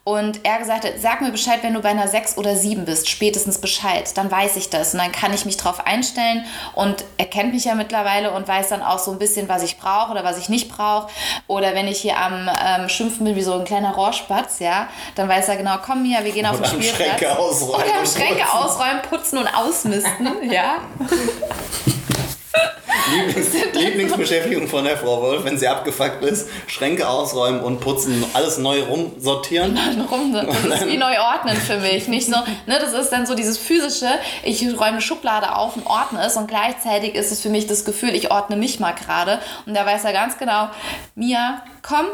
Und 0.04 0.40
er 0.44 0.58
gesagt 0.58 0.84
hat, 0.84 0.92
sag 0.98 1.22
mir 1.22 1.30
Bescheid, 1.30 1.60
wenn 1.62 1.72
du 1.72 1.80
bei 1.80 1.88
einer 1.88 2.08
6 2.08 2.36
oder 2.36 2.54
7 2.54 2.84
bist, 2.84 3.08
spätestens 3.08 3.58
Bescheid, 3.58 4.14
dann 4.18 4.30
weiß 4.30 4.56
ich 4.56 4.68
das 4.68 4.92
und 4.92 5.00
dann 5.00 5.12
kann 5.12 5.32
ich 5.32 5.46
mich 5.46 5.56
drauf 5.56 5.86
einstellen 5.86 6.44
und 6.74 7.06
er 7.16 7.24
kennt 7.24 7.54
mich 7.54 7.64
ja 7.64 7.74
mittlerweile 7.74 8.32
und 8.32 8.46
weiß 8.46 8.68
dann 8.68 8.82
auch 8.82 8.98
so 8.98 9.12
ein 9.12 9.18
bisschen, 9.18 9.48
was 9.48 9.62
ich 9.62 9.78
brauche 9.78 10.10
oder 10.12 10.22
was 10.22 10.36
ich 10.36 10.50
nicht 10.50 10.68
brauche 10.68 11.08
oder 11.46 11.74
wenn 11.74 11.88
ich 11.88 12.02
hier 12.02 12.18
am 12.18 12.50
ähm, 12.66 12.90
Schimpfen 12.90 13.24
bin 13.24 13.34
wie 13.34 13.42
so 13.42 13.54
ein 13.54 13.64
kleiner 13.64 13.94
Rohrspatz, 13.94 14.58
ja, 14.58 14.88
dann 15.14 15.26
weiß 15.26 15.48
er 15.48 15.56
genau, 15.56 15.76
komm 15.82 16.02
Mia, 16.02 16.22
wir 16.22 16.32
gehen 16.32 16.44
auf 16.44 16.60
Oder 16.60 16.68
den 16.68 16.82
Spielplatz. 16.82 17.18
Schränke 17.18 17.38
ausräumen 17.38 17.86
Oder 17.88 18.00
und 18.00 18.08
Schränke 18.08 18.34
putzen. 18.42 18.58
ausräumen, 18.58 19.02
putzen 19.08 19.38
und 19.38 19.48
ausmisten, 19.48 20.50
ja. 20.50 20.76
Lieblings 23.12 23.48
Lieblingsbeschäftigung 23.74 24.66
von 24.68 24.84
der 24.84 24.96
Frau 24.96 25.20
Wolf, 25.20 25.44
wenn 25.44 25.58
sie 25.58 25.68
abgefuckt 25.68 26.22
ist, 26.24 26.48
Schränke 26.66 27.06
ausräumen 27.08 27.60
und 27.60 27.80
putzen, 27.80 28.24
alles 28.32 28.58
neu 28.58 28.82
rumsortieren. 28.82 29.78
rum. 30.10 30.32
Das 30.32 30.80
ist 30.82 30.86
wie 30.86 30.96
neu 30.96 31.18
ordnen 31.20 31.56
für 31.56 31.78
mich. 31.78 32.08
Nicht 32.08 32.26
so, 32.26 32.36
ne, 32.66 32.78
das 32.80 32.92
ist 32.92 33.10
dann 33.10 33.26
so 33.26 33.34
dieses 33.34 33.58
physische, 33.58 34.08
ich 34.42 34.62
räume 34.62 34.84
eine 34.84 35.00
Schublade 35.00 35.54
auf 35.56 35.76
und 35.76 35.86
ordne 35.86 36.24
es 36.24 36.36
und 36.36 36.48
gleichzeitig 36.48 37.14
ist 37.14 37.30
es 37.32 37.40
für 37.40 37.50
mich 37.50 37.66
das 37.66 37.84
Gefühl, 37.84 38.14
ich 38.14 38.30
ordne 38.30 38.56
mich 38.56 38.80
mal 38.80 38.92
gerade. 38.92 39.38
Und 39.66 39.74
da 39.74 39.84
weiß 39.84 40.04
er 40.04 40.12
ganz 40.12 40.38
genau, 40.38 40.68
Mia, 41.14 41.62
komm, 41.82 42.06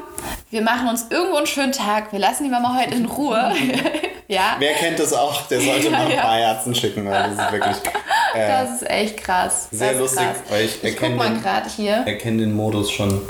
wir 0.51 0.63
machen 0.63 0.89
uns 0.89 1.07
irgendwo 1.11 1.37
einen 1.37 1.47
schönen 1.47 1.73
Tag, 1.73 2.13
wir 2.13 2.19
lassen 2.19 2.45
die 2.45 2.51
Mama 2.51 2.77
heute 2.79 2.95
in 2.95 3.05
Ruhe. 3.07 3.53
ja, 4.29 4.57
Wer 4.59 4.73
kennt 4.75 4.99
das 4.99 5.13
auch? 5.13 5.43
Der 5.49 5.61
sollte 5.61 5.91
mal 5.91 6.07
ein 6.07 6.11
Ja. 6.13 6.23
paar 6.23 6.37
Herzen 6.37 6.75
schicken, 6.75 7.09
weil 7.09 7.31
das 7.35 7.47
ist 7.47 7.53
wirklich 7.53 7.77
äh, 8.35 8.49
das 8.49 8.71
ist 8.83 8.89
echt 8.91 9.17
krass. 9.19 9.69
sehr 9.73 9.95
lustig, 9.95 10.23
krass. 10.33 10.51
weil 10.51 10.65
ich 10.65 10.75
Ich 10.77 10.81
guck 10.83 11.03
erkenne 11.03 11.15
mal 11.17 11.31
den, 11.31 11.43
gerade 11.43 11.69
hier. 11.69 12.03
erkenne 12.07 12.39
den 12.43 12.55
Modus 12.55 12.91
schon. 12.91 13.23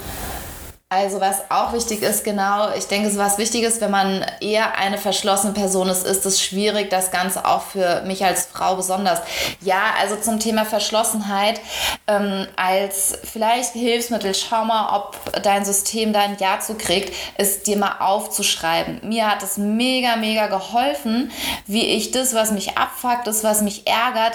Also 0.92 1.20
was 1.20 1.48
auch 1.52 1.72
wichtig 1.72 2.02
ist, 2.02 2.24
genau, 2.24 2.74
ich 2.76 2.88
denke, 2.88 3.16
was 3.16 3.38
wichtig 3.38 3.62
ist, 3.62 3.80
wenn 3.80 3.92
man 3.92 4.26
eher 4.40 4.76
eine 4.76 4.98
verschlossene 4.98 5.52
Person 5.52 5.88
ist, 5.88 6.04
ist 6.04 6.26
es 6.26 6.42
schwierig, 6.42 6.90
das 6.90 7.12
Ganze 7.12 7.44
auch 7.44 7.62
für 7.62 8.02
mich 8.06 8.24
als 8.24 8.46
Frau 8.46 8.74
besonders. 8.74 9.20
Ja, 9.60 9.82
also 10.00 10.16
zum 10.16 10.40
Thema 10.40 10.64
Verschlossenheit 10.64 11.60
ähm, 12.08 12.48
als 12.56 13.16
vielleicht 13.22 13.74
Hilfsmittel, 13.74 14.34
schau 14.34 14.64
mal, 14.64 14.96
ob 14.96 15.40
dein 15.44 15.64
System 15.64 16.12
da 16.12 16.22
ein 16.22 16.36
Ja 16.40 16.58
zu 16.58 16.74
kriegt, 16.74 17.14
ist 17.38 17.68
dir 17.68 17.76
mal 17.78 17.98
aufzuschreiben. 18.00 18.98
Mir 19.04 19.30
hat 19.30 19.44
es 19.44 19.58
mega, 19.58 20.16
mega 20.16 20.48
geholfen, 20.48 21.30
wie 21.68 21.86
ich 21.86 22.10
das, 22.10 22.34
was 22.34 22.50
mich 22.50 22.76
abfuckt, 22.76 23.28
das, 23.28 23.44
was 23.44 23.60
mich 23.62 23.86
ärgert, 23.86 24.32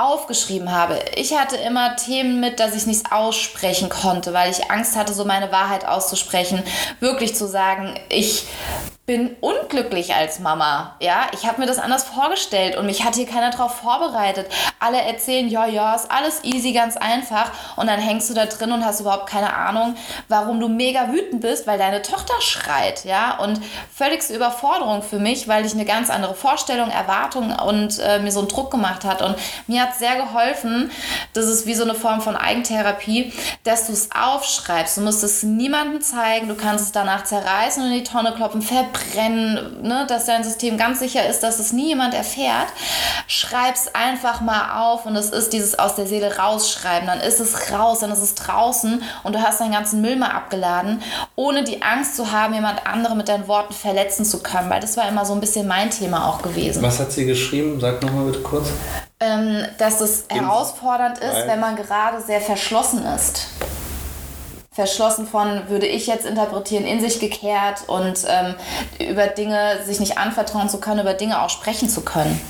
aufgeschrieben 0.00 0.72
habe. 0.72 0.98
Ich 1.14 1.36
hatte 1.36 1.56
immer 1.56 1.96
Themen 1.96 2.40
mit, 2.40 2.58
dass 2.60 2.74
ich 2.74 2.86
nichts 2.86 3.10
aussprechen 3.10 3.88
konnte, 3.88 4.32
weil 4.32 4.50
ich 4.50 4.70
Angst 4.70 4.96
hatte, 4.96 5.12
so 5.12 5.24
meine 5.24 5.52
Wahrheit 5.52 5.86
auszusprechen, 5.86 6.62
wirklich 7.00 7.34
zu 7.34 7.46
sagen, 7.46 7.98
ich 8.08 8.46
bin 9.10 9.36
unglücklich 9.40 10.14
als 10.14 10.38
Mama. 10.38 10.94
Ja, 11.00 11.26
ich 11.32 11.44
habe 11.44 11.60
mir 11.60 11.66
das 11.66 11.80
anders 11.80 12.04
vorgestellt 12.04 12.76
und 12.76 12.86
mich 12.86 13.04
hat 13.04 13.16
hier 13.16 13.26
keiner 13.26 13.50
darauf 13.50 13.74
vorbereitet. 13.74 14.46
Alle 14.78 15.02
erzählen, 15.02 15.48
ja, 15.48 15.66
ja, 15.66 15.96
ist 15.96 16.08
alles 16.12 16.44
easy, 16.44 16.72
ganz 16.72 16.96
einfach. 16.96 17.50
Und 17.74 17.88
dann 17.88 17.98
hängst 17.98 18.30
du 18.30 18.34
da 18.34 18.46
drin 18.46 18.70
und 18.70 18.84
hast 18.84 19.00
überhaupt 19.00 19.28
keine 19.28 19.52
Ahnung, 19.52 19.96
warum 20.28 20.60
du 20.60 20.68
mega 20.68 21.08
wütend 21.08 21.40
bist, 21.40 21.66
weil 21.66 21.76
deine 21.76 22.02
Tochter 22.02 22.34
schreit. 22.38 23.04
Ja, 23.04 23.36
und 23.38 23.60
völligste 23.92 24.32
Überforderung 24.32 25.02
für 25.02 25.18
mich, 25.18 25.48
weil 25.48 25.66
ich 25.66 25.72
eine 25.72 25.86
ganz 25.86 26.08
andere 26.08 26.36
Vorstellung, 26.36 26.88
Erwartung 26.90 27.52
und 27.52 27.98
äh, 27.98 28.20
mir 28.20 28.30
so 28.30 28.38
einen 28.38 28.48
Druck 28.48 28.70
gemacht 28.70 29.04
hat. 29.04 29.22
Und 29.22 29.34
mir 29.66 29.82
hat 29.82 29.89
sehr 29.98 30.16
geholfen, 30.16 30.90
das 31.32 31.46
ist 31.46 31.66
wie 31.66 31.74
so 31.74 31.84
eine 31.84 31.94
Form 31.94 32.20
von 32.20 32.36
Eigentherapie, 32.36 33.32
dass 33.64 33.86
du 33.86 33.92
es 33.92 34.10
aufschreibst. 34.12 34.96
Du 34.96 35.02
musst 35.02 35.22
es 35.22 35.42
niemandem 35.42 36.00
zeigen, 36.00 36.48
du 36.48 36.54
kannst 36.54 36.84
es 36.84 36.92
danach 36.92 37.24
zerreißen 37.24 37.82
und 37.82 37.90
in 37.90 37.98
die 37.98 38.04
Tonne 38.04 38.32
kloppen, 38.34 38.62
verbrennen, 38.62 39.82
ne, 39.82 40.06
dass 40.08 40.26
dein 40.26 40.44
System 40.44 40.76
ganz 40.76 41.00
sicher 41.00 41.28
ist, 41.28 41.40
dass 41.40 41.58
es 41.58 41.72
nie 41.72 41.88
jemand 41.88 42.14
erfährt. 42.14 42.68
Schreib's 43.26 43.94
einfach 43.94 44.40
mal 44.40 44.80
auf 44.80 45.06
und 45.06 45.16
es 45.16 45.30
ist 45.30 45.52
dieses 45.52 45.78
aus 45.78 45.94
der 45.94 46.06
Seele 46.06 46.36
rausschreiben. 46.36 47.06
Dann 47.06 47.20
ist 47.20 47.40
es 47.40 47.72
raus, 47.72 48.00
dann 48.00 48.10
ist 48.10 48.22
es 48.22 48.34
draußen 48.34 49.02
und 49.22 49.34
du 49.34 49.42
hast 49.42 49.60
deinen 49.60 49.72
ganzen 49.72 50.00
Müll 50.00 50.16
mal 50.16 50.30
abgeladen, 50.30 51.02
ohne 51.36 51.64
die 51.64 51.82
Angst 51.82 52.16
zu 52.16 52.32
haben, 52.32 52.54
jemand 52.54 52.86
andere 52.86 53.16
mit 53.16 53.28
deinen 53.28 53.48
Worten 53.48 53.74
verletzen 53.74 54.24
zu 54.24 54.42
können, 54.42 54.70
weil 54.70 54.80
das 54.80 54.96
war 54.96 55.08
immer 55.08 55.24
so 55.24 55.32
ein 55.32 55.40
bisschen 55.40 55.66
mein 55.66 55.90
Thema 55.90 56.28
auch 56.28 56.42
gewesen. 56.42 56.82
Was 56.82 56.98
hat 56.98 57.12
sie 57.12 57.26
geschrieben? 57.26 57.80
Sag 57.80 58.02
nochmal 58.02 58.26
bitte 58.26 58.40
kurz. 58.40 58.68
Ähm, 59.22 59.64
dass 59.76 60.00
es 60.00 60.24
herausfordernd 60.30 61.18
ist, 61.18 61.34
Weil- 61.34 61.48
wenn 61.48 61.60
man 61.60 61.76
gerade 61.76 62.22
sehr 62.22 62.40
verschlossen 62.40 63.04
ist. 63.04 63.48
verschlossen 64.72 65.26
von, 65.26 65.68
würde 65.68 65.84
ich 65.86 66.06
jetzt 66.06 66.24
interpretieren, 66.24 66.86
in 66.86 67.00
sich 67.00 67.20
gekehrt 67.20 67.82
und 67.88 68.24
ähm, 68.26 68.54
über 69.10 69.26
Dinge 69.26 69.82
sich 69.84 70.00
nicht 70.00 70.16
anvertrauen 70.16 70.70
zu 70.70 70.78
können, 70.80 71.00
über 71.00 71.12
Dinge 71.12 71.42
auch 71.42 71.50
sprechen 71.50 71.88
zu 71.90 72.00
können. 72.00 72.40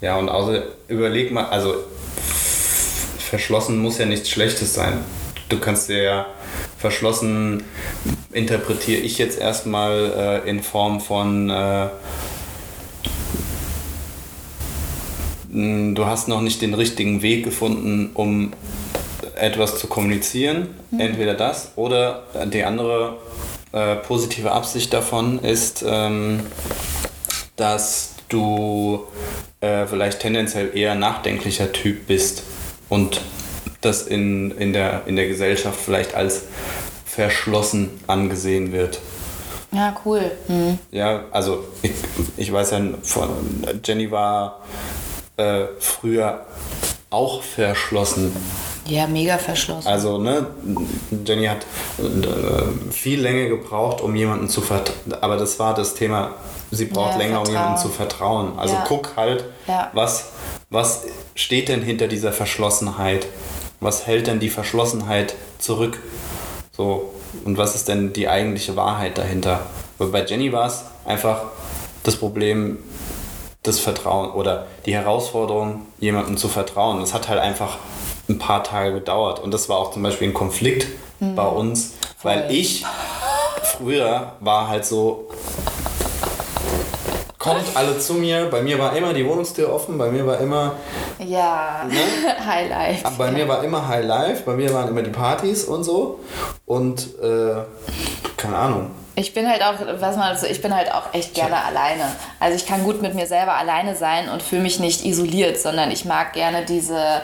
Ja, 0.00 0.16
und 0.16 0.28
außer 0.28 0.62
überleg 0.88 1.30
mal, 1.30 1.44
also 1.50 1.74
verschlossen 3.18 3.78
muss 3.78 3.98
ja 3.98 4.06
nichts 4.06 4.28
Schlechtes 4.30 4.74
sein. 4.74 5.04
Du 5.48 5.60
kannst 5.60 5.88
dir 5.88 6.02
ja 6.02 6.26
verschlossen 6.78 7.62
interpretiere 8.32 9.02
ich 9.02 9.18
jetzt 9.18 9.38
erstmal 9.38 10.42
äh, 10.44 10.48
in 10.50 10.62
Form 10.64 11.00
von 11.00 11.48
äh, 11.48 11.86
du 15.52 16.06
hast 16.06 16.28
noch 16.28 16.40
nicht 16.40 16.62
den 16.62 16.74
richtigen 16.74 17.22
Weg 17.22 17.44
gefunden, 17.44 18.10
um 18.14 18.52
etwas 19.34 19.78
zu 19.78 19.86
kommunizieren. 19.86 20.68
Mhm. 20.90 21.00
Entweder 21.00 21.34
das 21.34 21.72
oder 21.76 22.24
die 22.46 22.64
andere 22.64 23.18
äh, 23.72 23.96
positive 23.96 24.52
Absicht 24.52 24.92
davon 24.92 25.38
ist, 25.40 25.84
ähm, 25.86 26.40
dass 27.56 28.14
du 28.28 29.04
äh, 29.60 29.86
vielleicht 29.86 30.20
tendenziell 30.20 30.76
eher 30.76 30.94
nachdenklicher 30.94 31.72
Typ 31.72 32.06
bist 32.06 32.42
und 32.88 33.20
das 33.80 34.02
in, 34.02 34.52
in, 34.52 34.72
der, 34.72 35.02
in 35.06 35.16
der 35.16 35.28
Gesellschaft 35.28 35.78
vielleicht 35.78 36.14
als 36.14 36.42
verschlossen 37.04 37.90
angesehen 38.06 38.72
wird. 38.72 39.00
Ja, 39.72 39.96
cool. 40.04 40.30
Mhm. 40.48 40.78
Ja, 40.90 41.24
also 41.30 41.64
ich, 41.82 41.92
ich 42.36 42.52
weiß 42.52 42.70
ja, 42.72 42.80
von, 43.02 43.30
Jenny 43.84 44.10
war 44.10 44.60
äh, 45.36 45.64
früher 45.78 46.46
auch 47.10 47.42
verschlossen. 47.42 48.34
Ja, 48.84 49.06
mega 49.06 49.38
verschlossen. 49.38 49.86
Also, 49.86 50.18
ne, 50.18 50.46
Jenny 51.24 51.46
hat 51.46 51.64
äh, 51.98 52.92
viel 52.92 53.20
länger 53.20 53.48
gebraucht, 53.48 54.00
um 54.00 54.16
jemanden 54.16 54.48
zu 54.48 54.60
vertrauen. 54.60 55.14
Aber 55.20 55.36
das 55.36 55.58
war 55.58 55.74
das 55.74 55.94
Thema, 55.94 56.32
sie 56.70 56.86
braucht 56.86 57.12
ja, 57.12 57.18
länger, 57.18 57.36
vertrauen. 57.36 57.48
um 57.48 57.52
jemanden 57.52 57.80
zu 57.80 57.88
vertrauen. 57.88 58.58
Also 58.58 58.74
ja. 58.74 58.84
guck 58.88 59.16
halt, 59.16 59.44
ja. 59.68 59.90
was, 59.92 60.30
was 60.70 61.02
steht 61.34 61.68
denn 61.68 61.82
hinter 61.82 62.08
dieser 62.08 62.32
Verschlossenheit? 62.32 63.26
Was 63.80 64.06
hält 64.06 64.26
denn 64.26 64.40
die 64.40 64.50
Verschlossenheit 64.50 65.34
zurück? 65.58 66.00
So, 66.72 67.12
und 67.44 67.58
was 67.58 67.74
ist 67.74 67.88
denn 67.88 68.12
die 68.12 68.28
eigentliche 68.28 68.74
Wahrheit 68.74 69.18
dahinter? 69.18 69.60
Weil 69.98 70.08
bei 70.08 70.24
Jenny 70.24 70.52
war 70.52 70.66
es 70.66 70.84
einfach 71.04 71.42
das 72.02 72.16
Problem, 72.16 72.78
das 73.62 73.78
Vertrauen 73.78 74.30
oder 74.30 74.66
die 74.86 74.94
Herausforderung, 74.94 75.86
jemandem 75.98 76.36
zu 76.36 76.48
vertrauen. 76.48 77.00
Das 77.00 77.14
hat 77.14 77.28
halt 77.28 77.40
einfach 77.40 77.78
ein 78.28 78.38
paar 78.38 78.64
Tage 78.64 78.92
gedauert. 78.92 79.40
Und 79.40 79.52
das 79.52 79.68
war 79.68 79.78
auch 79.78 79.92
zum 79.92 80.02
Beispiel 80.02 80.28
ein 80.28 80.34
Konflikt 80.34 80.86
mhm. 81.20 81.34
bei 81.34 81.46
uns, 81.46 81.94
weil 82.22 82.50
ich 82.50 82.84
früher 83.62 84.32
war 84.40 84.68
halt 84.68 84.84
so, 84.84 85.28
kommt 87.38 87.64
alle 87.74 87.98
zu 87.98 88.14
mir. 88.14 88.46
Bei 88.50 88.62
mir 88.62 88.78
war 88.78 88.96
immer 88.96 89.12
die 89.12 89.26
Wohnungstür 89.26 89.72
offen, 89.72 89.98
bei 89.98 90.10
mir 90.10 90.26
war 90.26 90.38
immer. 90.38 90.74
Ja, 91.18 91.84
ne? 91.88 91.94
High 92.46 92.68
Life. 92.68 93.08
Bei 93.16 93.30
mir 93.30 93.46
war 93.46 93.62
immer 93.62 93.86
High 93.86 94.04
Life, 94.04 94.42
bei 94.44 94.54
mir 94.54 94.72
waren 94.72 94.88
immer 94.88 95.02
die 95.02 95.10
Partys 95.10 95.64
und 95.64 95.84
so. 95.84 96.20
Und 96.66 97.18
äh, 97.20 97.62
keine 98.36 98.56
Ahnung. 98.56 98.90
Ich 99.14 99.34
bin 99.34 99.48
halt 99.48 99.62
auch, 99.62 99.74
was 100.00 100.16
man 100.16 100.36
so, 100.38 100.46
ich 100.46 100.62
bin 100.62 100.74
halt 100.74 100.90
auch 100.92 101.12
echt 101.12 101.34
gerne 101.34 101.56
ja. 101.56 101.64
alleine. 101.64 102.04
Also 102.40 102.56
ich 102.56 102.66
kann 102.66 102.82
gut 102.82 103.02
mit 103.02 103.14
mir 103.14 103.26
selber 103.26 103.54
alleine 103.54 103.94
sein 103.94 104.30
und 104.30 104.42
fühle 104.42 104.62
mich 104.62 104.80
nicht 104.80 105.04
isoliert, 105.04 105.60
sondern 105.60 105.90
ich 105.90 106.06
mag 106.06 106.32
gerne 106.32 106.64
diese, 106.64 107.20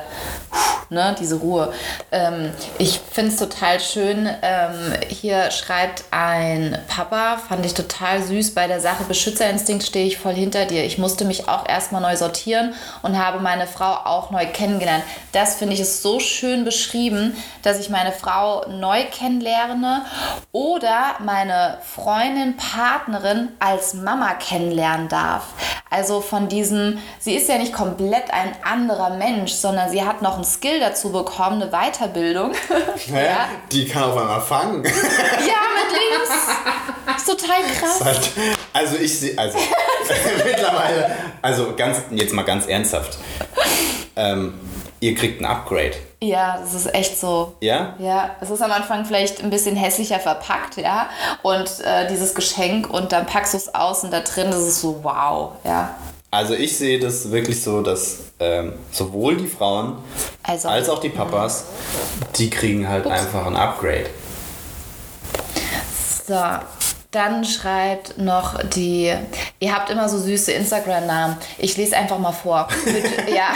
ne, 0.91 1.17
diese 1.19 1.37
Ruhe. 1.37 1.73
Ähm, 2.13 2.53
ich 2.79 3.01
finde 3.11 3.33
es 3.33 3.39
total 3.39 3.81
schön. 3.81 4.29
Ähm, 4.43 4.93
hier 5.09 5.51
schreibt 5.51 6.05
ein 6.11 6.79
Papa, 6.89 7.39
fand 7.49 7.65
ich 7.65 7.73
total 7.73 8.23
süß, 8.23 8.55
bei 8.55 8.67
der 8.67 8.81
Sache 8.81 9.05
Beschützerinstinkt 9.05 9.83
stehe 9.83 10.07
ich 10.07 10.19
voll 10.19 10.35
hinter 10.35 10.67
dir. 10.67 10.85
Ich 10.85 10.99
musste 10.99 11.25
mich 11.25 11.49
auch 11.49 11.67
erstmal 11.67 12.03
neu 12.03 12.17
sortieren 12.17 12.75
und 13.03 13.19
habe 13.19 13.41
meine 13.41 13.67
Frau 13.67 13.93
auch 14.05 14.31
neu 14.31 14.47
kennengelernt. 14.47 15.05
Das 15.33 15.57
finde 15.57 15.75
ich 15.75 15.81
ist 15.81 16.03
so 16.03 16.21
schön 16.21 16.65
beschrieben, 16.65 17.35
dass 17.63 17.81
ich 17.81 17.89
meine 17.89 18.13
Frau 18.13 18.67
neu 18.69 19.05
kennenlerne 19.11 20.05
oder 20.53 21.17
meine 21.21 21.78
Freundin, 21.83 22.57
Partnerin 22.57 23.49
als 23.59 23.95
Mama 23.95 24.35
kennenlernen 24.35 25.09
darf. 25.09 25.45
Also 25.91 26.21
von 26.21 26.49
diesem, 26.49 26.99
sie 27.19 27.35
ist 27.35 27.49
ja 27.49 27.57
nicht 27.57 27.73
komplett 27.73 28.31
ein 28.31 28.55
anderer 28.63 29.11
Mensch, 29.17 29.53
sondern 29.53 29.91
sie 29.91 30.05
hat 30.05 30.21
noch 30.21 30.35
einen 30.35 30.45
Skill 30.45 30.81
dazu 30.81 31.11
bekommen, 31.13 31.63
eine 31.63 31.71
Weiterbildung. 31.71 32.53
Ja, 33.07 33.21
ja. 33.21 33.49
Die 33.73 33.87
kann 33.87 34.03
auf 34.05 34.17
einmal 34.17 34.41
fangen. 34.41 34.85
Ja, 34.85 34.91
mit 34.91 35.91
links. 35.93 37.17
Ist 37.17 37.27
total 37.27 37.63
krass. 37.79 38.05
Halt, 38.05 38.31
also 38.73 38.97
ich 38.97 39.19
sehe, 39.19 39.39
also 39.39 39.59
mittlerweile, 40.45 41.17
also 41.41 41.75
ganz, 41.77 41.99
jetzt 42.11 42.35
mal 42.35 42.43
ganz 42.43 42.67
ernsthaft. 42.67 43.19
Ähm, 44.17 44.55
ihr 45.01 45.15
kriegt 45.15 45.41
ein 45.41 45.45
Upgrade. 45.45 45.93
Ja, 46.21 46.59
das 46.61 46.75
ist 46.75 46.93
echt 46.95 47.19
so. 47.19 47.55
Ja? 47.61 47.95
Ja, 47.99 48.37
es 48.41 48.51
ist 48.51 48.61
am 48.61 48.73
Anfang 48.73 49.05
vielleicht 49.05 49.43
ein 49.43 49.51
bisschen 49.51 49.77
hässlicher 49.77 50.19
verpackt, 50.19 50.77
ja. 50.77 51.09
Und 51.43 51.81
äh, 51.85 52.09
dieses 52.09 52.35
Geschenk 52.35 52.91
und 52.91 53.13
dann 53.13 53.27
packst 53.27 53.55
du 53.55 53.59
es 53.59 53.75
aus 53.75 54.03
und 54.05 54.13
da 54.13 54.21
drin 54.21 54.49
ist 54.49 54.57
es 54.57 54.81
so 54.81 55.01
wow, 55.03 55.53
ja. 55.65 55.95
Also 56.31 56.55
ich 56.55 56.77
sehe 56.77 56.99
das 56.99 57.31
wirklich 57.31 57.63
so, 57.63 57.81
dass 57.83 58.19
ähm, 58.39 58.75
sowohl 58.93 59.37
die 59.37 59.47
Frauen 59.47 59.97
also, 60.43 60.69
als 60.69 60.89
auch 60.91 60.99
die 60.99 61.09
Papas, 61.09 61.65
die 62.37 62.51
kriegen 62.51 62.87
halt 62.87 63.07
Ups. 63.07 63.15
einfach 63.15 63.47
ein 63.47 63.57
Upgrade. 63.57 64.11
So, 66.27 66.35
dann 67.11 67.45
schreibt 67.47 68.19
noch 68.19 68.63
die, 68.63 69.15
ihr 69.61 69.75
habt 69.75 69.89
immer 69.89 70.11
so 70.11 70.19
süße 70.19 70.53
Instagram-Namen. 70.53 71.39
Ich 71.57 71.75
lese 71.79 71.97
einfach 71.97 72.19
mal 72.19 72.33
vor. 72.33 72.69
ja. 73.35 73.49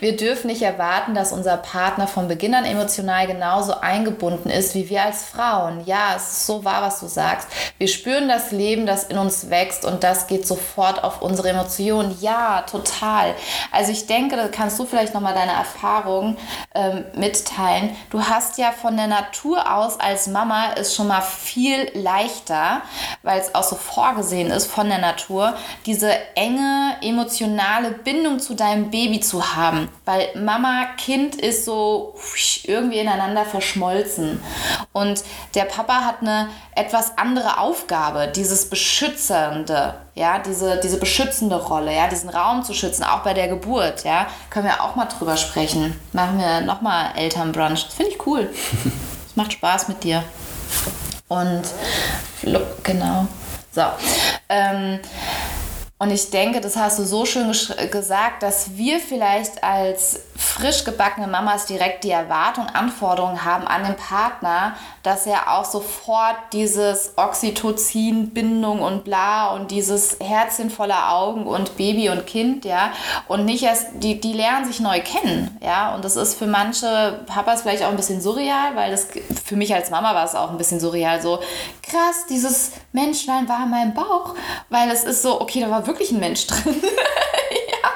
Wir 0.00 0.16
dürfen 0.16 0.46
nicht 0.46 0.62
erwarten, 0.62 1.14
dass 1.14 1.32
unser 1.32 1.56
Partner 1.56 2.06
von 2.06 2.28
Beginn 2.28 2.54
an 2.54 2.64
emotional 2.64 3.26
genauso 3.26 3.80
eingebunden 3.80 4.50
ist 4.50 4.76
wie 4.76 4.88
wir 4.88 5.02
als 5.02 5.24
Frauen. 5.24 5.82
Ja, 5.84 6.14
es 6.14 6.28
ist 6.28 6.46
so 6.46 6.64
wahr, 6.64 6.82
was 6.82 7.00
du 7.00 7.08
sagst. 7.08 7.48
Wir 7.78 7.88
spüren 7.88 8.28
das 8.28 8.52
Leben, 8.52 8.86
das 8.86 9.04
in 9.04 9.18
uns 9.18 9.50
wächst 9.50 9.84
und 9.84 10.04
das 10.04 10.28
geht 10.28 10.46
sofort 10.46 11.02
auf 11.02 11.22
unsere 11.22 11.48
Emotionen. 11.48 12.16
Ja, 12.20 12.62
total. 12.70 13.34
Also 13.72 13.90
ich 13.90 14.06
denke, 14.06 14.36
da 14.36 14.46
kannst 14.46 14.78
du 14.78 14.86
vielleicht 14.86 15.14
nochmal 15.14 15.34
deine 15.34 15.52
Erfahrungen 15.52 16.36
ähm, 16.76 17.04
mitteilen. 17.16 17.96
Du 18.10 18.22
hast 18.22 18.58
ja 18.58 18.70
von 18.70 18.96
der 18.96 19.08
Natur 19.08 19.74
aus 19.74 19.98
als 19.98 20.28
Mama 20.28 20.74
es 20.76 20.94
schon 20.94 21.08
mal 21.08 21.22
viel 21.22 21.47
leichter, 21.94 22.82
weil 23.22 23.40
es 23.40 23.54
auch 23.54 23.62
so 23.62 23.76
vorgesehen 23.76 24.50
ist 24.50 24.66
von 24.66 24.88
der 24.88 24.98
Natur, 24.98 25.54
diese 25.86 26.10
enge 26.36 26.96
emotionale 27.02 27.90
Bindung 27.90 28.38
zu 28.38 28.54
deinem 28.54 28.90
Baby 28.90 29.20
zu 29.20 29.56
haben. 29.56 29.88
Weil 30.04 30.28
Mama, 30.36 30.86
Kind 30.96 31.36
ist 31.36 31.64
so 31.64 32.14
irgendwie 32.64 32.98
ineinander 32.98 33.44
verschmolzen. 33.44 34.42
Und 34.92 35.22
der 35.54 35.64
Papa 35.64 36.04
hat 36.04 36.20
eine 36.20 36.48
etwas 36.74 37.18
andere 37.18 37.58
Aufgabe, 37.58 38.28
dieses 38.28 38.70
Beschützende, 38.70 39.94
ja, 40.14 40.38
diese, 40.38 40.78
diese 40.80 40.98
beschützende 40.98 41.56
Rolle, 41.56 41.94
ja, 41.94 42.08
diesen 42.08 42.28
Raum 42.28 42.62
zu 42.62 42.74
schützen, 42.74 43.04
auch 43.04 43.20
bei 43.20 43.34
der 43.34 43.48
Geburt, 43.48 44.04
ja, 44.04 44.26
können 44.50 44.66
wir 44.66 44.82
auch 44.82 44.96
mal 44.96 45.06
drüber 45.06 45.36
sprechen. 45.36 45.98
Machen 46.12 46.38
wir 46.38 46.60
nochmal 46.60 47.12
Elternbrunch. 47.16 47.86
Das 47.86 47.94
finde 47.94 48.12
ich 48.12 48.26
cool. 48.26 48.50
Es 49.26 49.36
macht 49.36 49.52
Spaß 49.52 49.88
mit 49.88 50.04
dir. 50.04 50.22
Und 51.28 51.62
genau. 52.82 53.26
So. 53.72 53.82
Ähm, 54.48 55.00
und 55.98 56.10
ich 56.10 56.30
denke, 56.30 56.60
das 56.60 56.76
hast 56.76 56.98
du 56.98 57.04
so 57.04 57.26
schön 57.26 57.52
gesagt, 57.90 58.42
dass 58.42 58.76
wir 58.76 59.00
vielleicht 59.00 59.62
als 59.62 60.20
frisch 60.38 60.84
gebackene 60.84 61.26
Mamas 61.26 61.66
direkt 61.66 62.04
die 62.04 62.12
Erwartung, 62.12 62.66
Anforderungen 62.66 63.44
haben 63.44 63.66
an 63.66 63.82
den 63.82 63.96
Partner, 63.96 64.76
dass 65.02 65.26
er 65.26 65.52
auch 65.52 65.64
sofort 65.64 66.36
dieses 66.52 67.14
Oxytocin, 67.16 68.30
Bindung 68.30 68.80
und 68.80 69.02
bla 69.02 69.48
und 69.48 69.72
dieses 69.72 70.16
Herzchen 70.20 70.70
voller 70.70 71.12
Augen 71.12 71.44
und 71.44 71.76
Baby 71.76 72.10
und 72.10 72.24
Kind, 72.26 72.64
ja, 72.64 72.92
und 73.26 73.46
nicht 73.46 73.64
erst, 73.64 73.88
die, 73.94 74.20
die 74.20 74.32
lernen 74.32 74.64
sich 74.64 74.78
neu 74.78 75.00
kennen, 75.00 75.58
ja, 75.60 75.92
und 75.96 76.04
das 76.04 76.14
ist 76.14 76.38
für 76.38 76.46
manche 76.46 77.20
Papas 77.26 77.62
vielleicht 77.62 77.82
auch 77.82 77.90
ein 77.90 77.96
bisschen 77.96 78.20
surreal, 78.20 78.76
weil 78.76 78.92
das 78.92 79.08
für 79.44 79.56
mich 79.56 79.74
als 79.74 79.90
Mama 79.90 80.14
war 80.14 80.24
es 80.24 80.36
auch 80.36 80.50
ein 80.50 80.58
bisschen 80.58 80.78
surreal, 80.78 81.20
so 81.20 81.40
krass, 81.82 82.26
dieses 82.30 82.72
Menschlein 82.92 83.48
war 83.48 83.64
in 83.64 83.70
meinem 83.70 83.94
Bauch, 83.94 84.36
weil 84.68 84.88
es 84.90 85.02
ist 85.02 85.22
so, 85.22 85.40
okay, 85.40 85.60
da 85.60 85.68
war 85.68 85.86
wirklich 85.88 86.12
ein 86.12 86.20
Mensch 86.20 86.46
drin. 86.46 86.80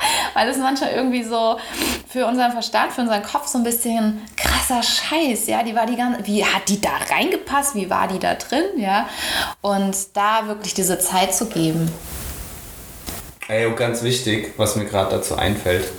weil 0.34 0.48
es 0.48 0.56
manchmal 0.58 0.92
irgendwie 0.92 1.22
so 1.22 1.58
für 2.08 2.26
unseren 2.26 2.52
Verstand, 2.52 2.92
für 2.92 3.02
unseren 3.02 3.22
Kopf 3.22 3.46
so 3.46 3.58
ein 3.58 3.64
bisschen 3.64 4.22
krasser 4.36 4.82
Scheiß, 4.82 5.46
ja, 5.46 5.62
die 5.62 5.74
war 5.74 5.86
die 5.86 5.96
ganze, 5.96 6.26
wie 6.26 6.44
hat 6.44 6.68
die 6.68 6.80
da 6.80 6.90
reingepasst, 7.10 7.74
wie 7.74 7.90
war 7.90 8.08
die 8.08 8.18
da 8.18 8.34
drin, 8.34 8.64
ja, 8.76 9.08
und 9.60 9.96
da 10.14 10.46
wirklich 10.46 10.74
diese 10.74 10.98
Zeit 10.98 11.34
zu 11.34 11.46
geben. 11.46 11.90
Ey, 13.48 13.70
ganz 13.72 14.02
wichtig, 14.02 14.54
was 14.56 14.76
mir 14.76 14.84
gerade 14.84 15.16
dazu 15.16 15.36
einfällt, 15.36 15.90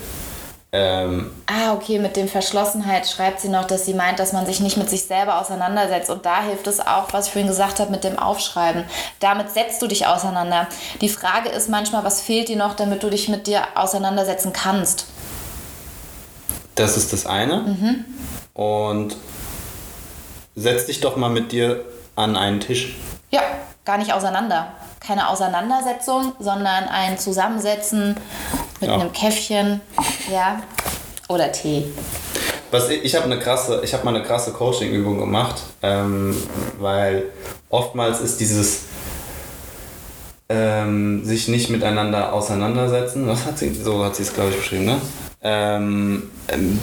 Ähm, 0.76 1.30
Ah, 1.46 1.74
okay, 1.74 2.00
mit 2.00 2.16
dem 2.16 2.28
Verschlossenheit 2.28 3.08
schreibt 3.08 3.40
sie 3.40 3.50
noch, 3.50 3.66
dass 3.66 3.86
sie 3.86 3.94
meint, 3.94 4.18
dass 4.18 4.34
man 4.34 4.48
sich 4.48 4.60
nicht 4.60 4.76
mit 4.76 4.90
sich 4.90 5.04
selber 5.04 5.40
auseinandersetzt. 5.40 6.10
Und 6.10 6.26
da 6.26 6.42
hilft 6.42 6.66
es 6.66 6.80
auch, 6.80 7.14
was 7.14 7.28
ich 7.28 7.32
vorhin 7.32 7.48
gesagt 7.48 7.80
habe, 7.80 7.92
mit 7.92 8.04
dem 8.04 8.18
Aufschreiben. 8.18 8.84
Damit 9.20 9.52
setzt 9.52 9.82
du 9.84 9.88
dich 9.88 10.08
auseinander. 10.08 10.68
Die 11.00 11.10
Frage 11.10 11.50
ist 11.50 11.70
manchmal, 11.70 12.04
was 12.04 12.22
fehlt 12.22 12.50
dir 12.50 12.58
noch, 12.58 12.74
damit 12.76 13.04
du 13.04 13.12
dich 13.12 13.30
mit 13.30 13.46
dir 13.48 13.62
auseinandersetzen 13.76 14.52
kannst? 14.52 15.06
das 16.76 16.98
ist 16.98 17.14
das 17.14 17.28
eine. 17.28 18.04
Und 18.56 19.16
setz 20.56 20.88
dich 20.88 21.02
doch 21.02 21.18
mal 21.18 21.30
mit 21.30 21.52
dir 21.52 21.86
an 22.16 22.36
einen 22.36 22.60
Tisch. 22.60 22.96
Ja, 23.32 23.42
gar 23.86 24.00
nicht 24.00 24.12
auseinander. 24.12 24.74
Keine 25.00 25.30
Auseinandersetzung, 25.30 26.34
sondern 26.40 26.86
ein 26.86 27.18
Zusammensetzen 27.18 28.16
mit 28.84 28.92
Ja. 28.92 29.00
einem 29.00 29.14
Käffchen, 29.14 29.80
ja, 30.32 30.62
oder 31.30 31.52
Tee. 31.52 31.86
Was 32.72 32.90
ich 32.90 33.04
ich 33.04 33.16
habe 33.16 33.26
eine 33.26 33.40
krasse, 33.40 33.82
ich 33.84 33.94
habe 33.94 34.04
mal 34.04 34.14
eine 34.16 34.26
krasse 34.26 34.52
Coaching-Übung 34.52 35.20
gemacht, 35.20 35.62
ähm, 35.82 36.36
weil 36.80 37.26
oftmals 37.70 38.20
ist 38.20 38.40
dieses 38.42 38.82
ähm, 40.50 41.24
sich 41.24 41.48
nicht 41.48 41.70
miteinander 41.70 42.34
auseinandersetzen. 42.34 43.26
Was 43.28 43.46
hat 43.46 43.58
sie? 43.58 43.74
So 43.74 44.04
hat 44.04 44.16
sie 44.16 44.24
es 44.24 44.34
glaube 44.34 44.50
ich 44.50 44.58
beschrieben, 44.58 44.86
ne? 44.86 45.02
Ähm, 45.42 46.30
ähm, 46.50 46.80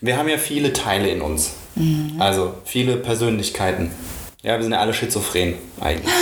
wir 0.00 0.16
haben 0.16 0.28
ja 0.28 0.38
viele 0.38 0.72
Teile 0.72 1.08
in 1.10 1.20
uns, 1.22 1.52
also 2.18 2.54
viele 2.64 2.96
Persönlichkeiten. 2.96 3.90
Ja, 4.42 4.54
wir 4.56 4.62
sind 4.62 4.72
ja 4.72 4.80
alle 4.80 4.94
schizophren 4.94 5.54
eigentlich. 5.80 6.12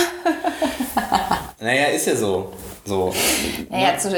naja, 1.59 1.85
ist 1.85 2.07
ja 2.07 2.15
so. 2.15 2.53
So. 2.87 3.13
Naja, 3.69 3.97
zu, 3.97 4.15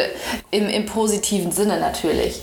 im, 0.51 0.69
im 0.69 0.85
positiven 0.85 1.51
Sinne 1.51 1.79
natürlich. 1.79 2.41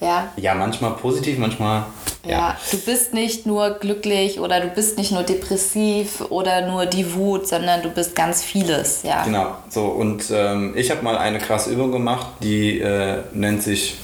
Ja, 0.00 0.32
Ja, 0.36 0.54
manchmal 0.54 0.92
positiv, 0.92 1.38
manchmal. 1.38 1.86
Ja. 2.26 2.56
du 2.70 2.78
bist 2.78 3.12
nicht 3.12 3.44
nur 3.44 3.70
glücklich 3.70 4.40
oder 4.40 4.60
du 4.60 4.68
bist 4.68 4.96
nicht 4.96 5.12
nur 5.12 5.24
depressiv 5.24 6.22
oder 6.30 6.66
nur 6.66 6.86
die 6.86 7.14
Wut, 7.14 7.46
sondern 7.46 7.82
du 7.82 7.90
bist 7.90 8.14
ganz 8.14 8.42
vieles, 8.42 9.02
ja. 9.02 9.24
Genau, 9.24 9.54
so 9.68 9.86
und 9.86 10.24
ähm, 10.30 10.72
ich 10.74 10.90
habe 10.90 11.02
mal 11.02 11.18
eine 11.18 11.38
krasse 11.38 11.70
Übung 11.70 11.92
gemacht, 11.92 12.26
die 12.42 12.80
äh, 12.80 13.18
nennt 13.32 13.62
sich 13.62 13.96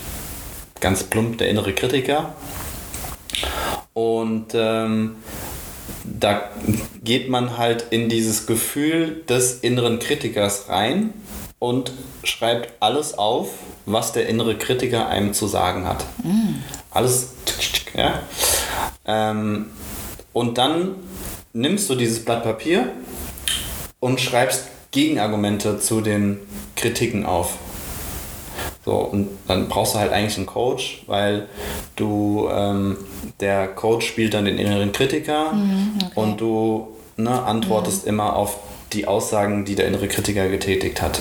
ganz 0.81 1.05
plump 1.05 1.39
der 1.39 1.49
innere 1.49 1.73
Kritiker. 1.73 2.35
Und 3.95 4.49
ähm, 4.55 5.17
da 6.05 6.51
geht 7.03 7.29
man 7.29 7.59
halt 7.59 7.87
in 7.91 8.09
dieses 8.09 8.47
Gefühl 8.47 9.23
des 9.29 9.61
inneren 9.61 9.99
Kritikers 9.99 10.69
rein 10.69 11.13
und 11.61 11.93
schreibt 12.25 12.73
alles 12.81 13.17
auf, 13.17 13.51
was 13.87 14.13
der 14.13 14.29
innere 14.29 14.57
Kritiker 14.57 15.09
einem 15.09 15.33
zu 15.33 15.47
sagen 15.47 15.87
hat. 15.87 16.05
Alles, 16.91 17.35
ja. 17.95 18.21
Ähm, 19.05 19.67
und 20.33 20.59
dann 20.59 20.97
nimmst 21.53 21.89
du 21.89 21.95
dieses 21.95 22.25
Blatt 22.25 22.43
Papier 22.43 22.91
und 24.01 24.21
schreibst 24.21 24.65
Gegenargumente 24.91 25.79
zu 25.79 26.01
den 26.01 26.41
Kritiken 26.75 27.25
auf. 27.27 27.59
So, 28.85 28.93
und 28.93 29.29
dann 29.47 29.69
brauchst 29.69 29.95
du 29.95 29.99
halt 29.99 30.13
eigentlich 30.13 30.39
einen 30.39 30.47
Coach, 30.47 31.03
weil 31.07 31.47
du, 31.97 32.49
ähm, 32.51 32.97
der 33.41 33.69
Coach 33.69 34.07
spielt 34.07 34.33
dann 34.33 34.47
den 34.47 34.59
inneren 34.59 34.93
Kritiker 34.93 35.53
und 36.15 36.41
du 36.41 36.89
ne, 37.17 37.43
antwortest 37.43 38.07
immer 38.07 38.35
auf 38.35 38.59
die 38.95 39.07
Aussagen, 39.07 39.67
die 39.67 39.75
der 39.75 39.87
innere 39.87 40.09
Kritiker 40.09 40.49
getätigt 40.49 41.03
hat. 41.03 41.21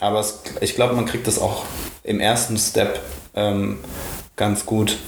Aber 0.00 0.20
es, 0.20 0.42
ich 0.60 0.74
glaube, 0.74 0.94
man 0.94 1.06
kriegt 1.06 1.26
das 1.26 1.38
auch 1.38 1.64
im 2.02 2.20
ersten 2.20 2.58
Step 2.58 3.00
ähm, 3.34 3.78
ganz 4.36 4.66
gut. 4.66 4.98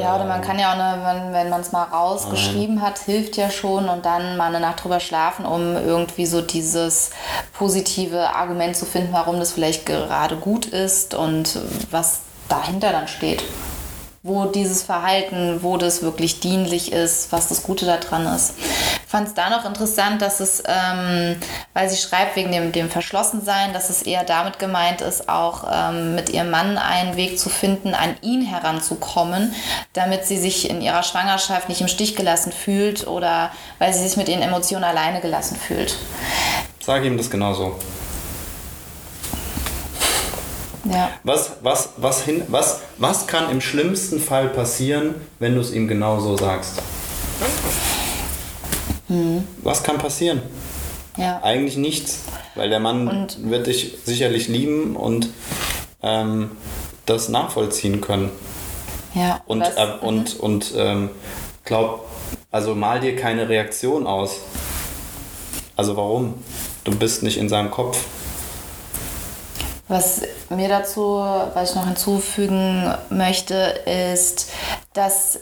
Ja, 0.00 0.16
oder 0.16 0.24
man 0.24 0.40
kann 0.40 0.58
ja 0.58 0.70
auch, 0.70 0.78
eine, 0.78 1.04
wenn, 1.04 1.32
wenn 1.34 1.50
man 1.50 1.60
es 1.60 1.72
mal 1.72 1.84
rausgeschrieben 1.84 2.80
hat, 2.80 2.98
hilft 2.98 3.36
ja 3.36 3.50
schon 3.50 3.90
und 3.90 4.06
dann 4.06 4.38
mal 4.38 4.46
eine 4.46 4.60
Nacht 4.60 4.82
drüber 4.82 5.00
schlafen, 5.00 5.44
um 5.44 5.76
irgendwie 5.76 6.24
so 6.24 6.40
dieses 6.40 7.10
positive 7.52 8.34
Argument 8.34 8.74
zu 8.74 8.86
finden, 8.86 9.12
warum 9.12 9.38
das 9.38 9.52
vielleicht 9.52 9.84
gerade 9.84 10.36
gut 10.36 10.66
ist 10.66 11.14
und 11.14 11.58
was 11.90 12.20
dahinter 12.48 12.92
dann 12.92 13.08
steht. 13.08 13.42
Wo 14.22 14.46
dieses 14.46 14.82
Verhalten, 14.82 15.58
wo 15.62 15.76
das 15.76 16.00
wirklich 16.02 16.40
dienlich 16.40 16.92
ist, 16.92 17.32
was 17.32 17.48
das 17.48 17.62
Gute 17.62 17.86
daran 17.86 18.26
ist. 18.34 18.54
Ich 19.12 19.14
fand 19.14 19.28
es 19.28 19.34
da 19.34 19.50
noch 19.50 19.66
interessant, 19.66 20.22
dass 20.22 20.40
es, 20.40 20.62
ähm, 20.66 21.36
weil 21.74 21.86
sie 21.90 21.98
schreibt 21.98 22.34
wegen 22.34 22.50
dem, 22.50 22.72
dem 22.72 22.88
Verschlossensein, 22.88 23.74
dass 23.74 23.90
es 23.90 24.00
eher 24.00 24.24
damit 24.24 24.58
gemeint 24.58 25.02
ist, 25.02 25.28
auch 25.28 25.64
ähm, 25.70 26.14
mit 26.14 26.30
ihrem 26.30 26.48
Mann 26.48 26.78
einen 26.78 27.14
Weg 27.14 27.38
zu 27.38 27.50
finden, 27.50 27.92
an 27.92 28.16
ihn 28.22 28.40
heranzukommen, 28.40 29.54
damit 29.92 30.24
sie 30.24 30.38
sich 30.38 30.70
in 30.70 30.80
ihrer 30.80 31.02
Schwangerschaft 31.02 31.68
nicht 31.68 31.82
im 31.82 31.88
Stich 31.88 32.16
gelassen 32.16 32.52
fühlt 32.52 33.06
oder 33.06 33.50
weil 33.78 33.92
sie 33.92 34.02
sich 34.02 34.16
mit 34.16 34.30
ihren 34.30 34.40
Emotionen 34.40 34.84
alleine 34.84 35.20
gelassen 35.20 35.56
fühlt. 35.56 35.94
Sag 36.80 37.04
ihm 37.04 37.18
das 37.18 37.30
genauso. 37.30 37.76
Ja. 40.84 41.10
Was, 41.22 41.50
was, 41.60 41.90
was, 41.98 42.22
hin, 42.22 42.44
was, 42.48 42.80
was 42.96 43.26
kann 43.26 43.50
im 43.50 43.60
schlimmsten 43.60 44.18
Fall 44.18 44.48
passieren, 44.48 45.16
wenn 45.38 45.54
du 45.54 45.60
es 45.60 45.70
ihm 45.70 45.86
genauso 45.86 46.38
sagst? 46.38 46.80
Was 49.62 49.82
kann 49.82 49.98
passieren? 49.98 50.42
Ja. 51.16 51.40
Eigentlich 51.42 51.76
nichts, 51.76 52.20
weil 52.54 52.70
der 52.70 52.80
Mann 52.80 53.08
Und- 53.08 53.50
wird 53.50 53.66
dich 53.66 53.98
sicherlich 54.04 54.48
lieben 54.48 54.96
und 54.96 55.28
ähm, 56.02 56.52
das 57.06 57.28
nachvollziehen 57.28 58.00
können. 58.00 58.30
ja. 59.14 59.40
Und, 59.46 59.60
was- 59.60 59.76
äh, 59.76 59.88
und, 60.00 60.40
und 60.40 60.72
ähm, 60.76 61.10
glaub, 61.64 62.08
also 62.50 62.74
mal 62.74 63.00
dir 63.00 63.14
keine 63.16 63.48
Reaktion 63.48 64.06
aus. 64.06 64.36
Also 65.76 65.96
warum? 65.96 66.34
Du 66.84 66.92
bist 66.94 67.22
nicht 67.22 67.36
in 67.38 67.48
seinem 67.48 67.70
Kopf. 67.70 67.98
Was 69.88 70.22
mir 70.48 70.68
dazu, 70.68 71.18
was 71.54 71.70
ich 71.70 71.76
noch 71.76 71.86
hinzufügen 71.86 72.94
möchte, 73.10 73.54
ist, 74.14 74.48
dass 74.94 75.40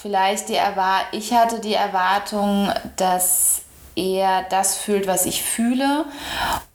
vielleicht 0.00 0.48
die 0.48 0.54
Erwar 0.54 1.02
ich 1.12 1.32
hatte 1.32 1.60
die 1.60 1.74
Erwartung, 1.74 2.72
dass 2.96 3.62
er 3.96 4.44
das 4.48 4.76
fühlt, 4.76 5.06
was 5.08 5.26
ich 5.26 5.42
fühle 5.42 6.04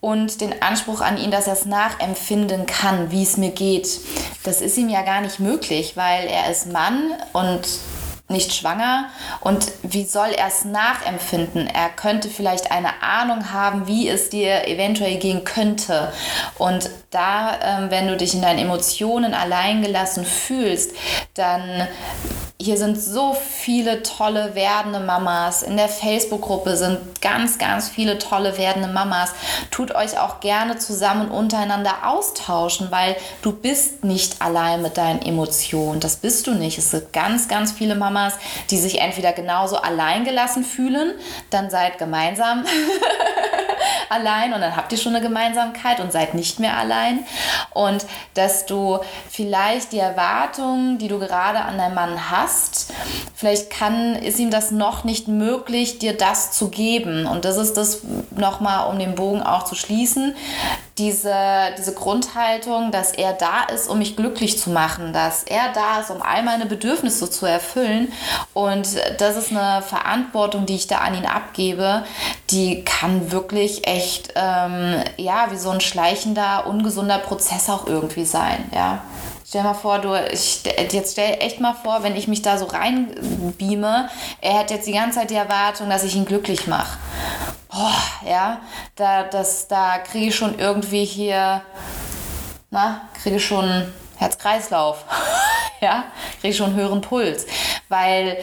und 0.01 0.41
den 0.41 0.61
Anspruch 0.61 0.99
an 0.99 1.17
ihn, 1.17 1.31
dass 1.31 1.47
er 1.47 1.53
es 1.53 1.65
nachempfinden 1.65 2.65
kann, 2.65 3.11
wie 3.11 3.23
es 3.23 3.37
mir 3.37 3.51
geht. 3.51 4.01
Das 4.43 4.59
ist 4.59 4.77
ihm 4.77 4.89
ja 4.89 5.03
gar 5.03 5.21
nicht 5.21 5.39
möglich, 5.39 5.95
weil 5.95 6.27
er 6.27 6.51
ist 6.51 6.71
Mann 6.71 7.13
und 7.31 7.65
nicht 8.29 8.53
schwanger 8.53 9.09
und 9.41 9.71
wie 9.83 10.05
soll 10.05 10.29
er 10.29 10.47
es 10.47 10.65
nachempfinden? 10.65 11.67
Er 11.67 11.89
könnte 11.89 12.29
vielleicht 12.29 12.71
eine 12.71 13.01
Ahnung 13.03 13.53
haben, 13.53 13.87
wie 13.87 14.07
es 14.09 14.29
dir 14.29 14.67
eventuell 14.67 15.17
gehen 15.17 15.43
könnte. 15.43 16.11
Und 16.57 16.89
da, 17.11 17.59
ähm, 17.61 17.91
wenn 17.91 18.07
du 18.07 18.17
dich 18.17 18.33
in 18.33 18.41
deinen 18.41 18.59
Emotionen 18.59 19.33
alleingelassen 19.33 20.25
fühlst, 20.25 20.93
dann 21.35 21.87
hier 22.63 22.77
sind 22.77 22.95
so 22.95 23.33
viele 23.33 24.03
tolle 24.03 24.55
werdende 24.55 25.01
Mamas. 25.01 25.63
In 25.63 25.75
der 25.75 25.89
Facebook-Gruppe 25.89 26.77
sind 26.77 27.21
ganz, 27.21 27.57
ganz 27.57 27.89
viele 27.89 28.19
tolle 28.19 28.57
werdende 28.57 28.87
Mamas. 28.87 29.33
Tut 29.69 29.93
euch 29.93 30.17
auch 30.17 30.39
gerne 30.39 30.77
zusammen 30.77 31.29
untereinander 31.29 32.07
austauschen, 32.07 32.89
weil 32.89 33.17
du 33.41 33.51
bist 33.51 34.05
nicht 34.05 34.41
allein 34.41 34.81
mit 34.81 34.97
deinen 34.97 35.21
Emotionen. 35.21 35.99
Das 35.99 36.15
bist 36.15 36.47
du 36.47 36.53
nicht. 36.53 36.77
Es 36.77 36.91
sind 36.91 37.11
ganz, 37.11 37.49
ganz 37.49 37.73
viele 37.73 37.95
Mamas, 37.95 38.35
die 38.69 38.77
sich 38.77 39.01
entweder 39.01 39.33
genauso 39.33 39.77
alleingelassen 39.77 40.63
fühlen, 40.63 41.15
dann 41.49 41.69
seid 41.69 41.97
gemeinsam 41.97 42.63
allein 44.09 44.53
und 44.53 44.61
dann 44.61 44.75
habt 44.75 44.91
ihr 44.93 44.97
schon 44.97 45.15
eine 45.15 45.25
Gemeinsamkeit 45.25 45.99
und 45.99 46.13
seid 46.13 46.33
nicht 46.33 46.59
mehr 46.59 46.77
allein. 46.77 47.25
Und 47.71 48.05
dass 48.35 48.65
du 48.65 48.99
vielleicht 49.29 49.91
die 49.91 49.99
Erwartungen, 49.99 50.97
die 50.97 51.09
du 51.09 51.19
gerade 51.19 51.59
an 51.59 51.77
deinem 51.77 51.95
Mann 51.95 52.31
hast, 52.31 52.52
vielleicht 53.35 53.69
kann, 53.69 54.15
ist 54.15 54.39
ihm 54.39 54.51
das 54.51 54.71
noch 54.71 55.03
nicht 55.03 55.27
möglich, 55.27 55.99
dir 55.99 56.15
das 56.15 56.51
zu 56.51 56.69
geben. 56.69 57.25
Und 57.25 57.45
das 57.45 57.57
ist 57.57 57.75
das 57.75 58.01
nochmal, 58.35 58.89
um 58.89 58.99
den 58.99 59.15
Bogen 59.15 59.41
auch 59.41 59.63
zu 59.63 59.75
schließen, 59.75 60.35
diese, 60.97 61.33
diese 61.77 61.93
Grundhaltung, 61.93 62.91
dass 62.91 63.11
er 63.11 63.33
da 63.33 63.63
ist, 63.63 63.89
um 63.89 63.97
mich 63.97 64.15
glücklich 64.15 64.59
zu 64.59 64.69
machen, 64.69 65.11
dass 65.11 65.43
er 65.43 65.73
da 65.73 65.99
ist, 65.99 66.11
um 66.11 66.21
all 66.21 66.43
meine 66.43 66.67
Bedürfnisse 66.67 67.29
zu 67.29 67.45
erfüllen. 67.45 68.11
Und 68.53 68.87
das 69.17 69.35
ist 69.35 69.51
eine 69.51 69.81
Verantwortung, 69.81 70.65
die 70.65 70.75
ich 70.75 70.87
da 70.87 70.99
an 70.99 71.15
ihn 71.15 71.25
abgebe, 71.25 72.03
die 72.51 72.83
kann 72.83 73.31
wirklich 73.31 73.87
echt, 73.87 74.33
ähm, 74.35 74.95
ja, 75.17 75.47
wie 75.49 75.57
so 75.57 75.71
ein 75.71 75.81
schleichender, 75.81 76.67
ungesunder 76.67 77.17
Prozess 77.17 77.69
auch 77.69 77.87
irgendwie 77.87 78.25
sein, 78.25 78.69
ja. 78.73 79.01
Stell 79.53 79.61
mal 79.61 79.75
vor, 79.75 79.99
du, 79.99 80.15
ich, 80.31 80.63
jetzt 80.63 81.11
stell 81.11 81.37
echt 81.39 81.59
mal 81.59 81.75
vor, 81.75 82.01
wenn 82.01 82.15
ich 82.15 82.27
mich 82.27 82.41
da 82.41 82.57
so 82.57 82.65
reinbeame, 82.65 84.09
er 84.41 84.53
hat 84.57 84.71
jetzt 84.71 84.87
die 84.87 84.93
ganze 84.93 85.19
Zeit 85.19 85.29
die 85.29 85.35
Erwartung, 85.35 85.91
dass 85.91 86.03
ich 86.03 86.15
ihn 86.15 86.25
glücklich 86.25 86.65
mache. 86.65 86.97
Boah, 87.71 87.93
ja, 88.27 88.61
da, 88.95 89.21
das, 89.21 89.67
da 89.67 89.99
kriege 89.99 90.29
ich 90.29 90.35
schon 90.35 90.57
irgendwie 90.57 91.05
hier 91.05 91.61
na, 92.71 93.01
kriege 93.21 93.35
ich 93.35 93.45
schon 93.45 93.93
Herz-Kreislauf. 94.15 95.05
ja, 95.81 96.05
kriege 96.41 96.49
ich 96.49 96.57
schon 96.57 96.73
höheren 96.73 97.01
Puls. 97.01 97.45
Weil 97.89 98.37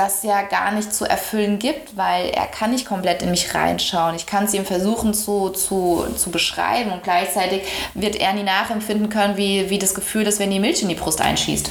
das 0.00 0.22
ja 0.22 0.42
gar 0.42 0.72
nicht 0.72 0.94
zu 0.94 1.04
erfüllen 1.04 1.58
gibt, 1.58 1.96
weil 1.96 2.30
er 2.30 2.46
kann 2.46 2.70
nicht 2.70 2.86
komplett 2.86 3.22
in 3.22 3.30
mich 3.30 3.54
reinschauen. 3.54 4.14
Ich 4.16 4.24
kann 4.26 4.44
es 4.44 4.54
ihm 4.54 4.64
versuchen 4.64 5.12
zu, 5.12 5.50
zu, 5.50 6.06
zu 6.16 6.30
beschreiben 6.30 6.90
und 6.92 7.02
gleichzeitig 7.02 7.62
wird 7.94 8.16
er 8.16 8.32
nie 8.32 8.42
nachempfinden 8.42 9.10
können, 9.10 9.36
wie, 9.36 9.68
wie 9.68 9.78
das 9.78 9.94
Gefühl 9.94 10.26
ist, 10.26 10.38
wenn 10.40 10.50
die 10.50 10.58
Milch 10.60 10.82
in 10.82 10.88
die 10.88 10.94
Brust 10.94 11.20
einschießt. 11.20 11.70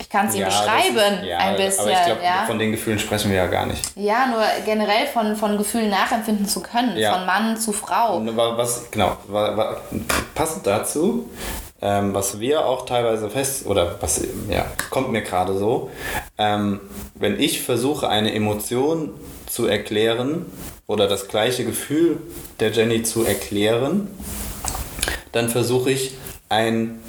Ich 0.00 0.08
kann 0.08 0.28
es 0.28 0.34
ihm 0.34 0.40
Ja, 0.42 0.46
das 0.48 0.60
beschreiben, 0.60 1.18
ist- 1.22 1.24
ja, 1.28 1.38
ein 1.38 1.56
bisschen. 1.56 1.80
Aber 1.84 1.92
ich 1.92 2.04
glaube, 2.06 2.22
ja. 2.24 2.44
von 2.46 2.58
den 2.58 2.70
Gefühlen 2.72 2.98
sprechen 2.98 3.30
wir 3.30 3.36
ja 3.38 3.46
gar 3.46 3.66
nicht. 3.66 3.82
ja, 3.96 4.26
nur 4.26 4.42
generell 4.64 5.06
von, 5.06 5.36
von 5.36 5.56
Gefühlen 5.58 5.90
nachempfinden 5.90 6.46
zu 6.46 6.60
können, 6.62 6.92
von 6.92 7.26
Mann 7.26 7.56
zu 7.58 7.72
Frau. 7.72 8.20
Was, 8.24 8.90
genau, 8.90 9.16
wa- 9.28 9.56
wa- 9.56 9.76
passend 10.34 10.66
dazu, 10.66 11.28
ähm, 11.82 12.14
was 12.14 12.38
wir 12.38 12.64
auch 12.64 12.86
teilweise 12.86 13.28
fest, 13.28 13.66
oder 13.66 13.96
was, 14.00 14.22
ja, 14.48 14.64
kommt 14.90 15.10
mir 15.10 15.22
gerade 15.22 15.58
so, 15.58 15.90
ähm, 16.38 16.80
wenn 17.16 17.38
ich 17.40 17.62
versuche, 17.62 18.08
eine 18.08 18.32
Emotion 18.32 19.10
zu 19.46 19.66
erklären 19.66 20.46
oder 20.86 21.08
das 21.08 21.28
gleiche 21.28 21.64
Gefühl 21.64 22.18
der 22.60 22.70
Jenny 22.70 23.02
zu 23.02 23.24
erklären, 23.24 24.08
dann 25.32 25.48
versuche 25.48 25.90
ich 25.90 26.14
ein, 26.48 27.00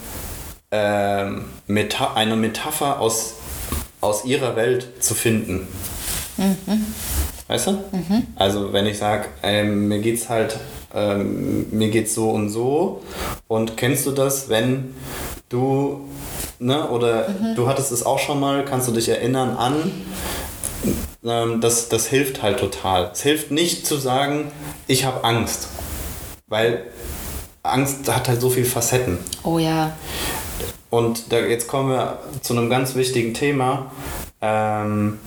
ähm, 0.72 1.46
Meta 1.68 2.14
eine 2.16 2.36
Metapher 2.36 3.00
aus, 3.00 3.36
aus 4.02 4.26
ihrer 4.26 4.56
Welt 4.56 4.88
zu 5.04 5.14
finden. 5.14 5.68
Weißt 7.48 7.68
du? 7.68 7.84
Also 8.36 8.74
wenn 8.74 8.88
ich 8.88 8.98
sage, 8.98 9.26
ähm, 9.44 9.88
mir 9.88 10.00
geht's 10.00 10.30
halt, 10.30 10.58
ähm, 10.94 11.68
mir 11.72 11.90
geht's 11.90 12.14
so 12.14 12.30
und 12.30 12.50
so. 12.50 13.02
Und 13.48 13.78
kennst 13.78 14.06
du 14.06 14.12
das, 14.12 14.50
wenn 14.50 14.94
du, 15.50 16.08
ne, 16.60 16.90
oder 16.90 17.28
du 17.56 17.68
hattest 17.68 17.92
es 17.92 18.06
auch 18.06 18.20
schon 18.20 18.40
mal, 18.40 18.66
kannst 18.66 18.88
du 18.88 18.92
dich 18.92 19.10
erinnern 19.10 19.58
an, 19.58 19.92
ähm, 21.26 21.62
das, 21.62 21.90
das 21.90 22.08
hilft 22.08 22.42
halt 22.42 22.60
total. 22.60 23.10
Es 23.14 23.22
hilft 23.22 23.52
nicht 23.52 23.88
zu 23.88 23.98
sagen, 23.98 24.52
ich 24.88 25.06
habe 25.06 25.24
Angst. 25.24 25.68
Weil 26.48 26.86
Angst 27.64 28.14
hat 28.14 28.28
halt 28.28 28.42
so 28.42 28.50
viele 28.50 28.66
Facetten. 28.66 29.18
Oh 29.44 29.58
ja. 29.58 29.96
Und 30.90 31.32
da, 31.32 31.40
jetzt 31.40 31.68
kommen 31.68 31.90
wir 31.90 32.20
zu 32.42 32.54
einem 32.54 32.70
ganz 32.70 32.94
wichtigen 32.96 33.34
Thema. 33.34 33.92
Ähm, 34.42 35.20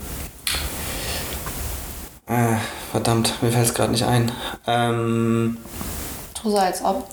äh, 2.27 2.57
verdammt, 2.97 3.43
mir 3.43 3.51
fällt 3.51 3.67
es 3.67 3.75
gerade 3.75 3.93
nicht 3.93 4.05
ein. 4.05 4.33
Ähm, 4.67 5.59
Tu 6.33 6.51
so 6.51 6.57
als 6.57 6.83
ob. 6.83 7.07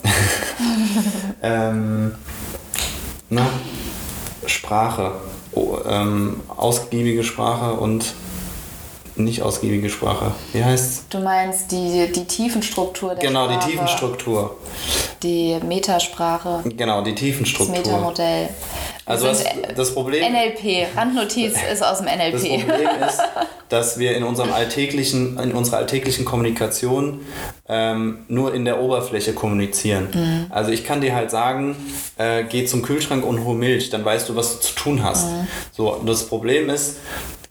ähm, 1.43 2.15
na, 3.29 3.45
Sprache. 4.45 5.11
Oh, 5.51 5.77
ähm, 5.85 6.39
ausgiebige 6.47 7.25
Sprache 7.25 7.73
und 7.73 8.13
nicht 9.15 9.41
ausgiebige 9.41 9.89
Sprache. 9.89 10.31
Wie 10.53 10.63
heißt's? 10.63 11.05
Du 11.09 11.19
meinst 11.19 11.71
die, 11.71 12.11
die 12.13 12.25
Tiefenstruktur 12.25 13.15
der 13.15 13.27
Genau, 13.27 13.47
die 13.47 13.53
Sprache. 13.53 13.69
Tiefenstruktur. 13.69 14.57
Die 15.21 15.57
Metasprache. 15.65 16.63
Genau, 16.75 17.01
die 17.01 17.11
Das 17.11 17.19
Tiefenstruktur. 17.19 17.75
Metamodell. 17.77 18.49
Also 19.05 19.27
das, 19.27 19.43
das 19.75 19.93
Problem. 19.93 20.31
NLP. 20.31 20.87
Randnotiz 20.95 21.55
ist 21.71 21.83
aus 21.83 21.97
dem 21.99 22.07
Das 22.07 22.15
NLP. 22.43 22.61
Problem 22.65 22.89
ist, 23.07 23.19
dass 23.69 23.99
wir 23.99 24.15
in, 24.15 24.23
unserem 24.23 24.53
alltäglichen, 24.53 25.37
in 25.39 25.51
unserer 25.51 25.77
alltäglichen 25.77 26.23
Kommunikation 26.23 27.19
ähm, 27.67 28.19
nur 28.29 28.53
in 28.53 28.63
der 28.65 28.81
Oberfläche 28.81 29.33
kommunizieren. 29.33 30.07
Mhm. 30.13 30.45
Also 30.51 30.71
ich 30.71 30.85
kann 30.85 31.01
dir 31.01 31.13
halt 31.15 31.31
sagen, 31.31 31.75
äh, 32.17 32.43
geh 32.45 32.65
zum 32.65 32.81
Kühlschrank 32.81 33.25
und 33.25 33.43
hol 33.43 33.55
Milch, 33.55 33.89
dann 33.89 34.05
weißt 34.05 34.29
du, 34.29 34.35
was 34.37 34.53
du 34.59 34.67
zu 34.67 34.75
tun 34.75 35.03
hast. 35.03 35.27
Mhm. 35.27 35.47
So, 35.71 36.01
das 36.05 36.25
Problem 36.27 36.69
ist, 36.69 36.97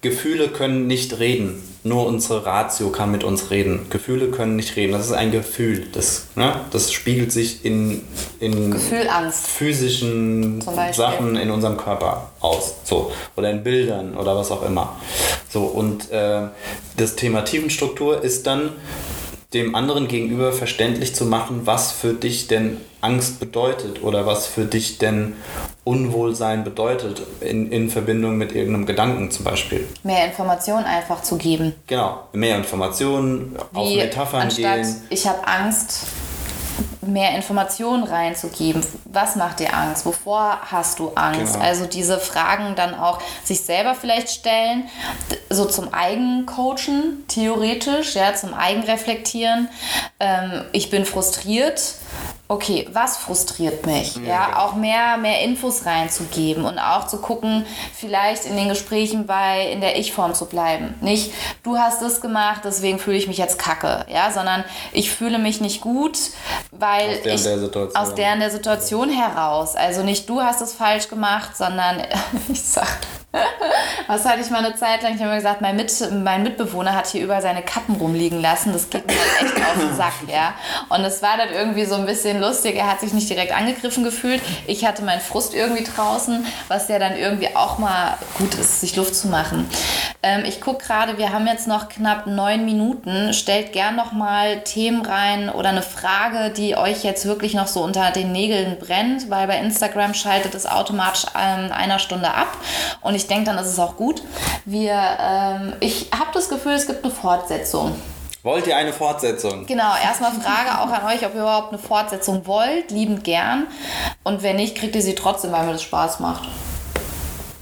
Gefühle 0.02 0.48
können 0.48 0.88
nicht 0.88 1.20
reden. 1.20 1.62
Nur 1.84 2.06
unsere 2.06 2.44
Ratio 2.44 2.90
kann 2.90 3.10
mit 3.12 3.22
uns 3.24 3.50
reden. 3.50 3.86
Gefühle 3.88 4.28
können 4.28 4.56
nicht 4.56 4.76
reden. 4.76 4.92
Das 4.92 5.06
ist 5.06 5.12
ein 5.12 5.30
Gefühl. 5.30 5.86
Das, 5.92 6.26
ne, 6.34 6.60
das 6.70 6.92
spiegelt 6.92 7.32
sich 7.32 7.64
in, 7.64 8.02
in 8.40 8.72
physischen. 9.42 10.60
Sachen 10.92 11.36
in 11.36 11.50
unserem 11.50 11.76
Körper 11.76 12.30
aus. 12.40 12.74
So. 12.84 13.12
Oder 13.36 13.50
in 13.50 13.62
Bildern 13.62 14.16
oder 14.16 14.36
was 14.36 14.50
auch 14.50 14.64
immer. 14.64 14.96
So, 15.48 15.64
und 15.64 16.10
äh, 16.10 16.48
das 16.96 17.14
Thema 17.14 17.42
Tiefenstruktur 17.42 18.22
ist 18.22 18.46
dann 18.46 18.70
dem 19.54 19.74
anderen 19.74 20.08
gegenüber 20.08 20.52
verständlich 20.52 21.14
zu 21.14 21.26
machen, 21.26 21.62
was 21.64 21.92
für 21.92 22.14
dich 22.14 22.48
denn 22.48 22.78
Angst 23.02 23.40
bedeutet 23.40 24.02
oder 24.02 24.26
was 24.26 24.46
für 24.46 24.64
dich 24.64 24.98
denn 24.98 25.34
Unwohlsein 25.84 26.64
bedeutet 26.64 27.22
in, 27.40 27.70
in 27.70 27.90
Verbindung 27.90 28.38
mit 28.38 28.54
irgendeinem 28.54 28.86
Gedanken 28.86 29.30
zum 29.30 29.44
Beispiel. 29.44 29.88
Mehr 30.04 30.24
Informationen 30.26 30.84
einfach 30.84 31.22
zu 31.22 31.36
geben. 31.36 31.74
Genau, 31.88 32.28
mehr 32.32 32.56
Informationen, 32.56 33.56
auf 33.74 33.88
Wie 33.88 33.96
Metaphern 33.96 34.42
anstatt 34.42 34.82
gehen. 34.82 35.02
ich 35.10 35.26
habe 35.26 35.46
Angst, 35.46 36.06
mehr 37.04 37.34
Informationen 37.34 38.04
reinzugeben. 38.04 38.84
Was 39.04 39.36
macht 39.36 39.60
dir 39.60 39.74
Angst? 39.74 40.06
Wovor 40.06 40.58
hast 40.70 40.98
du 40.98 41.10
Angst? 41.14 41.54
Genau. 41.54 41.64
Also 41.64 41.86
diese 41.86 42.18
Fragen 42.18 42.74
dann 42.76 42.94
auch 42.94 43.20
sich 43.44 43.60
selber 43.60 43.94
vielleicht 43.94 44.30
stellen, 44.30 44.88
so 45.50 45.64
zum 45.64 45.92
Eigencoachen, 45.92 47.24
theoretisch, 47.28 48.14
ja, 48.14 48.34
zum 48.34 48.54
Eigenreflektieren. 48.54 49.68
Ähm, 50.20 50.64
ich 50.72 50.90
bin 50.90 51.04
frustriert. 51.04 51.96
Okay, 52.52 52.86
was 52.92 53.16
frustriert 53.16 53.86
mich? 53.86 54.16
Ja, 54.16 54.58
auch 54.58 54.74
mehr, 54.74 55.16
mehr 55.16 55.40
Infos 55.40 55.86
reinzugeben 55.86 56.66
und 56.66 56.78
auch 56.78 57.06
zu 57.06 57.16
gucken, 57.16 57.64
vielleicht 57.94 58.44
in 58.44 58.58
den 58.58 58.68
Gesprächen 58.68 59.24
bei 59.24 59.70
in 59.72 59.80
der 59.80 59.98
Ich-Form 59.98 60.34
zu 60.34 60.44
bleiben. 60.44 60.94
Nicht, 61.00 61.32
du 61.62 61.78
hast 61.78 62.02
das 62.02 62.20
gemacht, 62.20 62.60
deswegen 62.64 62.98
fühle 62.98 63.16
ich 63.16 63.26
mich 63.26 63.38
jetzt 63.38 63.58
kacke, 63.58 64.04
ja, 64.12 64.30
sondern 64.30 64.64
ich 64.92 65.10
fühle 65.10 65.38
mich 65.38 65.62
nicht 65.62 65.80
gut, 65.80 66.18
weil 66.72 67.08
Aus 67.08 67.22
der 67.22 67.32
und 67.32 67.38
ich 67.38 67.42
der 67.42 67.58
Situation. 67.58 68.02
aus 68.02 68.14
der 68.14 68.32
und 68.34 68.40
der 68.40 68.50
Situation 68.50 69.08
heraus. 69.08 69.74
Also 69.74 70.02
nicht 70.02 70.28
du 70.28 70.42
hast 70.42 70.60
es 70.60 70.74
falsch 70.74 71.08
gemacht, 71.08 71.56
sondern 71.56 72.02
ich 72.52 72.60
sag, 72.60 72.98
was 74.06 74.24
hatte 74.24 74.40
ich 74.40 74.50
mal 74.50 74.64
eine 74.64 74.74
Zeit 74.74 75.02
lang? 75.02 75.14
Ich 75.14 75.20
habe 75.20 75.30
mir 75.30 75.36
gesagt, 75.36 75.60
mein, 75.60 75.76
Mit, 75.76 75.92
mein 76.22 76.42
Mitbewohner 76.42 76.94
hat 76.94 77.06
hier 77.06 77.22
überall 77.22 77.42
seine 77.42 77.62
Kappen 77.62 77.96
rumliegen 77.96 78.40
lassen. 78.40 78.72
Das 78.72 78.90
geht 78.90 79.06
mir 79.06 79.14
halt 79.14 79.44
echt 79.44 79.56
auf 79.56 79.78
den 79.78 79.96
Sack, 79.96 80.12
ja. 80.26 80.54
Und 80.88 81.04
es 81.04 81.22
war 81.22 81.36
dann 81.36 81.50
irgendwie 81.50 81.84
so 81.84 81.94
ein 81.94 82.06
bisschen 82.06 82.40
lustig. 82.40 82.76
Er 82.76 82.90
hat 82.90 83.00
sich 83.00 83.12
nicht 83.12 83.28
direkt 83.30 83.56
angegriffen 83.56 84.04
gefühlt. 84.04 84.42
Ich 84.66 84.84
hatte 84.84 85.02
meinen 85.02 85.20
Frust 85.20 85.54
irgendwie 85.54 85.84
draußen, 85.84 86.44
was 86.68 86.88
ja 86.88 86.98
dann 86.98 87.16
irgendwie 87.16 87.54
auch 87.56 87.78
mal 87.78 88.18
gut 88.38 88.54
ist, 88.54 88.80
sich 88.80 88.96
Luft 88.96 89.14
zu 89.14 89.28
machen. 89.28 89.68
Ähm, 90.22 90.44
ich 90.44 90.60
gucke 90.60 90.84
gerade, 90.84 91.18
wir 91.18 91.32
haben 91.32 91.46
jetzt 91.46 91.66
noch 91.66 91.88
knapp 91.88 92.26
neun 92.26 92.64
Minuten. 92.64 93.32
Stellt 93.32 93.72
gern 93.72 93.96
noch 93.96 94.12
mal 94.12 94.60
Themen 94.60 95.04
rein 95.04 95.48
oder 95.48 95.70
eine 95.70 95.82
Frage, 95.82 96.50
die 96.50 96.76
euch 96.76 97.02
jetzt 97.02 97.26
wirklich 97.26 97.54
noch 97.54 97.66
so 97.66 97.82
unter 97.82 98.10
den 98.10 98.30
Nägeln 98.32 98.78
brennt, 98.78 99.30
weil 99.30 99.46
bei 99.46 99.58
Instagram 99.58 100.14
schaltet 100.14 100.54
es 100.54 100.66
automatisch 100.66 101.26
ähm, 101.34 101.72
einer 101.72 101.98
Stunde 101.98 102.32
ab. 102.32 102.56
Und 103.00 103.14
ich 103.14 103.21
denke, 103.26 103.46
dann 103.46 103.58
ist 103.58 103.66
es 103.68 103.78
auch 103.78 103.96
gut. 103.96 104.22
Wir, 104.64 104.92
ähm, 105.20 105.74
ich 105.80 106.08
habe 106.12 106.30
das 106.34 106.48
Gefühl, 106.48 106.72
es 106.72 106.86
gibt 106.86 107.04
eine 107.04 107.12
Fortsetzung. 107.12 107.94
Wollt 108.42 108.66
ihr 108.66 108.76
eine 108.76 108.92
Fortsetzung? 108.92 109.66
Genau, 109.66 109.92
erstmal 110.04 110.32
Frage 110.32 110.80
auch 110.80 110.88
an 110.92 111.06
euch, 111.06 111.24
ob 111.24 111.34
ihr 111.34 111.42
überhaupt 111.42 111.72
eine 111.72 111.78
Fortsetzung 111.80 112.44
wollt. 112.46 112.90
Liebend 112.90 113.22
gern. 113.22 113.68
Und 114.24 114.42
wenn 114.42 114.56
nicht, 114.56 114.76
kriegt 114.76 114.96
ihr 114.96 115.02
sie 115.02 115.14
trotzdem, 115.14 115.52
weil 115.52 115.64
mir 115.64 115.72
das 115.72 115.82
Spaß 115.82 116.18
macht, 116.20 116.48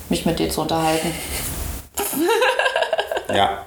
mich 0.09 0.25
mit 0.25 0.39
dir 0.39 0.49
zu 0.51 0.63
unterhalten. 0.63 1.13
Ja. 3.35 3.65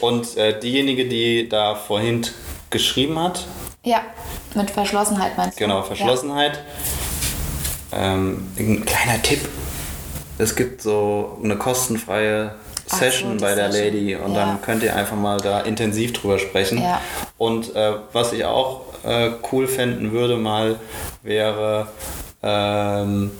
Und 0.00 0.36
äh, 0.36 0.58
diejenige, 0.58 1.06
die 1.08 1.48
da 1.48 1.76
vorhin 1.76 2.26
geschrieben 2.70 3.16
hat, 3.18 3.44
Ja, 3.84 4.00
mit 4.54 4.70
Verschlossenheit 4.70 5.36
meinst 5.38 5.56
du? 5.58 5.62
genau, 5.64 5.82
Verschlossenheit. 5.82 6.58
Ähm, 7.92 8.50
ein 8.58 8.84
kleiner 8.84 9.22
Tipp. 9.22 9.48
Es 10.44 10.54
gibt 10.56 10.82
so 10.82 11.38
eine 11.42 11.56
kostenfreie 11.56 12.54
Session 12.86 13.38
so, 13.38 13.44
bei 13.46 13.54
der 13.54 13.72
Session. 13.72 13.94
Lady 13.94 14.14
und 14.14 14.34
Ja. 14.34 14.44
dann 14.44 14.60
könnt 14.62 14.82
ihr 14.82 14.94
einfach 14.94 15.16
mal 15.16 15.38
da 15.40 15.60
intensiv 15.62 16.12
drüber 16.12 16.38
sprechen. 16.38 16.82
Ja. 16.82 17.00
Und 17.38 17.74
äh, 17.74 17.92
was 18.12 18.34
ich 18.34 18.44
auch 18.44 18.82
äh, 19.04 19.30
cool 19.52 19.66
fänden 19.66 20.12
würde 20.12 20.36
mal, 20.36 20.76
wäre, 21.22 21.86
ähm, 22.42 23.30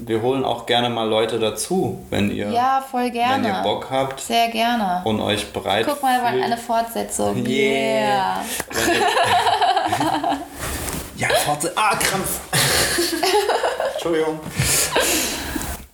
wir 0.00 0.22
holen 0.22 0.42
auch 0.42 0.64
gerne 0.64 0.88
mal 0.88 1.06
Leute 1.06 1.38
dazu, 1.38 2.02
wenn 2.08 2.30
ihr, 2.34 2.48
Ja, 2.48 2.82
voll 2.90 3.10
gerne. 3.10 3.44
wenn 3.44 3.52
ihr 3.54 3.60
Bock 3.62 3.88
habt 3.90 4.18
Sehr 4.20 4.48
gerne. 4.48 5.02
und 5.04 5.20
euch 5.20 5.52
bereit 5.52 5.84
Guck 5.86 6.02
mal, 6.02 6.18
wir 6.22 6.30
wollen 6.30 6.42
eine 6.42 6.56
Fortsetzung. 6.56 7.36
Yeah. 7.46 8.42
Ihr- 8.86 9.06
ja, 11.16 11.28
Fortse. 11.44 11.72
Ah, 11.76 11.94
Krampf. 11.96 12.40
Entschuldigung. 13.94 14.40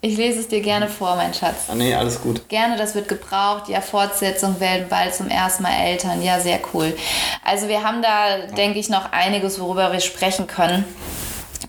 Ich 0.04 0.18
lese 0.18 0.40
es 0.40 0.48
dir 0.48 0.60
gerne 0.60 0.86
vor, 0.86 1.16
mein 1.16 1.32
Schatz. 1.32 1.54
Ah, 1.66 1.74
nee, 1.74 1.94
alles 1.94 2.20
gut. 2.20 2.46
Gerne, 2.50 2.76
das 2.76 2.94
wird 2.94 3.08
gebraucht. 3.08 3.70
Ja, 3.70 3.80
Fortsetzung 3.80 4.60
werden 4.60 4.84
bald 4.90 5.14
zum 5.14 5.28
ersten 5.28 5.62
Mal 5.62 5.72
Eltern. 5.82 6.20
Ja, 6.20 6.40
sehr 6.40 6.58
cool. 6.74 6.94
Also 7.42 7.68
wir 7.68 7.82
haben 7.82 8.02
da, 8.02 8.52
denke 8.54 8.78
ich, 8.78 8.90
noch 8.90 9.12
einiges, 9.12 9.58
worüber 9.58 9.92
wir 9.92 10.00
sprechen 10.00 10.46
können. 10.46 10.84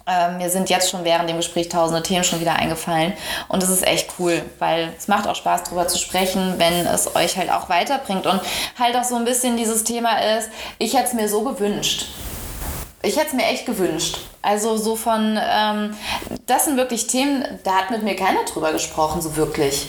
Ähm, 0.06 0.36
mir 0.36 0.50
sind 0.50 0.70
jetzt 0.70 0.90
schon 0.90 1.06
während 1.06 1.30
dem 1.30 1.38
Gespräch 1.38 1.70
tausende 1.70 2.04
Themen 2.04 2.26
schon 2.26 2.42
wieder 2.42 2.58
eingefallen. 2.58 3.14
Und 3.48 3.64
es 3.64 3.70
ist 3.70 3.88
echt 3.88 4.10
cool, 4.20 4.42
weil 4.60 4.92
es 4.98 5.08
macht 5.08 5.30
auch 5.30 5.36
Spaß, 5.36 5.64
darüber 5.64 5.88
zu 5.88 5.98
sprechen, 5.98 6.56
wenn 6.58 6.86
es 6.88 7.16
euch 7.16 7.38
halt 7.38 7.50
auch 7.50 7.70
weiterbringt. 7.70 8.28
Und 8.28 8.42
halt 8.78 8.98
auch 8.98 9.06
so 9.06 9.16
ein 9.16 9.24
bisschen 9.24 9.56
dieses 9.56 9.86
Thema 9.86 10.18
ist, 10.18 10.50
ich 10.78 10.94
hätte 10.94 11.08
es 11.08 11.14
mir 11.14 11.30
so 11.30 11.42
gewünscht. 11.46 12.08
Ich 13.06 13.18
hätte 13.18 13.28
es 13.28 13.34
mir 13.34 13.45
echt 13.45 13.68
gewünscht. 13.68 14.18
Also 14.41 14.78
so 14.78 14.95
von, 14.95 15.39
ähm, 15.39 15.95
das 16.47 16.66
sind 16.66 16.76
wirklich 16.76 17.06
Themen, 17.06 17.45
da 17.64 17.76
hat 17.76 17.91
mit 17.91 18.01
mir 18.01 18.16
keiner 18.16 18.43
drüber 18.45 18.72
gesprochen, 18.72 19.22
so 19.22 19.36
wirklich. 19.36 19.88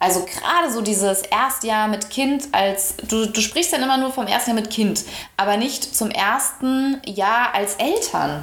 Also 0.00 0.24
gerade 0.24 0.72
so 0.72 0.80
dieses 0.80 1.22
Erstjahr 1.22 1.86
mit 1.86 2.10
Kind 2.10 2.48
als, 2.50 2.94
du, 3.08 3.26
du 3.26 3.40
sprichst 3.40 3.72
dann 3.72 3.82
immer 3.82 3.98
nur 3.98 4.12
vom 4.12 4.26
ersten 4.26 4.50
Jahr 4.50 4.60
mit 4.60 4.70
Kind, 4.70 5.04
aber 5.36 5.56
nicht 5.56 5.96
zum 5.96 6.10
ersten 6.10 7.00
Jahr 7.06 7.54
als 7.54 7.76
Eltern. 7.76 8.42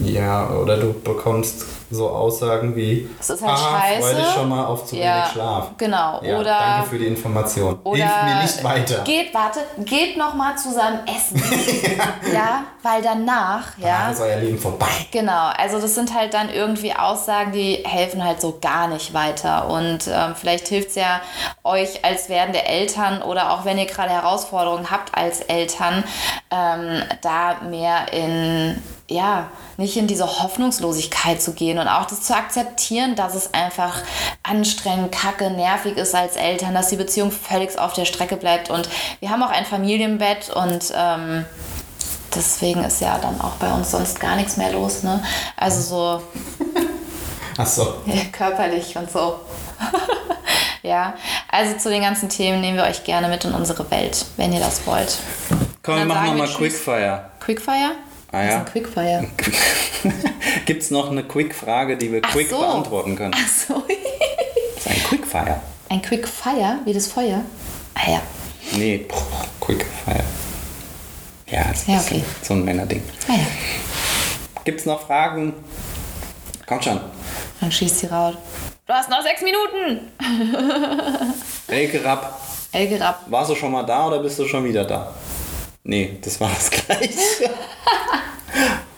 Ja, 0.00 0.50
oder 0.50 0.76
du 0.76 0.92
bekommst 0.92 1.64
so 1.90 2.08
Aussagen 2.10 2.76
wie, 2.76 3.08
Es 3.18 3.30
ist 3.30 3.42
halt 3.42 3.52
ah, 3.52 3.80
scheiße. 3.80 4.02
freu 4.02 4.14
dich 4.14 4.30
schon 4.34 4.48
mal 4.48 4.66
auf 4.66 4.84
zu 4.86 4.96
Ja, 4.96 5.16
wenig 5.16 5.32
Schlaf. 5.32 5.70
genau. 5.78 6.20
Ja, 6.22 6.38
Oder- 6.38 6.58
danke 6.58 6.88
für 6.90 6.98
die 6.98 7.06
Information. 7.06 7.78
Oder 7.84 7.96
Hilf 7.98 8.22
mir 8.24 8.42
nicht 8.42 8.64
weiter. 8.64 9.04
Geht, 9.04 9.32
warte, 9.34 9.60
geht 9.84 10.16
noch 10.16 10.34
mal 10.34 10.56
zusammen 10.56 11.00
essen. 11.06 11.42
ja, 12.32 12.64
weil 12.82 13.02
danach, 13.02 13.76
ja. 13.78 13.86
Danach 13.98 14.12
ist 14.12 14.20
euer 14.20 14.36
Leben 14.36 14.58
vorbei. 14.58 14.86
Genau, 15.10 15.50
also 15.56 15.80
das 15.80 15.94
sind 15.94 16.14
halt 16.14 16.34
dann 16.34 16.50
irgendwie 16.50 16.92
Aussagen, 16.94 17.52
die 17.52 17.82
helfen 17.86 18.22
halt 18.24 18.40
so 18.40 18.58
gar 18.60 18.88
nicht 18.88 19.14
weiter. 19.14 19.68
Und 19.68 20.06
ähm, 20.08 20.34
vielleicht 20.34 20.68
hilft 20.68 20.90
es 20.90 20.94
ja 20.96 21.20
euch 21.64 22.04
als 22.04 22.28
werdende 22.28 22.64
Eltern 22.64 23.22
oder 23.22 23.50
auch 23.52 23.64
wenn 23.64 23.78
ihr 23.78 23.86
gerade 23.86 24.10
Herausforderungen 24.10 24.90
habt 24.90 25.16
als 25.16 25.40
Eltern, 25.40 26.04
ähm, 26.50 27.02
da 27.22 27.56
mehr 27.68 28.12
in, 28.12 28.82
ja, 29.10 29.50
nicht 29.78 29.96
in 29.96 30.06
diese 30.06 30.26
Hoffnungslosigkeit 30.26 31.40
zu 31.40 31.52
gehen 31.52 31.78
und 31.78 31.88
auch 31.88 32.04
das 32.04 32.22
zu 32.22 32.36
akzeptieren, 32.36 33.16
dass 33.16 33.34
es 33.34 33.54
einfach 33.54 34.02
anstrengend, 34.42 35.12
kacke, 35.12 35.50
nervig 35.50 35.96
ist 35.96 36.14
als 36.14 36.36
Eltern, 36.36 36.74
dass 36.74 36.88
die 36.88 36.96
Beziehung 36.96 37.32
völlig 37.32 37.78
auf 37.78 37.94
der 37.94 38.04
Strecke 38.04 38.36
bleibt. 38.36 38.70
Und 38.70 38.88
wir 39.20 39.30
haben 39.30 39.42
auch 39.42 39.50
ein 39.50 39.64
Familienbett 39.64 40.50
und 40.50 40.92
ähm, 40.94 41.46
deswegen 42.34 42.84
ist 42.84 43.00
ja 43.00 43.18
dann 43.18 43.40
auch 43.40 43.52
bei 43.52 43.72
uns 43.72 43.90
sonst 43.90 44.20
gar 44.20 44.36
nichts 44.36 44.58
mehr 44.58 44.72
los. 44.72 45.02
Ne? 45.02 45.22
Also 45.56 45.80
so 45.80 46.22
Achso. 47.56 48.02
körperlich 48.32 48.94
und 48.96 49.10
so. 49.10 49.40
ja, 50.82 51.14
also 51.50 51.78
zu 51.78 51.88
den 51.88 52.02
ganzen 52.02 52.28
Themen 52.28 52.60
nehmen 52.60 52.76
wir 52.76 52.84
euch 52.84 53.04
gerne 53.04 53.28
mit 53.28 53.44
in 53.44 53.54
unsere 53.54 53.90
Welt, 53.90 54.26
wenn 54.36 54.52
ihr 54.52 54.60
das 54.60 54.86
wollt. 54.86 55.16
Komm, 55.82 55.96
wir 55.96 56.04
machen 56.04 56.26
nochmal. 56.26 56.48
Quickfire. 56.48 57.30
Quickfire? 57.40 57.92
Ah 58.30 58.38
Was 58.38 58.44
ist 58.44 58.50
ja. 58.52 58.58
ein 58.58 58.66
Quickfire? 58.66 59.26
Gibt 60.66 60.82
es 60.82 60.90
noch 60.90 61.10
eine 61.10 61.24
Quick-Frage, 61.24 61.96
die 61.96 62.12
wir 62.12 62.20
Ach 62.22 62.30
quick 62.32 62.48
so. 62.50 62.58
beantworten 62.58 63.16
können? 63.16 63.34
Ach 63.34 63.48
so. 63.48 63.82
Das 64.76 64.84
ist 64.84 64.90
ein 64.90 65.02
Quickfire. 65.04 65.60
Ein 65.88 66.02
Quickfire, 66.02 66.78
wie 66.84 66.92
das 66.92 67.06
Feuer? 67.06 67.42
Ah 67.94 68.10
ja. 68.10 68.22
Nee, 68.72 69.06
Quickfire. 69.60 70.24
Ja, 71.46 71.64
das 71.70 71.78
ist 71.80 71.88
Ja, 71.88 72.00
okay. 72.00 72.22
so 72.42 72.54
ein 72.54 72.64
Männerding. 72.64 73.02
Ah 73.28 73.32
ja. 73.32 73.46
Gibt 74.64 74.80
es 74.80 74.86
noch 74.86 75.06
Fragen? 75.06 75.54
Kommt 76.66 76.84
schon. 76.84 77.00
Dann 77.60 77.72
schießt 77.72 78.00
sie 78.00 78.06
raus. 78.08 78.34
Du 78.86 78.92
hast 78.92 79.08
noch 79.08 79.22
sechs 79.22 79.40
Minuten! 79.42 80.10
Elke 81.68 82.04
Rapp, 82.04 82.38
Elke 82.72 83.00
Rapp. 83.00 83.22
warst 83.26 83.50
du 83.50 83.54
schon 83.54 83.72
mal 83.72 83.82
da 83.84 84.06
oder 84.06 84.18
bist 84.20 84.38
du 84.38 84.46
schon 84.46 84.64
wieder 84.64 84.84
da? 84.84 85.12
Nee, 85.88 86.18
das 86.20 86.38
war 86.38 86.50
das 86.50 86.70
gleiche. 86.86 87.50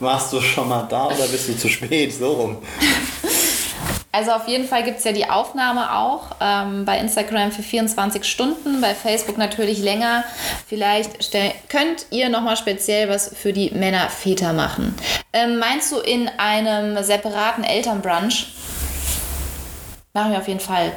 Warst 0.01 0.33
du 0.33 0.41
schon 0.41 0.67
mal 0.67 0.83
da 0.89 1.05
oder 1.05 1.25
bist 1.27 1.47
du 1.47 1.57
zu 1.57 1.69
spät? 1.69 2.13
So 2.13 2.33
rum. 2.33 2.57
Also 4.11 4.31
auf 4.31 4.45
jeden 4.49 4.67
Fall 4.67 4.83
gibt 4.83 4.97
es 4.97 5.05
ja 5.05 5.13
die 5.13 5.29
Aufnahme 5.29 5.95
auch 5.95 6.35
ähm, 6.41 6.83
bei 6.83 6.99
Instagram 6.99 7.53
für 7.53 7.63
24 7.63 8.25
Stunden, 8.25 8.81
bei 8.81 8.93
Facebook 8.93 9.37
natürlich 9.37 9.79
länger. 9.79 10.25
Vielleicht 10.67 11.23
stell, 11.23 11.53
könnt 11.69 12.07
ihr 12.09 12.27
nochmal 12.27 12.57
speziell 12.57 13.07
was 13.07 13.33
für 13.33 13.53
die 13.53 13.71
Männer 13.71 14.09
Väter 14.09 14.51
machen. 14.51 14.93
Ähm, 15.31 15.59
meinst 15.59 15.93
du 15.93 15.99
in 15.99 16.29
einem 16.39 17.01
separaten 17.01 17.63
Elternbrunch? 17.63 18.53
Machen 20.13 20.33
wir 20.33 20.39
auf 20.39 20.47
jeden 20.49 20.59
Fall. 20.59 20.91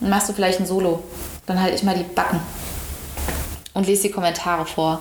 Dann 0.00 0.10
machst 0.10 0.28
du 0.28 0.34
vielleicht 0.34 0.60
ein 0.60 0.66
Solo. 0.66 1.02
Dann 1.46 1.62
halte 1.62 1.76
ich 1.76 1.82
mal 1.82 1.96
die 1.96 2.04
Backen 2.04 2.40
und 3.72 3.86
lese 3.86 4.02
die 4.08 4.10
Kommentare 4.10 4.66
vor. 4.66 5.00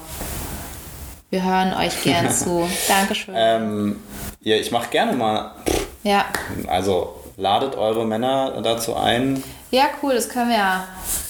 Wir 1.30 1.44
hören 1.44 1.74
euch 1.74 2.02
gern 2.04 2.30
zu. 2.32 2.68
Dankeschön. 2.88 3.34
Ähm, 3.38 4.04
ja, 4.42 4.56
ich 4.56 4.72
mache 4.72 4.90
gerne 4.90 5.14
mal. 5.14 5.52
Ja. 6.04 6.26
Also 6.68 7.16
ladet 7.38 7.76
eure 7.76 8.06
Männer 8.06 8.62
dazu 8.62 8.96
ein. 8.96 9.44
Ja, 9.72 9.86
cool, 10.02 10.16
das 10.16 10.30
können 10.30 10.50
wir 10.50 10.58
ja. 10.58 10.88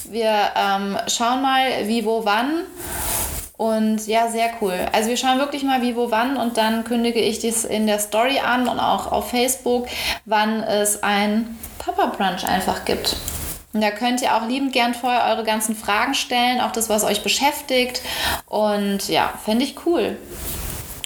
Wir 0.10 0.34
ähm, 0.56 0.98
schauen 1.08 1.42
mal, 1.42 1.88
wie, 1.88 2.06
wo, 2.06 2.24
wann. 2.26 2.64
Und 3.58 4.08
ja, 4.08 4.30
sehr 4.30 4.52
cool. 4.62 4.74
Also 4.94 5.10
wir 5.10 5.18
schauen 5.18 5.38
wirklich 5.38 5.64
mal, 5.64 5.82
wie, 5.82 5.96
wo, 5.96 6.10
wann. 6.10 6.38
Und 6.38 6.56
dann 6.58 6.86
kündige 6.86 7.20
ich 7.20 7.42
das 7.42 7.66
in 7.66 7.86
der 7.86 8.00
Story 8.00 8.40
an 8.40 8.70
und 8.70 8.80
auch 8.80 9.12
auf 9.12 9.32
Facebook, 9.32 9.88
wann 10.24 10.64
es 10.64 11.04
ein 11.04 11.58
Papa-Brunch 11.78 12.48
einfach 12.48 12.86
gibt. 12.86 13.18
Und 13.72 13.82
da 13.82 13.92
könnt 13.92 14.22
ihr 14.22 14.36
auch 14.36 14.48
liebend 14.48 14.74
gern 14.74 14.96
vorher 14.96 15.26
eure 15.26 15.44
ganzen 15.44 15.76
Fragen 15.76 16.16
stellen, 16.16 16.60
auch 16.60 16.72
das, 16.72 16.90
was 16.90 17.04
euch 17.04 17.22
beschäftigt. 17.22 18.02
Und 18.48 19.10
ja, 19.10 19.32
fände 19.46 19.64
ich 19.64 19.86
cool. 19.86 20.18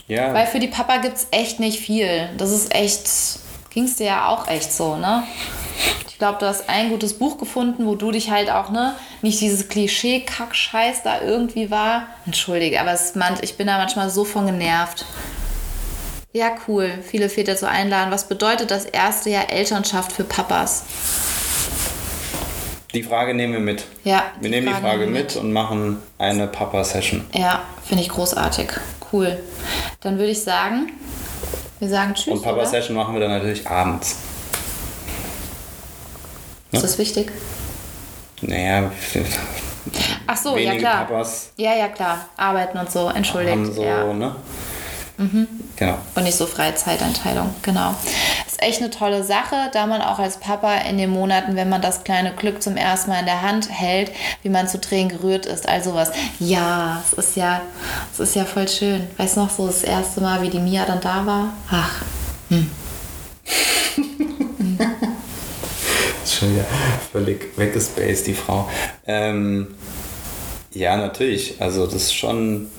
Ja, 0.07 0.33
Weil 0.33 0.47
für 0.47 0.59
die 0.59 0.67
Papa 0.67 0.97
gibt 0.97 1.17
es 1.17 1.27
echt 1.31 1.59
nicht 1.59 1.79
viel. 1.79 2.29
Das 2.37 2.51
ist 2.51 2.73
echt, 2.73 3.09
ging 3.69 3.85
es 3.85 3.97
dir 3.97 4.07
ja 4.07 4.27
auch 4.27 4.47
echt 4.47 4.71
so, 4.71 4.95
ne? 4.95 5.23
Ich 6.07 6.17
glaube, 6.17 6.37
du 6.39 6.45
hast 6.45 6.69
ein 6.69 6.89
gutes 6.89 7.17
Buch 7.17 7.37
gefunden, 7.37 7.85
wo 7.85 7.95
du 7.95 8.11
dich 8.11 8.31
halt 8.31 8.49
auch, 8.49 8.69
ne, 8.69 8.95
nicht 9.21 9.41
dieses 9.41 9.67
Klischee-Kack-Scheiß 9.67 11.03
da 11.03 11.19
irgendwie 11.19 11.69
war. 11.69 12.07
Entschuldige, 12.25 12.79
aber 12.79 12.93
es, 12.93 13.15
man, 13.15 13.35
ich 13.41 13.57
bin 13.57 13.67
da 13.67 13.77
manchmal 13.77 14.09
so 14.09 14.23
von 14.23 14.45
genervt. 14.45 15.05
Ja, 16.31 16.51
cool. 16.67 16.91
Viele 17.05 17.29
Väter 17.29 17.57
zu 17.57 17.67
einladen. 17.67 18.11
Was 18.11 18.27
bedeutet 18.27 18.71
das 18.71 18.85
erste 18.85 19.29
Jahr 19.29 19.51
Elternschaft 19.51 20.11
für 20.11 20.23
Papas? 20.23 20.83
Die 22.93 23.03
Frage 23.03 23.33
nehmen 23.33 23.53
wir 23.53 23.59
mit. 23.59 23.85
Ja, 24.03 24.23
Wir 24.39 24.49
nehmen 24.49 24.67
die 24.67 24.73
Frage 24.73 25.07
mit 25.07 25.35
und 25.35 25.51
machen 25.51 25.97
eine 26.17 26.47
Papa-Session. 26.47 27.25
Ja, 27.33 27.63
finde 27.83 28.03
ich 28.03 28.09
großartig. 28.09 28.71
Cool. 29.11 29.39
Dann 30.01 30.17
würde 30.17 30.31
ich 30.31 30.41
sagen, 30.41 30.91
wir 31.79 31.89
sagen 31.89 32.13
Tschüss. 32.13 32.33
Und? 32.33 32.43
Papa-Session 32.43 32.95
machen 32.95 33.13
wir 33.13 33.21
dann 33.21 33.31
natürlich 33.31 33.67
abends. 33.67 34.17
Ist 36.71 36.83
das 36.83 36.97
wichtig? 36.97 37.31
Naja, 38.41 38.91
Ach 40.27 40.37
so, 40.37 40.57
ja 40.57 40.75
klar. 40.75 41.05
Papas 41.05 41.51
Ja, 41.57 41.75
ja, 41.75 41.87
klar. 41.89 42.25
Arbeiten 42.37 42.77
und 42.77 42.91
so, 42.91 43.09
entschuldigt. 43.09 43.55
haben 43.55 43.73
so, 43.73 43.83
ja. 43.83 44.13
ne? 44.13 44.35
Genau. 45.75 45.97
Und 46.15 46.23
nicht 46.23 46.37
so 46.37 46.45
freie 46.45 46.75
Zeiteinteilung, 46.75 47.53
genau. 47.63 47.95
Ist 48.45 48.61
echt 48.61 48.79
eine 48.79 48.91
tolle 48.91 49.23
Sache, 49.23 49.71
da 49.73 49.87
man 49.87 50.01
auch 50.01 50.19
als 50.19 50.37
Papa 50.37 50.75
in 50.75 50.97
den 50.97 51.09
Monaten, 51.09 51.55
wenn 51.55 51.69
man 51.69 51.81
das 51.81 52.03
kleine 52.03 52.31
Glück 52.33 52.61
zum 52.61 52.77
ersten 52.77 53.09
Mal 53.09 53.21
in 53.21 53.25
der 53.25 53.41
Hand 53.41 53.69
hält, 53.71 54.11
wie 54.43 54.49
man 54.49 54.67
zu 54.67 54.79
Tränen 54.79 55.09
gerührt 55.09 55.45
ist, 55.47 55.67
also 55.67 55.95
was. 55.95 56.11
Ja, 56.39 57.01
es 57.05 57.13
ist 57.13 57.35
ja, 57.35 57.61
es 58.13 58.19
ist 58.19 58.35
ja 58.35 58.45
voll 58.45 58.67
schön. 58.67 59.07
Weißt 59.17 59.35
du 59.35 59.41
noch 59.41 59.49
so 59.49 59.65
das 59.65 59.83
erste 59.83 60.21
Mal, 60.21 60.41
wie 60.43 60.49
die 60.49 60.59
Mia 60.59 60.85
dann 60.85 61.01
da 61.01 61.25
war? 61.25 61.53
Ach, 61.71 62.03
Ist 66.23 66.35
schon 66.35 66.53
wieder 66.53 66.65
völlig 67.11 67.57
weggespaced, 67.57 68.27
die 68.27 68.33
Frau. 68.33 68.69
Ähm, 69.07 69.73
ja, 70.71 70.97
natürlich. 70.97 71.59
Also 71.59 71.85
das 71.85 71.95
ist 71.95 72.15
schon. 72.15 72.69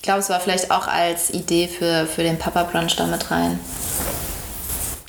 Ich 0.00 0.02
glaube, 0.02 0.20
es 0.20 0.30
war 0.30 0.40
vielleicht 0.40 0.70
auch 0.70 0.86
als 0.88 1.28
Idee 1.28 1.68
für, 1.68 2.06
für 2.06 2.22
den 2.22 2.38
Papa-Brunch 2.38 2.96
da 2.96 3.04
mit 3.06 3.30
rein. 3.30 3.60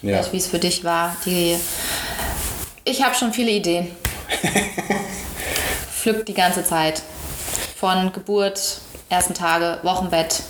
Ja. 0.01 0.17
Vielleicht, 0.17 0.33
wie 0.33 0.37
es 0.37 0.47
für 0.47 0.59
dich 0.59 0.83
war. 0.83 1.15
Die 1.25 1.57
ich 2.83 3.01
habe 3.01 3.15
schon 3.15 3.31
viele 3.31 3.51
Ideen. 3.51 3.89
Pflückt 5.95 6.27
die 6.27 6.33
ganze 6.33 6.65
Zeit. 6.65 7.01
Von 7.79 8.11
Geburt, 8.11 8.81
ersten 9.09 9.33
Tage, 9.33 9.79
Wochenbett. 9.83 10.43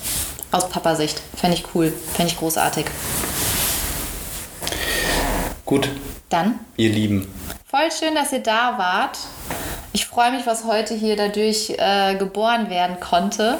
Aus 0.50 0.68
Papasicht. 0.68 1.22
Fände 1.36 1.56
ich 1.56 1.64
cool. 1.72 1.92
Fände 2.12 2.32
ich 2.32 2.38
großartig. 2.38 2.86
Gut, 5.64 5.88
Dann, 6.30 6.58
ihr 6.76 6.90
Lieben. 6.90 7.32
voll 7.70 7.90
schön, 7.96 8.16
dass 8.16 8.32
ihr 8.32 8.40
da 8.42 8.76
wart. 8.76 9.18
Ich 9.94 10.06
freue 10.06 10.32
mich, 10.32 10.46
was 10.46 10.64
heute 10.64 10.94
hier 10.94 11.16
dadurch 11.16 11.74
äh, 11.76 12.14
geboren 12.14 12.70
werden 12.70 12.98
konnte. 12.98 13.58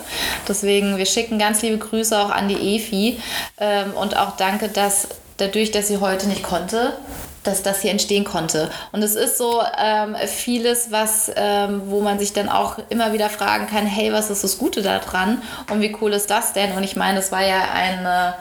Deswegen, 0.48 0.96
wir 0.96 1.04
schicken 1.04 1.38
ganz 1.38 1.60
liebe 1.60 1.76
Grüße 1.76 2.18
auch 2.18 2.30
an 2.30 2.48
die 2.48 2.76
Efi. 2.76 3.20
Ähm, 3.58 3.92
und 3.92 4.16
auch 4.16 4.36
danke, 4.36 4.68
dass 4.68 5.08
dadurch, 5.36 5.72
dass 5.72 5.88
sie 5.88 5.98
heute 5.98 6.28
nicht 6.28 6.42
konnte, 6.42 6.96
dass 7.42 7.62
das 7.62 7.82
hier 7.82 7.90
entstehen 7.90 8.24
konnte. 8.24 8.70
Und 8.92 9.02
es 9.02 9.14
ist 9.14 9.36
so 9.36 9.62
ähm, 9.78 10.16
vieles, 10.26 10.90
was, 10.90 11.30
ähm, 11.36 11.82
wo 11.86 12.00
man 12.00 12.18
sich 12.18 12.32
dann 12.32 12.48
auch 12.48 12.78
immer 12.88 13.12
wieder 13.12 13.28
fragen 13.28 13.66
kann, 13.66 13.84
hey, 13.84 14.10
was 14.12 14.30
ist 14.30 14.42
das 14.42 14.56
Gute 14.56 14.80
daran 14.80 15.42
und 15.70 15.82
wie 15.82 15.94
cool 16.00 16.14
ist 16.14 16.30
das 16.30 16.54
denn? 16.54 16.72
Und 16.72 16.84
ich 16.84 16.96
meine, 16.96 17.18
es 17.18 17.30
war 17.30 17.44
ja 17.44 17.62
eine, 17.74 18.34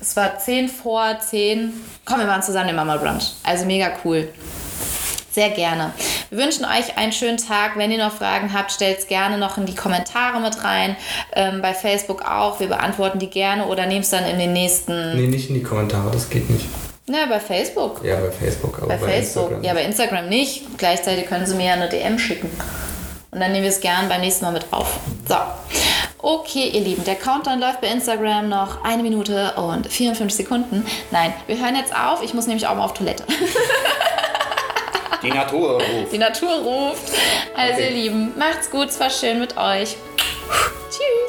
es 0.00 0.16
war 0.16 0.38
10 0.38 0.68
vor 0.68 1.18
10, 1.18 1.72
komm, 2.06 2.20
wir 2.20 2.28
waren 2.28 2.42
zusammen 2.42 2.70
im 2.70 2.76
Mama 2.76 2.96
Brunch. 2.96 3.32
Also 3.42 3.66
mega 3.66 3.90
cool. 4.04 4.32
Sehr 5.32 5.48
gerne. 5.48 5.92
Wir 6.28 6.38
wünschen 6.38 6.66
euch 6.66 6.98
einen 6.98 7.12
schönen 7.12 7.38
Tag. 7.38 7.76
Wenn 7.76 7.90
ihr 7.90 7.98
noch 7.98 8.12
Fragen 8.12 8.52
habt, 8.52 8.70
stellt 8.70 8.98
es 8.98 9.06
gerne 9.06 9.38
noch 9.38 9.56
in 9.56 9.64
die 9.64 9.74
Kommentare 9.74 10.40
mit 10.40 10.62
rein. 10.62 10.94
Ähm, 11.34 11.62
bei 11.62 11.72
Facebook 11.72 12.22
auch. 12.22 12.60
Wir 12.60 12.66
beantworten 12.66 13.18
die 13.18 13.30
gerne 13.30 13.66
oder 13.66 13.86
nehmt 13.86 14.04
es 14.04 14.10
dann 14.10 14.26
in 14.26 14.38
den 14.38 14.52
nächsten. 14.52 15.16
Nee, 15.16 15.28
nicht 15.28 15.48
in 15.48 15.54
die 15.54 15.62
Kommentare, 15.62 16.10
das 16.10 16.28
geht 16.28 16.50
nicht. 16.50 16.66
Ja, 17.06 17.26
bei 17.26 17.40
Facebook. 17.40 18.04
Ja, 18.04 18.16
bei 18.16 18.30
Facebook. 18.30 18.78
Aber 18.78 18.88
bei, 18.88 18.96
bei 18.96 19.06
Facebook. 19.06 19.42
Instagram. 19.44 19.64
Ja, 19.64 19.74
bei 19.74 19.84
Instagram 19.84 20.28
nicht. 20.28 20.78
Gleichzeitig 20.78 21.26
können 21.26 21.46
sie 21.46 21.54
mir 21.54 21.66
ja 21.66 21.72
eine 21.72 21.88
DM 21.88 22.18
schicken. 22.18 22.50
Und 23.30 23.40
dann 23.40 23.52
nehmen 23.52 23.64
wir 23.64 23.70
es 23.70 23.80
gern 23.80 24.10
beim 24.10 24.20
nächsten 24.20 24.44
Mal 24.44 24.52
mit 24.52 24.70
drauf. 24.70 25.00
So. 25.26 25.36
Okay, 26.18 26.68
ihr 26.72 26.82
Lieben, 26.82 27.02
der 27.04 27.14
Countdown 27.14 27.58
läuft 27.58 27.80
bei 27.80 27.88
Instagram 27.88 28.50
noch 28.50 28.84
eine 28.84 29.02
Minute 29.02 29.54
und 29.54 29.90
54 29.90 30.44
Sekunden. 30.44 30.84
Nein, 31.10 31.32
wir 31.46 31.58
hören 31.58 31.74
jetzt 31.74 31.96
auf. 31.96 32.22
Ich 32.22 32.34
muss 32.34 32.46
nämlich 32.46 32.66
auch 32.66 32.76
mal 32.76 32.84
auf 32.84 32.94
Toilette. 32.94 33.24
Die 35.22 35.30
Natur 35.30 35.80
ruft. 35.80 36.12
Die 36.12 36.18
Natur 36.18 36.50
ruft. 36.50 37.12
Also, 37.54 37.74
okay. 37.74 37.84
ihr 37.84 37.90
Lieben, 37.90 38.32
macht's 38.36 38.70
gut. 38.70 38.88
Es 38.88 38.98
war 38.98 39.10
schön 39.10 39.38
mit 39.38 39.56
euch. 39.56 39.96
Tschüss. 40.90 41.21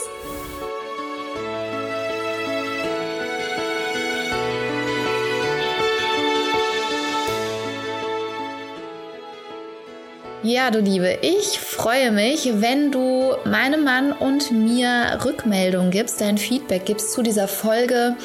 Ja, 10.45 10.71
du 10.71 10.79
Liebe, 10.79 11.19
ich 11.21 11.57
freue 11.57 12.11
mich, 12.11 12.49
wenn 12.55 12.91
du 12.91 13.31
meinem 13.45 13.85
Mann 13.85 14.11
und 14.11 14.51
mir 14.51 15.19
Rückmeldung 15.23 15.89
gibst, 15.89 16.19
dein 16.19 16.37
Feedback 16.37 16.85
gibst 16.85 17.13
zu 17.13 17.21
dieser 17.21 17.47
Folge. 17.47 18.17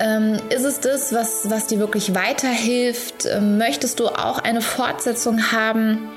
Ähm, 0.00 0.38
ist 0.48 0.64
es 0.64 0.80
das, 0.80 1.12
was, 1.12 1.50
was 1.50 1.66
dir 1.66 1.78
wirklich 1.78 2.14
weiterhilft? 2.14 3.26
Ähm, 3.26 3.58
möchtest 3.58 4.00
du 4.00 4.06
auch 4.08 4.38
eine 4.38 4.62
Fortsetzung 4.62 5.52
haben? 5.52 6.08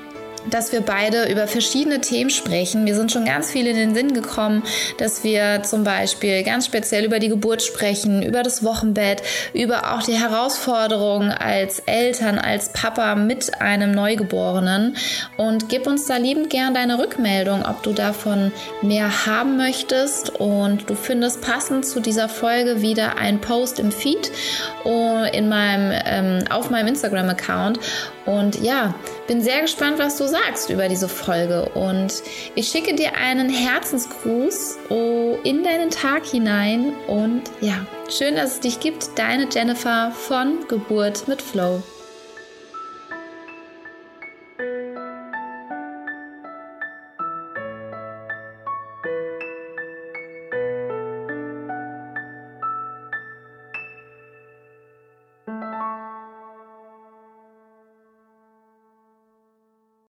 Dass 0.50 0.72
wir 0.72 0.80
beide 0.80 1.30
über 1.30 1.46
verschiedene 1.46 2.00
Themen 2.00 2.30
sprechen. 2.30 2.84
Mir 2.84 2.94
sind 2.94 3.12
schon 3.12 3.24
ganz 3.24 3.50
viele 3.50 3.70
in 3.70 3.76
den 3.76 3.94
Sinn 3.94 4.12
gekommen, 4.14 4.62
dass 4.98 5.24
wir 5.24 5.62
zum 5.62 5.84
Beispiel 5.84 6.42
ganz 6.42 6.66
speziell 6.66 7.04
über 7.04 7.18
die 7.18 7.28
Geburt 7.28 7.62
sprechen, 7.62 8.22
über 8.22 8.42
das 8.42 8.62
Wochenbett, 8.64 9.22
über 9.52 9.92
auch 9.92 10.02
die 10.02 10.18
Herausforderungen 10.18 11.30
als 11.30 11.80
Eltern, 11.80 12.38
als 12.38 12.72
Papa 12.72 13.14
mit 13.14 13.60
einem 13.60 13.92
Neugeborenen. 13.92 14.96
Und 15.36 15.68
gib 15.68 15.86
uns 15.86 16.06
da 16.06 16.16
liebend 16.16 16.50
gern 16.50 16.74
deine 16.74 16.98
Rückmeldung, 16.98 17.64
ob 17.64 17.82
du 17.82 17.92
davon 17.92 18.52
mehr 18.82 19.26
haben 19.26 19.56
möchtest. 19.56 20.30
Und 20.30 20.88
du 20.88 20.94
findest 20.94 21.40
passend 21.40 21.86
zu 21.86 22.00
dieser 22.00 22.28
Folge 22.28 22.82
wieder 22.82 23.18
ein 23.18 23.40
Post 23.40 23.78
im 23.78 23.92
Feed 23.92 24.30
oh, 24.84 25.22
in 25.32 25.48
meinem, 25.48 25.92
ähm, 26.04 26.44
auf 26.50 26.70
meinem 26.70 26.88
Instagram-Account. 26.88 27.78
Und 28.26 28.60
ja, 28.62 28.94
bin 29.26 29.42
sehr 29.42 29.62
gespannt, 29.62 29.98
was 29.98 30.16
du 30.16 30.28
sagst 30.28 30.70
über 30.70 30.88
diese 30.88 31.08
Folge. 31.08 31.68
Und 31.74 32.22
ich 32.54 32.68
schicke 32.68 32.94
dir 32.94 33.16
einen 33.16 33.48
Herzensgruß 33.48 34.78
oh, 34.90 35.38
in 35.42 35.64
deinen 35.64 35.90
Tag 35.90 36.24
hinein. 36.26 36.92
Und 37.06 37.42
ja, 37.60 37.86
schön, 38.10 38.36
dass 38.36 38.54
es 38.54 38.60
dich 38.60 38.80
gibt. 38.80 39.18
Deine 39.18 39.48
Jennifer 39.50 40.12
von 40.12 40.66
Geburt 40.68 41.26
mit 41.28 41.42
Flow. 41.42 41.82